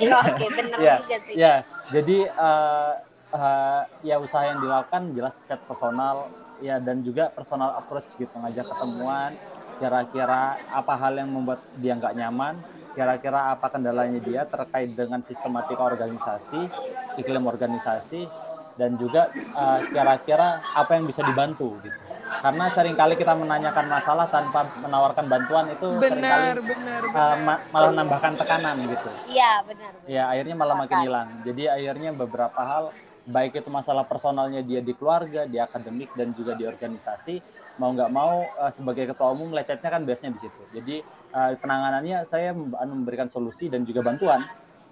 Iya, 0.00 0.16
oke, 0.28 0.46
benar 0.56 0.78
ya, 0.78 0.94
juga 1.04 1.16
sih. 1.20 1.34
Ya, 1.38 1.54
jadi 1.90 2.18
uh, 2.36 2.92
uh, 3.32 3.82
ya 4.04 4.16
usaha 4.20 4.44
yang 4.44 4.60
dilakukan 4.60 5.16
jelas 5.16 5.34
chat 5.48 5.60
personal 5.64 6.28
ya 6.62 6.78
dan 6.78 7.02
juga 7.02 7.32
personal 7.34 7.74
approach 7.74 8.06
gitu 8.14 8.30
ngajak 8.38 8.62
ketemuan 8.62 9.34
kira-kira 9.82 10.62
apa 10.70 10.94
hal 10.94 11.18
yang 11.18 11.30
membuat 11.32 11.58
dia 11.74 11.98
nggak 11.98 12.14
nyaman 12.14 12.54
kira-kira 12.94 13.56
apa 13.56 13.66
kendalanya 13.72 14.20
dia 14.22 14.46
terkait 14.46 14.94
dengan 14.94 15.24
sistematika 15.26 15.82
organisasi 15.82 16.70
iklim 17.18 17.44
organisasi 17.48 18.30
dan 18.76 18.96
juga 18.96 19.28
uh, 19.52 19.78
kira-kira 19.88 20.60
apa 20.62 20.96
yang 20.96 21.04
bisa 21.04 21.20
dibantu 21.24 21.76
gitu. 21.84 21.98
Karena 22.32 22.64
sering 22.72 22.96
kali 22.96 23.14
kita 23.20 23.36
menanyakan 23.36 23.86
masalah 23.92 24.26
tanpa 24.32 24.64
menawarkan 24.80 25.28
bantuan 25.28 25.68
itu 25.68 26.00
benar, 26.00 26.08
sering 26.08 26.24
kali 26.24 26.48
benar, 26.64 27.02
benar. 27.04 27.12
Uh, 27.12 27.36
ma 27.44 27.54
malah 27.68 27.92
nambahkan 27.92 28.32
tekanan 28.40 28.76
gitu. 28.88 29.10
Iya 29.28 29.52
benar, 29.68 29.90
benar. 30.00 30.08
Ya 30.08 30.22
akhirnya 30.32 30.54
malah 30.56 30.76
makin 30.80 30.98
hilang. 31.04 31.28
Jadi 31.44 31.62
akhirnya 31.68 32.10
beberapa 32.16 32.60
hal 32.64 32.84
baik 33.22 33.62
itu 33.62 33.70
masalah 33.70 34.02
personalnya 34.02 34.64
dia 34.66 34.82
di 34.82 34.96
keluarga, 34.98 35.46
di 35.46 35.54
akademik 35.60 36.10
dan 36.18 36.34
juga 36.34 36.58
di 36.58 36.66
organisasi, 36.66 37.38
mau 37.78 37.94
nggak 37.94 38.10
mau 38.10 38.48
uh, 38.58 38.72
sebagai 38.74 39.14
ketua 39.14 39.30
umum 39.30 39.54
lecetnya 39.54 39.90
kan 39.92 40.02
biasanya 40.02 40.34
di 40.34 40.40
situ. 40.42 40.62
Jadi 40.74 40.96
uh, 41.30 41.54
penanganannya 41.54 42.26
saya 42.26 42.50
memberikan 42.88 43.30
solusi 43.30 43.70
dan 43.70 43.86
juga 43.86 44.02
bantuan 44.02 44.42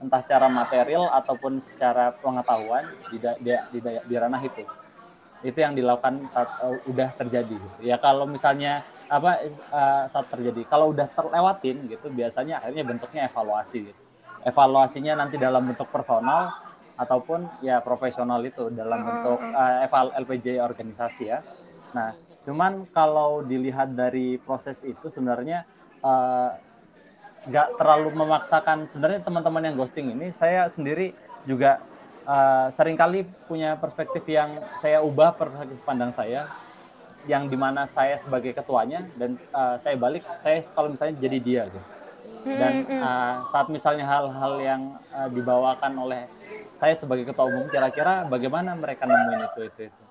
entah 0.01 0.21
secara 0.25 0.49
material 0.49 1.13
ataupun 1.13 1.61
secara 1.61 2.17
pengetahuan 2.17 2.89
di 3.13 3.21
di, 3.21 3.53
di, 3.53 3.79
di 3.85 4.15
ranah 4.17 4.41
itu. 4.41 4.65
Itu 5.41 5.57
yang 5.61 5.77
dilakukan 5.77 6.29
saat 6.33 6.51
uh, 6.61 6.77
udah 6.89 7.13
terjadi. 7.17 7.57
Ya 7.85 7.97
kalau 8.01 8.25
misalnya 8.25 8.85
apa 9.09 9.45
uh, 9.73 10.05
saat 10.09 10.29
terjadi, 10.33 10.65
kalau 10.69 10.93
udah 10.93 11.09
terlewatin 11.13 11.89
gitu 11.89 12.09
biasanya 12.13 12.65
akhirnya 12.65 12.85
bentuknya 12.85 13.23
evaluasi 13.29 13.93
gitu. 13.93 14.03
Evaluasinya 14.41 15.21
nanti 15.21 15.37
dalam 15.37 15.69
bentuk 15.69 15.89
personal 15.93 16.49
ataupun 16.97 17.49
ya 17.65 17.81
profesional 17.81 18.41
itu 18.45 18.69
dalam 18.73 19.01
bentuk 19.01 19.41
uh, 19.41 19.85
eval 19.85 20.13
LPJ 20.17 20.61
organisasi 20.61 21.23
ya. 21.29 21.41
Nah, 21.97 22.17
cuman 22.45 22.89
kalau 22.93 23.41
dilihat 23.45 23.93
dari 23.93 24.37
proses 24.41 24.81
itu 24.85 25.09
sebenarnya 25.13 25.65
nggak 27.49 27.81
terlalu 27.81 28.09
memaksakan. 28.13 28.91
Sebenarnya 28.91 29.21
teman-teman 29.25 29.63
yang 29.65 29.75
ghosting 29.79 30.13
ini 30.13 30.35
saya 30.37 30.69
sendiri 30.69 31.17
juga 31.49 31.81
uh, 32.29 32.69
sering 32.77 32.99
kali 32.99 33.25
punya 33.49 33.81
perspektif 33.81 34.25
yang 34.29 34.61
saya 34.83 35.01
ubah 35.01 35.33
perspektif 35.39 35.81
pandang 35.87 36.13
saya 36.13 36.51
yang 37.29 37.53
di 37.53 37.57
mana 37.57 37.85
saya 37.85 38.17
sebagai 38.17 38.57
ketuanya 38.57 39.05
dan 39.17 39.37
uh, 39.53 39.77
saya 39.81 39.97
balik 39.97 40.25
saya 40.41 40.65
kalau 40.73 40.93
misalnya 40.93 41.17
jadi 41.21 41.39
dia 41.41 41.63
gitu. 41.69 41.81
Dan 42.41 42.89
uh, 43.05 43.45
saat 43.53 43.69
misalnya 43.69 44.09
hal-hal 44.09 44.55
yang 44.61 44.83
uh, 45.13 45.29
dibawakan 45.29 45.93
oleh 46.01 46.25
saya 46.81 46.97
sebagai 46.97 47.29
ketua 47.29 47.53
umum 47.53 47.69
kira-kira 47.69 48.25
bagaimana 48.25 48.73
mereka 48.73 49.05
nemuin 49.05 49.53
itu 49.53 49.61
itu 49.69 49.81
itu. 49.93 50.03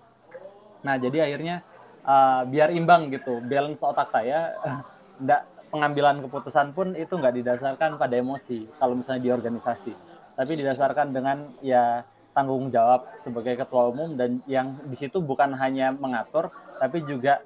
Nah 0.86 1.02
jadi 1.02 1.26
akhirnya 1.26 1.66
uh, 2.06 2.46
biar 2.46 2.70
imbang 2.70 3.10
gitu 3.10 3.42
balance 3.42 3.82
otak 3.82 4.14
saya 4.14 4.54
enggak 5.22 5.50
pengambilan 5.70 6.22
keputusan 6.22 6.74
pun 6.74 6.94
itu 6.94 7.14
nggak 7.14 7.36
didasarkan 7.36 7.96
pada 7.96 8.16
emosi 8.16 8.66
kalau 8.76 8.94
misalnya 8.94 9.22
di 9.22 9.32
organisasi 9.32 9.94
tapi 10.34 10.52
didasarkan 10.56 11.10
dengan 11.10 11.38
ya 11.60 12.02
tanggung 12.32 12.70
jawab 12.70 13.10
sebagai 13.18 13.54
ketua 13.56 13.90
umum 13.90 14.14
dan 14.14 14.40
yang 14.46 14.78
di 14.84 14.96
situ 14.96 15.20
bukan 15.20 15.54
hanya 15.54 15.92
mengatur 15.92 16.50
tapi 16.78 17.04
juga 17.04 17.44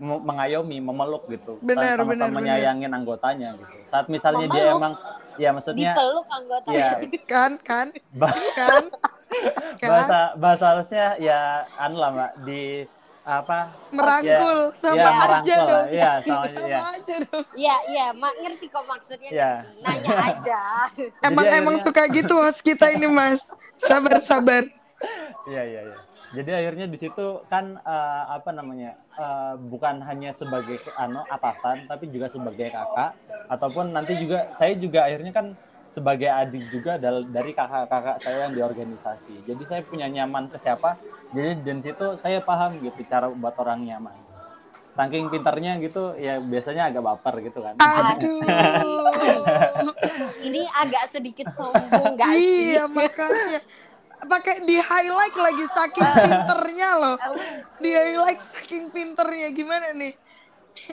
me- 0.00 0.16
mengayomi, 0.16 0.80
memeluk 0.80 1.28
gitu. 1.28 1.60
Benar, 1.60 2.00
benar, 2.00 2.32
benar. 2.32 2.32
menyayangin 2.32 2.88
anggotanya 2.88 3.52
gitu. 3.52 3.74
Saat 3.84 4.08
misalnya 4.08 4.48
dia 4.48 4.72
Memeluk? 4.72 4.78
emang 4.80 4.94
ya 5.36 5.50
maksudnya 5.52 5.92
Dipeluk 5.92 6.26
anggota. 6.32 6.68
ya 6.72 6.88
Kan, 7.28 7.52
kan, 7.60 7.86
bah- 8.16 8.32
kan, 8.56 8.84
kan. 9.82 9.88
bahasa 9.92 10.18
bahasa 10.40 10.64
halusnya 10.72 11.06
ya 11.20 11.38
anu 11.76 12.00
lah 12.00 12.10
Mbak 12.10 12.30
di 12.42 12.62
apa 13.30 13.58
Merangkul 13.90 14.58
ya, 14.66 14.74
sama 14.74 14.98
ya, 14.98 15.06
aja 15.06 15.14
merangkul 15.20 15.60
dong. 15.66 15.86
Iya, 15.90 16.10
sama, 16.20 16.44
Sama 16.46 16.66
ya. 16.66 16.78
aja 16.90 17.14
dong. 17.22 17.44
Iya, 17.54 17.76
iya, 17.86 18.06
mak 18.12 18.34
ngerti 18.38 18.66
kok 18.66 18.84
maksudnya. 18.84 19.30
Iya. 19.30 19.52
ngerti. 19.62 19.82
Nanya 19.86 20.14
aja. 20.26 20.60
Emang 21.26 21.46
Jadi 21.46 21.56
emang 21.56 21.76
akhirnya- 21.76 21.86
suka 21.86 22.02
gitu 22.08 22.34
host 22.36 22.60
kita 22.60 22.86
ini 22.90 23.06
mas. 23.06 23.50
Sabar 23.76 24.18
sabar. 24.20 24.62
Iya 25.46 25.62
iya 25.64 25.80
iya. 25.86 25.96
Jadi 26.30 26.50
akhirnya 26.54 26.86
di 26.86 26.94
situ 26.94 27.26
kan 27.46 27.74
eh, 27.76 28.22
apa 28.28 28.50
namanya 28.50 28.94
eh, 29.14 29.54
bukan 29.58 29.98
hanya 30.00 30.30
sebagai 30.30 30.78
ano 30.94 31.26
atasan 31.26 31.86
tapi 31.86 32.06
juga 32.06 32.30
sebagai 32.30 32.70
kakak 32.70 33.10
ataupun 33.48 33.90
nanti 33.90 34.14
juga 34.14 34.46
saya 34.54 34.78
juga 34.78 35.10
akhirnya 35.10 35.34
kan 35.34 35.46
sebagai 35.90 36.30
adik 36.30 36.70
juga 36.70 36.96
dari 37.02 37.50
kakak-kakak 37.50 38.22
saya 38.22 38.46
yang 38.46 38.54
di 38.54 38.62
organisasi. 38.62 39.42
Jadi 39.42 39.62
saya 39.66 39.82
punya 39.82 40.06
nyaman 40.06 40.46
ke 40.46 40.56
siapa. 40.56 40.94
Jadi 41.34 41.66
dan 41.66 41.82
situ 41.82 42.06
saya 42.18 42.38
paham 42.42 42.78
gitu 42.78 43.02
cara 43.10 43.26
buat 43.30 43.54
orang 43.58 43.82
nyaman. 43.82 44.14
Saking 44.94 45.30
pintarnya 45.30 45.78
gitu 45.82 46.14
ya 46.18 46.38
biasanya 46.38 46.94
agak 46.94 47.02
baper 47.02 47.34
gitu 47.42 47.58
kan. 47.62 47.74
Aduh. 47.78 48.42
Ini 50.46 50.62
agak 50.78 51.10
sedikit 51.10 51.50
sombong 51.50 52.18
gak 52.18 52.30
sih? 52.34 52.74
iya 52.74 52.86
makanya 52.86 53.58
pakai 54.26 54.66
di 54.66 54.76
highlight 54.78 55.36
lagi 55.36 55.64
saking 55.66 56.10
pinternya 56.22 56.90
loh. 56.98 57.16
Di 57.82 57.90
highlight 57.90 58.42
saking 58.42 58.94
pinternya 58.94 59.50
gimana 59.50 59.90
nih? 59.94 60.14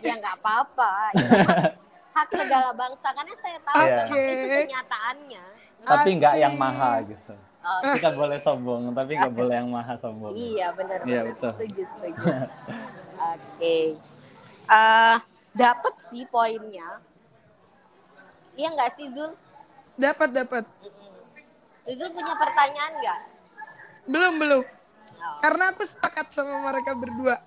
Ya 0.02 0.18
nggak 0.18 0.42
apa-apa. 0.42 1.14
Hak, 2.18 2.28
segala 2.28 2.70
bangsa. 2.74 3.08
Karena 3.14 3.34
saya 3.38 3.60
tahu 3.62 3.78
Iya. 3.78 3.96
memang 3.96 4.18
itu 4.18 4.58
kenyataannya. 4.66 5.44
tapi 5.80 6.10
nggak 6.18 6.34
yang 6.36 6.52
Asik. 6.52 6.64
maha 6.66 6.92
gitu. 7.06 7.34
Oh, 7.62 7.80
Kita 7.94 8.10
boleh 8.12 8.40
sombong 8.40 8.82
tapi 8.92 9.12
nggak 9.14 9.32
boleh 9.32 9.56
yang 9.56 9.70
maha 9.70 9.94
sombong. 9.96 10.34
iya 10.34 10.68
benar 10.74 11.00
Iya, 11.00 11.22
benar. 11.22 11.24
betul. 11.32 11.52
Setuju 11.54 11.84
setuju. 11.86 12.24
Oke. 13.32 13.78
Eh, 14.68 15.16
dapat 15.54 15.94
sih 15.98 16.24
poinnya. 16.26 17.00
Iya 18.52 18.68
nggak 18.74 18.92
sih 18.96 19.08
Zul? 19.14 19.32
Dapat 19.96 20.30
dapat. 20.34 20.64
Zul 21.88 22.10
punya 22.12 22.34
pertanyaan 22.36 22.94
nggak? 22.98 23.20
Belum 24.08 24.34
belum. 24.38 24.64
Oh, 25.18 25.38
Karena 25.40 25.64
aku 25.72 25.84
sepakat 25.84 26.34
sama 26.34 26.68
mereka 26.68 26.92
berdua. 26.94 27.38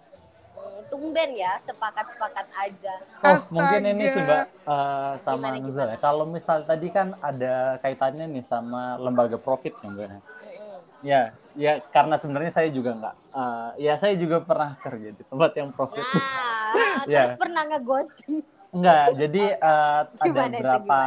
Tumben 0.90 1.30
ya, 1.32 1.56
sepakat-sepakat 1.62 2.46
aja. 2.52 2.94
Oh, 3.22 3.38
mungkin 3.54 3.80
ini 3.86 4.04
Astaga. 4.04 4.18
coba 4.18 4.36
eh, 4.42 5.12
sama 5.22 5.46
Gimana, 5.54 5.62
Nuzul 5.62 5.86
ya. 5.86 5.96
Kalau 5.96 6.24
misal 6.26 6.58
tadi 6.66 6.86
kan 6.90 7.14
ada 7.22 7.54
kaitannya 7.78 8.26
nih 8.28 8.44
sama 8.44 8.98
lembaga 8.98 9.38
profit 9.38 9.72
ya, 9.80 9.88
Mbak. 9.88 10.08
Mm-mm. 10.10 10.78
Ya, 11.00 11.22
ya 11.56 11.72
karena 11.88 12.18
sebenarnya 12.18 12.52
saya 12.52 12.68
juga 12.68 12.90
nggak. 12.92 13.14
eh, 13.30 13.70
ya 13.80 13.94
saya 13.96 14.14
juga 14.18 14.42
pernah 14.42 14.74
kerja 14.76 15.08
di 15.14 15.22
tempat 15.22 15.50
yang 15.56 15.70
profit. 15.70 16.04
Nah, 16.04 17.06
Iya. 17.06 17.22
terus 17.24 17.40
pernah 17.40 17.62
ngeghosting. 17.70 18.42
Enggak, 18.70 19.04
jadi 19.18 19.42
eh, 19.56 20.00
ada 20.20 20.26
itu, 20.26 20.34
beberapa. 20.34 21.00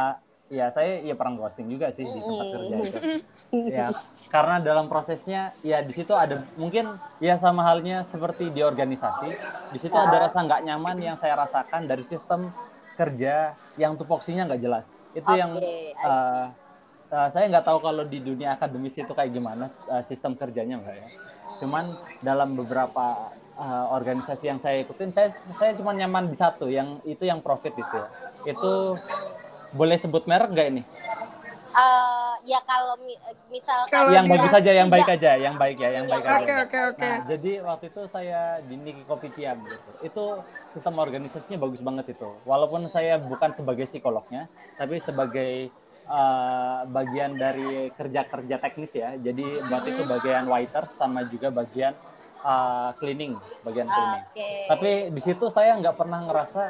Ya 0.54 0.70
saya 0.70 1.02
ya 1.02 1.18
pernah 1.18 1.34
ghosting 1.34 1.66
juga 1.66 1.90
sih 1.90 2.06
di 2.06 2.20
tempat 2.22 2.46
kerja 2.54 2.76
itu. 2.78 2.98
Ya 3.64 3.86
karena 4.28 4.58
dalam 4.58 4.90
prosesnya 4.90 5.54
ya 5.62 5.78
di 5.78 5.94
situ 5.94 6.10
ada 6.10 6.42
mungkin 6.58 6.98
ya 7.22 7.38
sama 7.38 7.62
halnya 7.62 8.02
seperti 8.02 8.50
di 8.50 8.60
organisasi 8.60 9.30
di 9.70 9.78
situ 9.78 9.94
ada 9.94 10.26
rasa 10.26 10.42
nggak 10.42 10.66
nyaman 10.66 10.96
yang 10.98 11.16
saya 11.16 11.38
rasakan 11.38 11.86
dari 11.86 12.02
sistem 12.02 12.50
kerja 12.98 13.54
yang 13.78 13.94
tupoksinya 13.94 14.50
nggak 14.50 14.58
jelas 14.58 14.90
itu 15.14 15.30
yang 15.30 15.54
I 15.54 15.62
see. 15.62 16.10
eh, 16.10 16.46
eh, 17.14 17.28
saya 17.30 17.44
nggak 17.46 17.62
tahu 17.64 17.78
kalau 17.78 18.02
di 18.04 18.18
dunia 18.18 18.58
akademis 18.58 18.98
itu 18.98 19.12
kayak 19.14 19.30
gimana 19.30 19.70
eh, 19.86 20.02
sistem 20.02 20.34
kerjanya 20.34 20.82
mbak 20.82 20.94
ya 20.98 21.08
cuman 21.62 21.84
dalam 22.20 22.58
beberapa 22.58 23.30
eh, 23.54 23.86
organisasi 23.94 24.44
yang 24.50 24.58
saya 24.58 24.82
ikutin 24.82 25.14
saya 25.14 25.30
saya 25.54 25.78
cuma 25.78 25.94
nyaman 25.94 26.26
di 26.26 26.34
satu 26.34 26.66
yang 26.66 26.98
itu 27.06 27.22
yang 27.22 27.38
profit 27.38 27.74
itu 27.74 27.96
ya 27.96 28.08
itu 28.50 28.72
boleh 29.74 29.96
sebut 29.96 30.24
merek 30.24 30.50
nggak 30.50 30.68
ini 30.70 30.82
Eh, 31.74 32.34
ya 32.46 32.62
kalau 32.62 32.94
mi- 33.02 33.18
misalkan 33.50 33.90
Kalau 33.90 34.14
yang 34.14 34.30
bagus 34.30 34.46
saja, 34.48 34.70
yang 34.70 34.86
baik 34.86 35.10
tidak- 35.10 35.18
aja, 35.18 35.32
yang 35.34 35.54
baik 35.58 35.74
ya, 35.74 35.90
yang 35.90 36.06
baik 36.06 36.22
Oke, 36.22 36.30
aja. 36.30 36.38
Oke 36.38 36.54
oke 36.62 36.78
oke. 36.86 37.02
Nah, 37.02 37.18
jadi 37.26 37.52
waktu 37.60 37.84
itu 37.90 38.02
saya 38.06 38.40
di 38.62 38.74
Niki 38.78 39.02
Kopitiam 39.02 39.58
gitu. 39.58 39.90
Itu 40.00 40.24
sistem 40.70 40.94
organisasinya 40.96 41.58
bagus 41.58 41.82
banget 41.82 42.14
itu. 42.14 42.30
Walaupun 42.46 42.86
saya 42.86 43.18
bukan 43.18 43.50
sebagai 43.50 43.90
psikolognya, 43.90 44.46
tapi 44.72 45.02
sebagai 45.02 45.74
eh, 46.04 46.80
bagian 46.86 47.34
dari 47.34 47.90
kerja-kerja 47.90 48.56
teknis 48.60 48.94
ya. 48.94 49.18
Jadi 49.18 49.42
buat 49.64 49.82
itu 49.82 50.06
bagian 50.06 50.46
waiters 50.46 50.94
sama 50.94 51.26
juga 51.26 51.50
bagian 51.50 51.90
eh, 52.38 52.90
cleaning, 53.00 53.34
bagian 53.64 53.88
cleaning. 53.88 54.22
Oke. 54.22 54.50
Tapi 54.68 54.90
di 55.10 55.20
situ 55.20 55.50
saya 55.50 55.74
nggak 55.74 55.96
pernah 55.96 56.22
ngerasa 56.22 56.62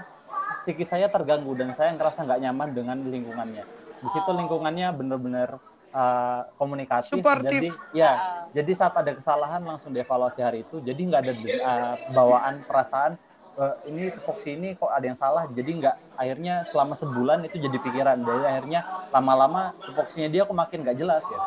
psikis 0.64 0.88
saya 0.88 1.12
terganggu 1.12 1.52
dan 1.52 1.76
saya 1.76 1.92
ngerasa 1.92 2.24
nggak 2.24 2.40
nyaman 2.40 2.68
dengan 2.72 2.96
lingkungannya. 3.04 3.64
Di 4.00 4.08
situ 4.08 4.30
lingkungannya 4.32 4.88
bener-bener 4.96 5.60
uh, 5.92 6.48
komunikatif. 6.56 7.20
Suportif. 7.20 7.52
Jadi 7.52 7.68
ya, 7.92 8.10
Ah. 8.10 8.18
jadi 8.50 8.72
saat 8.72 8.96
ada 8.96 9.12
kesalahan 9.12 9.60
langsung 9.60 9.92
dievaluasi 9.92 10.40
hari 10.40 10.64
itu. 10.64 10.80
Jadi 10.80 11.00
nggak 11.04 11.20
ada 11.20 11.32
uh, 11.36 11.94
bawaan 12.10 12.64
perasaan 12.64 13.20
uh, 13.56 13.76
ini 13.84 14.08
tupoksi 14.10 14.56
ini 14.56 14.72
kok 14.74 14.88
ada 14.88 15.04
yang 15.04 15.16
salah. 15.16 15.44
Jadi 15.46 15.70
nggak 15.84 15.96
akhirnya 16.16 16.64
selama 16.64 16.96
sebulan 16.96 17.44
itu 17.44 17.60
jadi 17.60 17.76
pikiran. 17.78 18.18
Jadi 18.24 18.42
akhirnya 18.44 18.80
lama-lama 19.12 19.76
tupoksinya 19.84 20.28
dia 20.28 20.48
kok 20.48 20.56
makin 20.56 20.80
nggak 20.80 20.96
jelas 20.96 21.24
ya. 21.28 21.40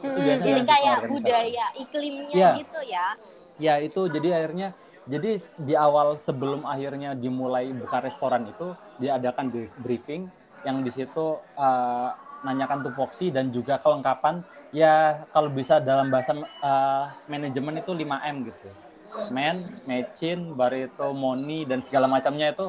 Hmm, 0.00 0.16
Jadi 0.16 0.64
kayak 0.64 0.98
budaya 1.12 1.66
iklimnya 1.76 2.32
Iya. 2.32 2.50
gitu 2.56 2.80
ya. 2.88 3.06
Ya 3.60 3.74
itu 3.84 4.00
jadi 4.08 4.40
akhirnya 4.40 4.72
jadi 5.12 5.28
di 5.66 5.74
awal 5.86 6.08
sebelum 6.26 6.60
akhirnya 6.72 7.08
dimulai 7.22 7.64
buka 7.80 7.98
restoran 8.06 8.42
itu 8.52 8.64
diadakan 9.02 9.46
di- 9.54 9.72
briefing 9.84 10.22
yang 10.66 10.76
di 10.86 10.90
situ 10.96 11.18
eh, 11.58 12.08
nanyakan 12.46 12.80
tupoksi 12.86 13.24
dan 13.36 13.50
juga 13.56 13.74
kelengkapan 13.84 14.34
ya 14.72 15.24
kalau 15.34 15.50
bisa 15.58 15.74
dalam 15.88 16.06
bahasa 16.12 16.32
eh, 16.38 17.04
manajemen 17.32 17.80
itu 17.82 17.90
5M 18.00 18.36
gitu. 18.48 18.76
Man, 19.30 19.56
mecin, 19.86 20.38
baru 20.58 20.90
itu 20.90 21.06
money 21.14 21.62
dan 21.70 21.80
segala 21.86 22.06
macamnya 22.10 22.50
itu 22.54 22.66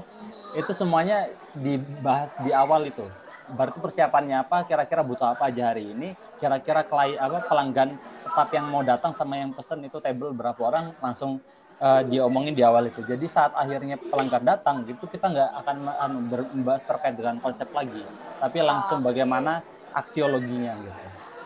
itu 0.53 0.71
semuanya 0.77 1.15
dibahas 1.55 2.37
di 2.37 2.51
awal 2.53 2.85
itu. 2.91 3.09
Itu 3.49 3.79
persiapannya 3.83 4.35
apa, 4.47 4.63
kira-kira 4.69 5.01
butuh 5.03 5.33
apa 5.35 5.49
aja 5.51 5.73
hari 5.73 5.91
ini, 5.93 6.15
kira-kira 6.39 6.81
klien 6.87 7.19
apa 7.19 7.43
pelanggan 7.49 7.99
tetap 8.23 8.47
yang 8.55 8.65
mau 8.69 8.81
datang 8.85 9.11
sama 9.17 9.35
yang 9.41 9.51
pesen 9.57 9.81
itu 9.83 9.97
table 9.99 10.31
berapa 10.37 10.61
orang 10.61 10.85
langsung 11.01 11.41
eh, 11.81 12.01
diomongin 12.05 12.53
di 12.53 12.61
awal 12.61 12.87
itu. 12.87 13.01
Jadi 13.01 13.25
saat 13.25 13.51
akhirnya 13.57 13.97
pelanggan 13.97 14.45
datang 14.45 14.85
gitu 14.85 15.09
kita 15.09 15.27
nggak 15.33 15.49
akan 15.65 15.77
anu, 15.97 16.17
membahas 16.53 16.85
terkait 16.85 17.17
dengan 17.17 17.41
konsep 17.41 17.67
lagi, 17.73 18.05
tapi 18.37 18.61
langsung 18.61 19.01
bagaimana 19.01 19.65
aksiologinya 19.91 20.77
gitu. 20.77 21.01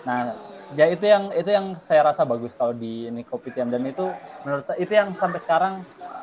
Nah, 0.06 0.38
ya 0.78 0.86
itu 0.90 1.06
yang 1.06 1.30
itu 1.34 1.50
yang 1.50 1.78
saya 1.82 2.10
rasa 2.10 2.26
bagus 2.26 2.54
kalau 2.58 2.74
di 2.74 3.06
ini 3.06 3.22
Kopitiam 3.26 3.70
dan 3.70 3.86
itu 3.86 4.06
menurut 4.42 4.66
saya 4.66 4.78
itu 4.82 4.94
yang 4.94 5.14
sampai 5.14 5.40
sekarang 5.42 5.74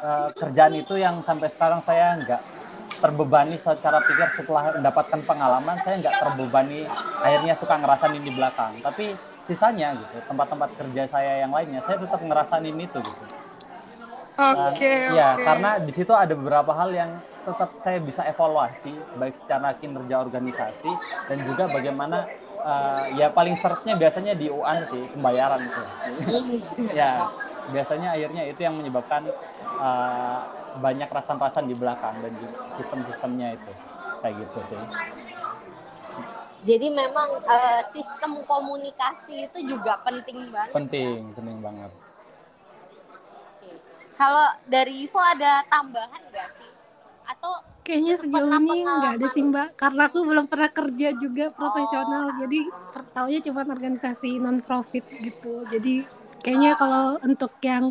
eh, 0.02 0.28
kerjaan 0.34 0.74
itu 0.74 0.94
yang 0.98 1.22
sampai 1.22 1.48
sekarang 1.50 1.80
saya 1.86 2.18
nggak 2.18 2.42
terbebani 2.98 3.56
secara 3.56 4.02
pikir 4.02 4.28
setelah 4.36 4.74
mendapatkan 4.74 5.20
pengalaman 5.24 5.76
saya 5.86 6.02
nggak 6.02 6.16
terbebani 6.18 6.84
akhirnya 7.22 7.54
suka 7.54 7.74
ngerasain 7.78 8.18
di 8.18 8.32
belakang 8.34 8.72
tapi 8.82 9.14
sisanya 9.46 9.98
gitu 9.98 10.16
tempat-tempat 10.26 10.70
kerja 10.78 11.02
saya 11.10 11.32
yang 11.46 11.50
lainnya 11.54 11.82
saya 11.82 11.98
tetap 11.98 12.20
ngerasain 12.20 12.62
ini 12.62 12.86
itu 12.86 12.98
gitu 13.02 13.41
Oke 14.32 15.12
ya 15.12 15.36
oke. 15.36 15.44
karena 15.44 15.70
di 15.84 15.92
situ 15.92 16.08
ada 16.16 16.32
beberapa 16.32 16.72
hal 16.72 16.88
yang 16.96 17.10
tetap 17.44 17.76
saya 17.76 17.98
bisa 18.00 18.24
evaluasi 18.24 18.94
baik 19.20 19.36
secara 19.36 19.76
kinerja 19.76 20.24
organisasi 20.24 20.88
dan 21.28 21.38
juga 21.44 21.68
bagaimana 21.68 22.24
eh, 22.62 23.04
ya 23.20 23.28
paling 23.28 23.58
seretnya 23.60 23.98
biasanya 23.98 24.32
di 24.32 24.48
UAN 24.48 24.88
sih 24.88 25.02
pembayaran 25.12 25.60
itu 25.68 25.82
ya 26.96 27.28
biasanya 27.68 28.16
akhirnya 28.16 28.42
itu 28.48 28.60
yang 28.62 28.74
menyebabkan 28.78 29.28
eh, 29.82 30.38
banyak 30.80 31.08
rasan-rasan 31.12 31.68
di 31.68 31.76
belakang 31.76 32.16
dan 32.24 32.32
sistem-sistemnya 32.80 33.60
itu 33.60 33.72
kayak 34.24 34.34
gitu 34.40 34.60
sih 34.72 34.80
Jadi 36.62 36.94
memang 36.94 37.42
eh, 37.42 37.82
sistem 37.90 38.38
komunikasi 38.46 39.50
itu 39.50 39.58
juga 39.66 39.98
penting 40.06 40.46
banget. 40.54 40.70
penting 40.70 41.34
penting 41.34 41.58
banget. 41.58 41.90
Kalau 44.22 44.46
dari 44.70 45.02
Ivo 45.02 45.18
ada 45.18 45.66
tambahan 45.66 46.22
nggak 46.30 46.48
sih? 46.54 46.70
Atau 47.26 47.52
Kayaknya 47.82 48.14
sejauh 48.14 48.54
ini 48.62 48.86
nggak 48.86 49.14
ada 49.18 49.26
sih 49.34 49.42
mbak, 49.42 49.74
karena 49.74 50.06
aku 50.06 50.22
belum 50.22 50.46
pernah 50.46 50.70
kerja 50.70 51.08
juga 51.18 51.50
profesional, 51.50 52.30
Oh. 52.30 52.38
jadi 52.38 52.60
taunya 53.10 53.42
cuma 53.42 53.66
organisasi 53.66 54.38
non 54.38 54.62
profit 54.62 55.02
gitu. 55.10 55.66
Jadi 55.66 56.06
kayaknya 56.46 56.78
kalau 56.78 57.18
untuk 57.26 57.50
yang 57.58 57.90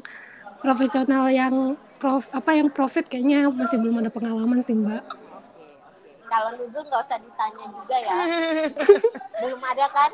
profesional 0.64 1.28
yang 1.28 1.76
prof 2.00 2.24
apa 2.32 2.56
yang 2.56 2.72
profit 2.72 3.04
kayaknya 3.04 3.52
masih 3.52 3.84
belum 3.84 4.00
ada 4.00 4.08
pengalaman 4.08 4.64
sih 4.64 4.80
mbak 4.80 5.04
Oke, 5.04 5.68
oke. 5.84 6.12
Kalau 6.32 6.56
Nuzul 6.56 6.88
nggak 6.88 7.02
usah 7.04 7.20
ditanya 7.20 7.66
juga 7.68 7.96
ya. 8.00 8.16
belum 9.44 9.60
ada 9.60 9.86
kan? 9.92 10.12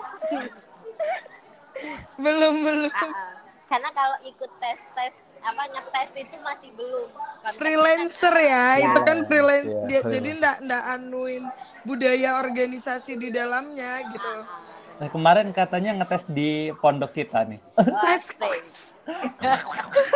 belum 2.17 2.53
belum 2.65 2.91
Ah, 2.97 3.05
ah. 3.05 3.46
Karena 3.67 3.89
kalau 3.91 4.17
ikut 4.23 4.51
tes 4.57 4.79
tes 4.89 5.15
apa 5.39 5.63
ngetes 5.67 6.11
itu 6.17 6.35
masih 6.39 6.71
belum. 6.73 7.09
Freelancer 7.53 8.31
ya, 8.33 8.67
Ya. 8.73 8.85
itu 8.85 8.99
kan 9.01 9.17
freelance 9.25 9.67
Iya, 9.67 9.83
dia 9.83 9.99
freelance. 9.99 10.13
jadi 10.13 10.29
ndak 10.35 10.55
ndak 10.63 10.83
anuin 10.89 11.43
budaya 11.83 12.29
organisasi 12.37 13.15
di 13.15 13.29
dalamnya 13.29 13.91
gitu 14.07 14.33
Nah, 14.97 15.07
kemarin 15.07 15.51
katanya 15.51 15.93
ngetes 15.93 16.25
di 16.25 16.49
pondok 16.75 17.13
kita 17.13 17.45
nih. 17.45 17.59
Tes-. 17.77 18.89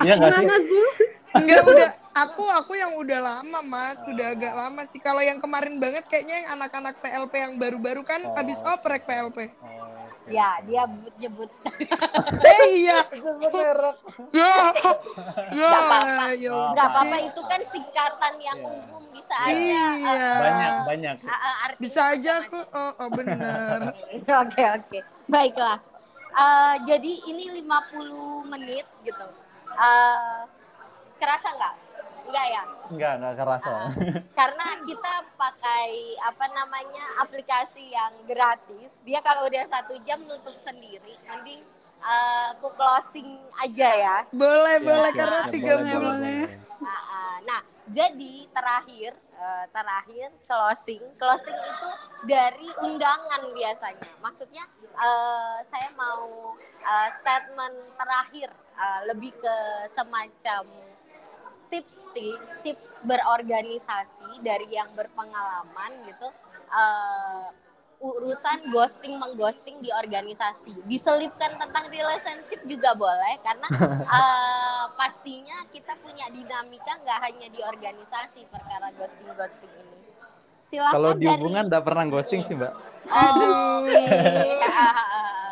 Iya 0.00 0.14
nggak 0.14 0.32
sih? 0.62 0.86
Enggak 1.32 1.62
udah 1.64 1.90
aku 2.12 2.44
aku 2.52 2.72
yang 2.74 2.92
udah 2.94 3.20
lama 3.22 3.60
mas 3.62 4.02
sudah 4.02 4.34
agak 4.34 4.52
lama 4.52 4.82
sih 4.84 4.98
kalau 4.98 5.18
yang 5.18 5.38
kemarin 5.38 5.78
banget 5.78 6.04
kayaknya 6.04 6.42
yang 6.42 6.48
anak-anak 6.52 7.00
PLP 7.00 7.32
yang 7.34 7.54
baru-baru 7.56 8.02
kan 8.02 8.20
Oh. 8.22 8.34
habis 8.34 8.60
oprek 8.62 9.02
PLP 9.02 9.48
Oh. 9.56 10.01
Ya, 10.24 10.54
dia 10.62 10.86
nyebut 11.18 11.50
eh 12.42 12.62
iya 12.72 13.02
sebut 13.12 13.50
merek. 13.50 13.96
ya 14.30 14.54
ya 15.50 15.66
Nggak 15.66 15.80
apa-apa. 15.82 16.26
ya 16.38 16.54
apa-apa 16.86 17.16
sih. 17.16 17.26
itu 17.26 17.40
kan 17.42 17.60
singkatan 17.66 18.34
yang 18.38 18.54
Iya. 18.54 18.70
umum 18.70 19.02
bisa 19.10 19.34
aja. 19.36 19.50
Iya. 19.50 19.86
eh, 19.98 20.38
Banyak, 20.38 20.72
banyak. 20.86 21.16
artinya 21.60 21.80
bisa 21.80 22.00
aja 22.08 22.32
aku 22.38 22.58
oh, 22.62 22.92
oh 22.96 23.08
benar 23.10 23.78
Oke 24.42 24.62
oke 24.64 24.98
baiklah. 25.26 25.78
Eh, 26.32 26.74
jadi 26.86 27.12
ini 27.28 27.44
50 27.60 28.08
menit 28.46 28.86
gitu. 29.02 29.26
Eh, 29.68 30.38
kerasa 31.18 31.48
nggak? 31.50 31.74
Nggak 32.28 32.46
ya? 32.48 32.62
Enggak, 32.92 33.12
enggak 33.18 33.34
kerasa. 33.40 33.72
Karena 34.38 34.66
kita 34.84 35.12
pakai 35.34 35.88
apa 36.22 36.46
namanya 36.52 37.04
aplikasi 37.24 37.92
yang 37.92 38.12
gratis. 38.28 39.00
Dia 39.02 39.24
kalau 39.24 39.48
udah 39.48 39.64
satu 39.68 39.96
jam 40.06 40.22
nutup 40.28 40.54
sendiri. 40.62 41.18
Mending 41.26 41.62
eh, 42.02 42.46
aku 42.56 42.68
closing 42.74 43.38
aja 43.58 43.90
ya. 43.90 44.16
boleh 44.30 44.76
Ya, 44.82 44.86
boleh 44.86 45.10
karena 45.14 45.40
siap, 45.46 45.52
tiga 45.54 45.74
boleh, 45.78 45.92
puluh 45.92 46.14
boleh. 46.18 46.44
Nah, 46.82 47.00
ah, 47.06 47.36
nah, 47.46 47.60
jadi 47.90 48.34
terakhir 48.50 49.12
eh, 49.38 49.64
terakhir 49.70 50.28
closing 50.46 51.02
closing 51.18 51.58
itu 51.58 51.90
dari 52.26 52.68
undangan 52.82 53.42
biasanya. 53.54 54.12
Maksudnya 54.22 54.64
eh, 54.82 55.58
saya 55.66 55.88
mau 55.94 56.54
eh, 56.82 57.08
statement 57.18 57.76
terakhir 57.98 58.50
eh, 58.74 59.00
lebih 59.10 59.32
ke 59.38 59.56
semacam 59.90 60.91
tips 61.72 62.12
sih, 62.12 62.36
tips 62.60 63.00
berorganisasi 63.08 64.44
dari 64.44 64.68
yang 64.68 64.92
berpengalaman 64.92 65.90
gitu. 66.04 66.28
eh, 66.72 67.48
urusan 68.02 68.74
ghosting 68.74 69.14
mengghosting 69.14 69.78
di 69.78 69.86
organisasi 69.94 70.74
diselipkan 70.90 71.54
tentang 71.54 71.86
relationship 71.86 72.58
juga 72.66 72.98
boleh 72.98 73.38
karena 73.46 73.68
eh, 74.18 74.84
pastinya 74.98 75.62
kita 75.70 75.94
punya 76.02 76.26
dinamika 76.34 76.98
nggak 76.98 77.18
hanya 77.22 77.46
di 77.46 77.62
organisasi 77.62 78.50
perkara 78.50 78.90
ghosting 78.98 79.30
ghosting 79.38 79.70
ini 79.78 79.98
silahkan 80.66 80.98
Kalau 80.98 81.10
di 81.14 81.30
dari 81.30 81.38
hubungan 81.38 81.70
enggak 81.70 81.84
pernah 81.86 82.04
ghosting 82.10 82.42
sih, 82.42 82.54
Mbak. 82.58 82.72
aduh 83.06 83.86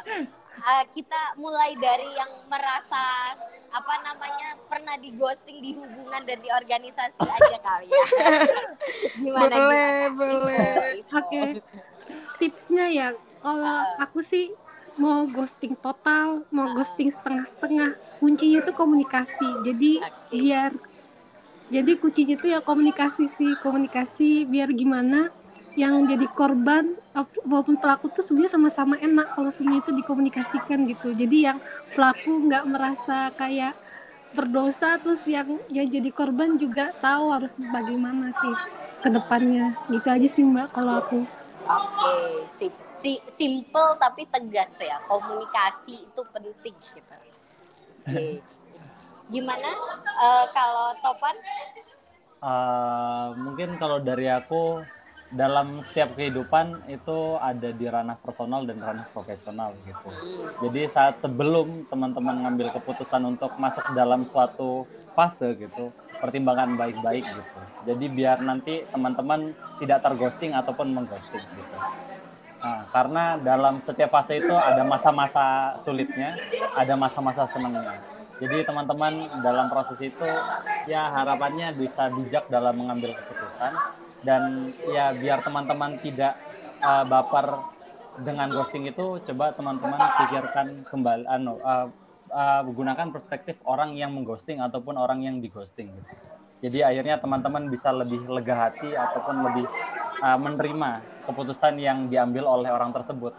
Eh, 0.61 0.85
kita 0.93 1.21
mulai 1.41 1.73
dari 1.81 2.05
yang 2.13 2.45
merasa 2.53 3.33
apa 3.71 3.95
namanya 4.05 4.59
pernah 4.69 4.99
di 5.01 5.15
ghosting 5.17 5.63
di 5.65 5.73
hubungan 5.73 6.21
dan 6.27 6.39
di 6.43 6.49
organisasi 6.53 7.23
aja 7.23 7.59
kali 7.65 7.89
ya. 7.89 8.05
Gimana? 9.21 9.55
boleh 9.57 9.93
gimana? 10.13 10.17
boleh 10.19 10.75
Itu. 11.01 11.17
Oke. 11.17 11.43
Tipsnya 12.37 12.87
ya, 12.93 13.09
kalau 13.41 13.77
aku 14.01 14.21
sih 14.21 14.53
mau 15.01 15.25
ghosting 15.25 15.73
total, 15.81 16.45
mau 16.53 16.69
ghosting 16.77 17.09
setengah-setengah, 17.09 17.97
kuncinya 18.21 18.61
itu 18.61 18.73
komunikasi. 18.77 19.49
Jadi 19.65 19.93
Oke. 20.05 20.37
biar 20.37 20.71
jadi 21.71 21.93
kuncinya 21.97 22.35
itu 22.37 22.47
ya 22.51 22.61
komunikasi 22.61 23.31
sih, 23.31 23.55
komunikasi 23.63 24.45
biar 24.45 24.75
gimana 24.75 25.31
yang 25.81 26.05
jadi 26.05 26.28
korban 26.37 26.93
maupun 27.49 27.81
pelaku 27.81 28.12
tuh 28.12 28.20
sebenarnya 28.20 28.61
sama-sama 28.61 29.01
enak 29.01 29.33
kalau 29.33 29.49
semuanya 29.49 29.81
itu 29.89 29.93
dikomunikasikan 29.97 30.85
gitu. 30.85 31.16
Jadi 31.16 31.49
yang 31.49 31.59
pelaku 31.97 32.45
nggak 32.45 32.64
merasa 32.68 33.33
kayak 33.33 33.72
berdosa 34.37 35.01
terus 35.01 35.24
yang 35.24 35.57
yang 35.72 35.89
jadi 35.89 36.12
korban 36.12 36.55
juga 36.61 36.93
tahu 37.01 37.33
harus 37.33 37.57
bagaimana 37.72 38.28
sih 38.28 38.55
ke 39.01 39.09
depannya. 39.09 39.72
Gitu 39.89 40.09
aja 40.12 40.28
sih 40.28 40.45
Mbak 40.45 40.68
kalau 40.76 41.01
aku. 41.01 41.20
Oke, 41.64 42.45
sip. 42.51 42.74
Si, 42.93 43.16
simple 43.24 43.97
tapi 43.97 44.28
tegas 44.28 44.76
ya. 44.76 45.01
Komunikasi 45.09 45.97
itu 45.97 46.22
penting 46.28 46.76
gitu. 46.76 47.16
Oke. 48.05 48.45
Gimana 49.33 49.70
eh, 50.05 50.47
kalau 50.53 50.93
Topan? 51.01 51.37
Eh, 52.41 53.28
mungkin 53.39 53.76
kalau 53.81 54.03
dari 54.03 54.26
aku 54.26 54.83
dalam 55.31 55.87
setiap 55.87 56.18
kehidupan 56.18 56.91
itu 56.91 57.39
ada 57.39 57.70
di 57.70 57.87
ranah 57.87 58.18
personal 58.18 58.66
dan 58.66 58.83
ranah 58.83 59.07
profesional 59.14 59.78
gitu. 59.87 60.11
Jadi 60.66 60.91
saat 60.91 61.22
sebelum 61.22 61.87
teman-teman 61.87 62.47
ngambil 62.47 62.74
keputusan 62.74 63.22
untuk 63.22 63.55
masuk 63.55 63.87
dalam 63.95 64.26
suatu 64.26 64.91
fase 65.14 65.55
gitu, 65.55 65.95
pertimbangan 66.18 66.74
baik-baik 66.74 67.22
gitu. 67.22 67.59
Jadi 67.87 68.05
biar 68.11 68.43
nanti 68.43 68.83
teman-teman 68.91 69.55
tidak 69.78 70.03
terghosting 70.03 70.51
ataupun 70.51 70.91
mengghosting 70.91 71.47
gitu. 71.55 71.76
Nah, 72.61 72.85
karena 72.93 73.39
dalam 73.41 73.81
setiap 73.81 74.12
fase 74.12 74.37
itu 74.37 74.53
ada 74.53 74.83
masa-masa 74.85 75.78
sulitnya, 75.81 76.37
ada 76.74 76.93
masa-masa 76.99 77.47
senangnya. 77.49 78.03
Jadi 78.43 78.66
teman-teman 78.66 79.31
dalam 79.45 79.70
proses 79.70 80.01
itu 80.01 80.28
ya 80.91 81.12
harapannya 81.12 81.76
bisa 81.76 82.09
bijak 82.09 82.49
dalam 82.49 82.72
mengambil 82.72 83.12
keputusan 83.14 83.72
dan 84.25 84.73
ya 84.89 85.12
biar 85.16 85.41
teman-teman 85.41 85.97
tidak 86.01 86.37
uh, 86.85 87.05
baper 87.09 87.61
dengan 88.21 88.53
ghosting 88.53 88.85
itu 88.85 89.23
coba 89.25 89.57
teman-teman 89.57 90.01
pikirkan 90.21 90.85
kembali 90.85 91.25
anu 91.25 91.57
uh, 91.62 91.89
uh, 92.31 92.62
gunakan 92.66 93.09
perspektif 93.14 93.57
orang 93.64 93.97
yang 93.97 94.12
mengghosting 94.12 94.61
ataupun 94.61 94.97
orang 95.01 95.25
yang 95.25 95.41
dighosting 95.41 95.91
gitu. 95.95 96.12
Jadi 96.61 96.85
akhirnya 96.85 97.16
teman-teman 97.16 97.73
bisa 97.73 97.89
lebih 97.89 98.21
lega 98.29 98.68
hati 98.68 98.93
ataupun 98.93 99.37
lebih 99.49 99.66
uh, 100.21 100.37
menerima 100.37 101.01
keputusan 101.25 101.81
yang 101.81 102.12
diambil 102.12 102.45
oleh 102.45 102.68
orang 102.68 102.93
tersebut. 102.93 103.33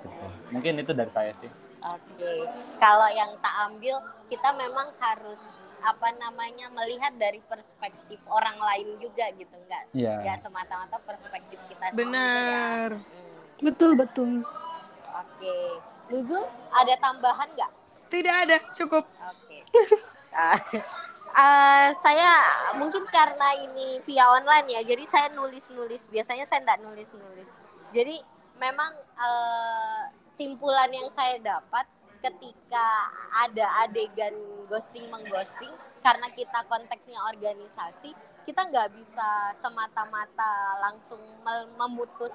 Gitu. 0.00 0.26
Mungkin 0.56 0.80
itu 0.80 0.92
dari 0.96 1.12
saya 1.12 1.36
sih. 1.36 1.52
Oke, 1.80 2.44
kalau 2.76 3.08
yang 3.12 3.36
tak 3.40 3.54
ambil 3.68 4.00
kita 4.28 4.52
memang 4.56 4.92
harus 5.00 5.69
apa 5.80 6.08
namanya 6.14 6.68
melihat 6.70 7.12
dari 7.14 7.40
perspektif 7.42 8.20
orang 8.26 8.56
lain 8.56 8.96
juga 8.96 9.28
gitu, 9.32 9.54
enggak 9.56 9.82
Iya. 9.90 10.20
enggak 10.20 10.38
semata-mata 10.38 10.96
perspektif 11.00 11.58
kita 11.66 11.90
sendiri 11.90 11.96
ya. 11.96 12.04
benar 12.04 12.88
Hmm, 13.00 13.38
Betul 13.60 13.92
betul. 13.92 14.40
Oke, 15.10 15.56
Nuzul 16.08 16.40
ada 16.70 16.94
tambahan 16.96 17.48
nggak? 17.52 17.72
tidak 18.08 18.34
ada 18.42 18.56
cukup 18.72 19.04
Oke. 19.06 19.58
Ah, 20.34 20.58
saya 22.04 22.30
mungkin 22.74 23.06
karena 23.06 23.54
ini 23.60 24.02
via 24.02 24.26
online 24.26 24.66
ya, 24.66 24.80
jadi 24.82 25.04
saya 25.06 25.26
nulis-nulis. 25.30 26.08
Biasanya 26.08 26.42
saya 26.42 26.58
nggak 26.60 26.82
nulis-nulis. 26.82 27.50
Jadi 27.90 28.18
memang 28.56 28.90
eh, 28.98 30.02
simpulan 30.26 30.90
yang 30.90 31.06
saya 31.10 31.38
dapat 31.38 31.86
ketika 32.20 32.86
ada 33.32 33.66
adegan 33.84 34.36
ghosting 34.68 35.08
mengghosting 35.08 35.72
karena 36.00 36.28
kita 36.32 36.64
konteksnya 36.68 37.20
organisasi 37.28 38.12
kita 38.48 38.66
nggak 38.68 38.96
bisa 38.96 39.52
semata-mata 39.52 40.80
langsung 40.80 41.20
memutus 41.76 42.34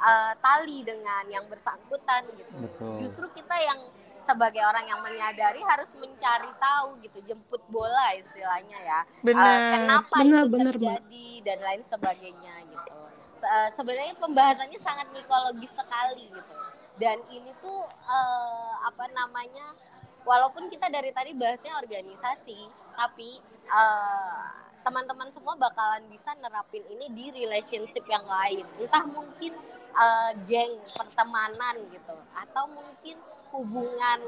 eh, 0.00 0.32
tali 0.40 0.80
dengan 0.84 1.24
yang 1.28 1.44
bersangkutan 1.48 2.28
gitu. 2.36 2.52
Betul. 2.56 2.94
justru 3.00 3.26
kita 3.36 3.56
yang 3.56 3.80
sebagai 4.22 4.62
orang 4.62 4.86
yang 4.86 5.02
menyadari 5.02 5.58
harus 5.66 5.98
mencari 5.98 6.46
tahu 6.62 6.94
gitu 7.02 7.18
jemput 7.26 7.58
bola 7.66 8.14
istilahnya 8.14 8.78
ya. 8.78 9.00
Eh, 9.02 9.26
benar. 9.26 9.58
kenapa 9.74 10.16
Benar, 10.22 10.42
itu 10.46 10.52
benar, 10.54 10.74
terjadi 10.78 11.28
dan 11.42 11.58
lain 11.58 11.82
sebagainya 11.82 12.54
gitu. 12.70 12.92
Se- 13.34 13.50
eh, 13.50 13.70
sebenarnya 13.74 14.14
pembahasannya 14.22 14.78
sangat 14.78 15.10
mikologis 15.10 15.74
sekali 15.74 16.30
gitu 16.30 16.54
dan 17.02 17.18
ini 17.34 17.50
tuh 17.58 17.82
eh, 17.90 18.72
apa 18.86 19.10
namanya 19.10 19.74
walaupun 20.22 20.70
kita 20.70 20.86
dari 20.86 21.10
tadi 21.10 21.34
bahasnya 21.34 21.74
organisasi 21.82 22.62
tapi 22.94 23.42
eh, 23.66 24.50
teman-teman 24.82 25.30
semua 25.30 25.54
bakalan 25.58 26.02
bisa 26.10 26.34
nerapin 26.38 26.82
ini 26.90 27.06
di 27.14 27.24
relationship 27.30 28.02
yang 28.06 28.26
lain. 28.26 28.66
Entah 28.82 29.06
mungkin 29.06 29.54
uh, 29.94 30.30
geng 30.44 30.74
pertemanan 30.92 31.86
gitu 31.88 32.16
atau 32.34 32.64
mungkin 32.66 33.16
hubungan 33.54 34.20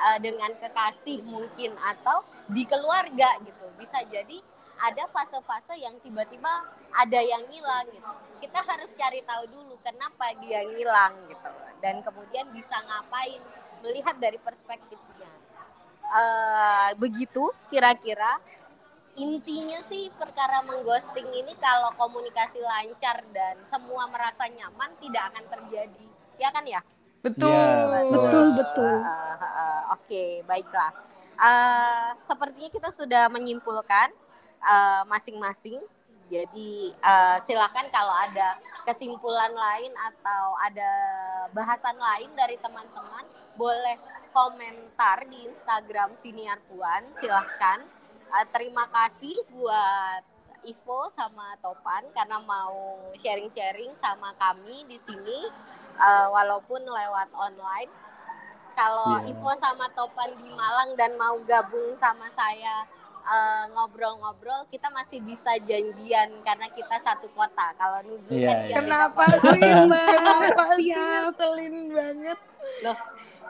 uh, 0.00 0.18
dengan 0.18 0.54
kekasih 0.56 1.22
mungkin 1.28 1.76
atau 1.76 2.24
di 2.48 2.64
keluarga 2.64 3.36
gitu. 3.44 3.66
Bisa 3.76 4.00
jadi 4.08 4.40
ada 4.78 5.04
fase-fase 5.10 5.74
yang 5.78 5.98
tiba-tiba 5.98 6.50
ada 6.94 7.20
yang 7.20 7.42
ngilang 7.50 7.86
gitu. 7.90 8.12
Kita 8.38 8.62
harus 8.62 8.94
cari 8.94 9.20
tahu 9.26 9.44
dulu 9.50 9.74
kenapa 9.82 10.30
dia 10.38 10.62
ngilang 10.62 11.26
gitu. 11.26 11.50
Dan 11.82 12.02
kemudian 12.06 12.46
bisa 12.54 12.78
ngapain 12.86 13.42
melihat 13.82 14.14
dari 14.18 14.38
perspektifnya. 14.38 15.30
Uh, 16.08 16.90
begitu 16.96 17.50
kira-kira. 17.68 18.40
Intinya 19.18 19.82
sih 19.82 20.14
perkara 20.14 20.62
mengghosting 20.62 21.26
ini 21.34 21.50
kalau 21.58 21.90
komunikasi 21.98 22.62
lancar 22.62 23.26
dan 23.34 23.58
semua 23.66 24.06
merasa 24.06 24.46
nyaman 24.46 24.94
tidak 25.02 25.34
akan 25.34 25.44
terjadi. 25.58 26.06
Ya 26.38 26.54
kan 26.54 26.62
ya? 26.62 26.78
Betul. 27.18 27.50
Ya, 27.50 28.14
betul 28.14 28.46
betul. 28.54 28.94
Uh, 29.02 29.10
uh, 29.10 29.42
uh, 29.42 29.80
oke 29.98 30.06
okay, 30.06 30.46
baiklah. 30.46 30.94
Uh, 31.34 32.14
sepertinya 32.22 32.70
kita 32.70 32.94
sudah 32.94 33.26
menyimpulkan 33.26 34.14
uh, 34.62 35.02
masing-masing 35.06 35.80
jadi 36.28 36.92
uh, 37.00 37.36
silakan 37.40 37.88
kalau 37.88 38.12
ada 38.12 38.60
kesimpulan 38.84 39.52
lain 39.52 39.92
atau 39.96 40.44
ada 40.60 40.92
bahasan 41.56 41.96
lain 41.96 42.28
dari 42.36 42.60
teman-teman 42.60 43.24
boleh 43.56 43.96
komentar 44.30 45.24
di 45.24 45.48
Instagram 45.48 46.14
Siniar 46.20 46.60
Puan 46.68 47.08
silahkan 47.16 47.80
uh, 48.28 48.46
terima 48.52 48.84
kasih 48.92 49.34
buat 49.48 50.22
Ivo 50.66 51.06
sama 51.08 51.54
Topan 51.62 52.02
karena 52.12 52.42
mau 52.42 52.98
sharing-sharing 53.14 53.94
sama 53.94 54.34
kami 54.36 54.84
di 54.90 54.98
sini 54.98 55.46
uh, 55.96 56.28
walaupun 56.34 56.82
lewat 56.82 57.30
online. 57.32 57.90
Kalau 58.74 59.22
yeah. 59.22 59.30
Ivo 59.30 59.50
sama 59.54 59.86
Topan 59.94 60.34
di 60.38 60.50
Malang 60.52 60.98
dan 60.98 61.14
mau 61.14 61.38
gabung 61.46 61.94
sama 61.98 62.26
saya 62.34 62.86
ngobrol-ngobrol, 63.74 64.64
uh, 64.64 64.68
kita 64.72 64.88
masih 64.88 65.20
bisa 65.20 65.52
janjian 65.64 66.32
karena 66.42 66.66
kita 66.72 66.96
satu 67.00 67.28
kota. 67.36 67.76
Kalau 67.76 68.00
Nuzul 68.08 68.40
yeah, 68.40 68.54
kan 68.54 68.58
yeah. 68.64 68.76
Kenapa 68.80 69.24
sih? 69.36 69.62
Kenapa 69.88 70.64
sih 70.76 70.92
ngeselin 70.92 71.74
banget? 71.92 72.38
Loh, 72.84 72.98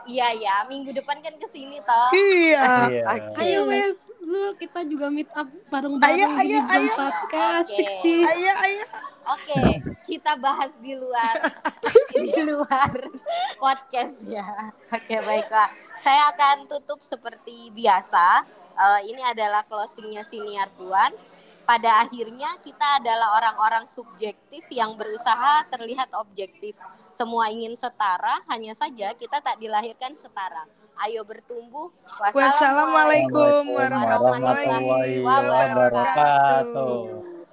iya 0.09 0.35
ya, 0.35 0.67
minggu 0.67 0.91
depan 0.91 1.23
kan 1.23 1.35
ke 1.39 1.47
sini 1.47 1.79
toh. 1.85 2.11
Iya. 2.13 2.67
Iya. 2.91 3.03
Ayo 3.39 3.61
wes 3.71 3.97
lu 4.29 4.53
kita 4.61 4.85
juga 4.85 5.09
meet 5.09 5.31
up 5.33 5.49
bareng-bareng 5.73 6.13
Ayo, 6.13 6.27
di 6.37 6.53
ayo, 6.53 6.59
ayo. 6.69 6.91
jam 6.93 7.09
4 7.25 7.33
Kak, 7.33 7.49
asik 7.65 7.89
Oke. 7.89 8.01
sih 8.05 8.21
Ayo, 8.21 8.53
ayo. 8.61 8.87
Oke, 9.29 9.61
kita 10.09 10.41
bahas 10.41 10.73
di 10.81 10.93
luar 10.97 11.37
di 12.17 12.33
luar 12.49 12.93
podcast 13.61 14.25
ya. 14.25 14.73
Oke, 14.89 15.21
baiklah. 15.21 15.69
Saya 16.01 16.33
akan 16.33 16.65
tutup 16.65 17.05
seperti 17.05 17.69
biasa. 17.77 18.45
Eh, 18.79 19.11
ini 19.11 19.23
adalah 19.27 19.67
closingnya 19.67 20.23
siniar 20.23 20.71
Puan. 20.79 21.11
Pada 21.67 22.01
akhirnya 22.01 22.49
kita 22.65 23.03
adalah 23.03 23.37
orang-orang 23.37 23.85
subjektif 23.85 24.65
yang 24.73 24.97
berusaha 24.97 25.69
terlihat 25.69 26.09
objektif. 26.17 26.79
Semua 27.13 27.53
ingin 27.53 27.77
setara, 27.77 28.41
hanya 28.49 28.73
saja 28.73 29.13
kita 29.13 29.43
tak 29.43 29.61
dilahirkan 29.61 30.17
setara. 30.17 30.65
Ayo 31.05 31.29
bertumbuh. 31.29 31.93
Wassalamualaikum 32.09 33.77
warahmatullahi 33.77 35.21
wabarakatuh. 35.21 37.38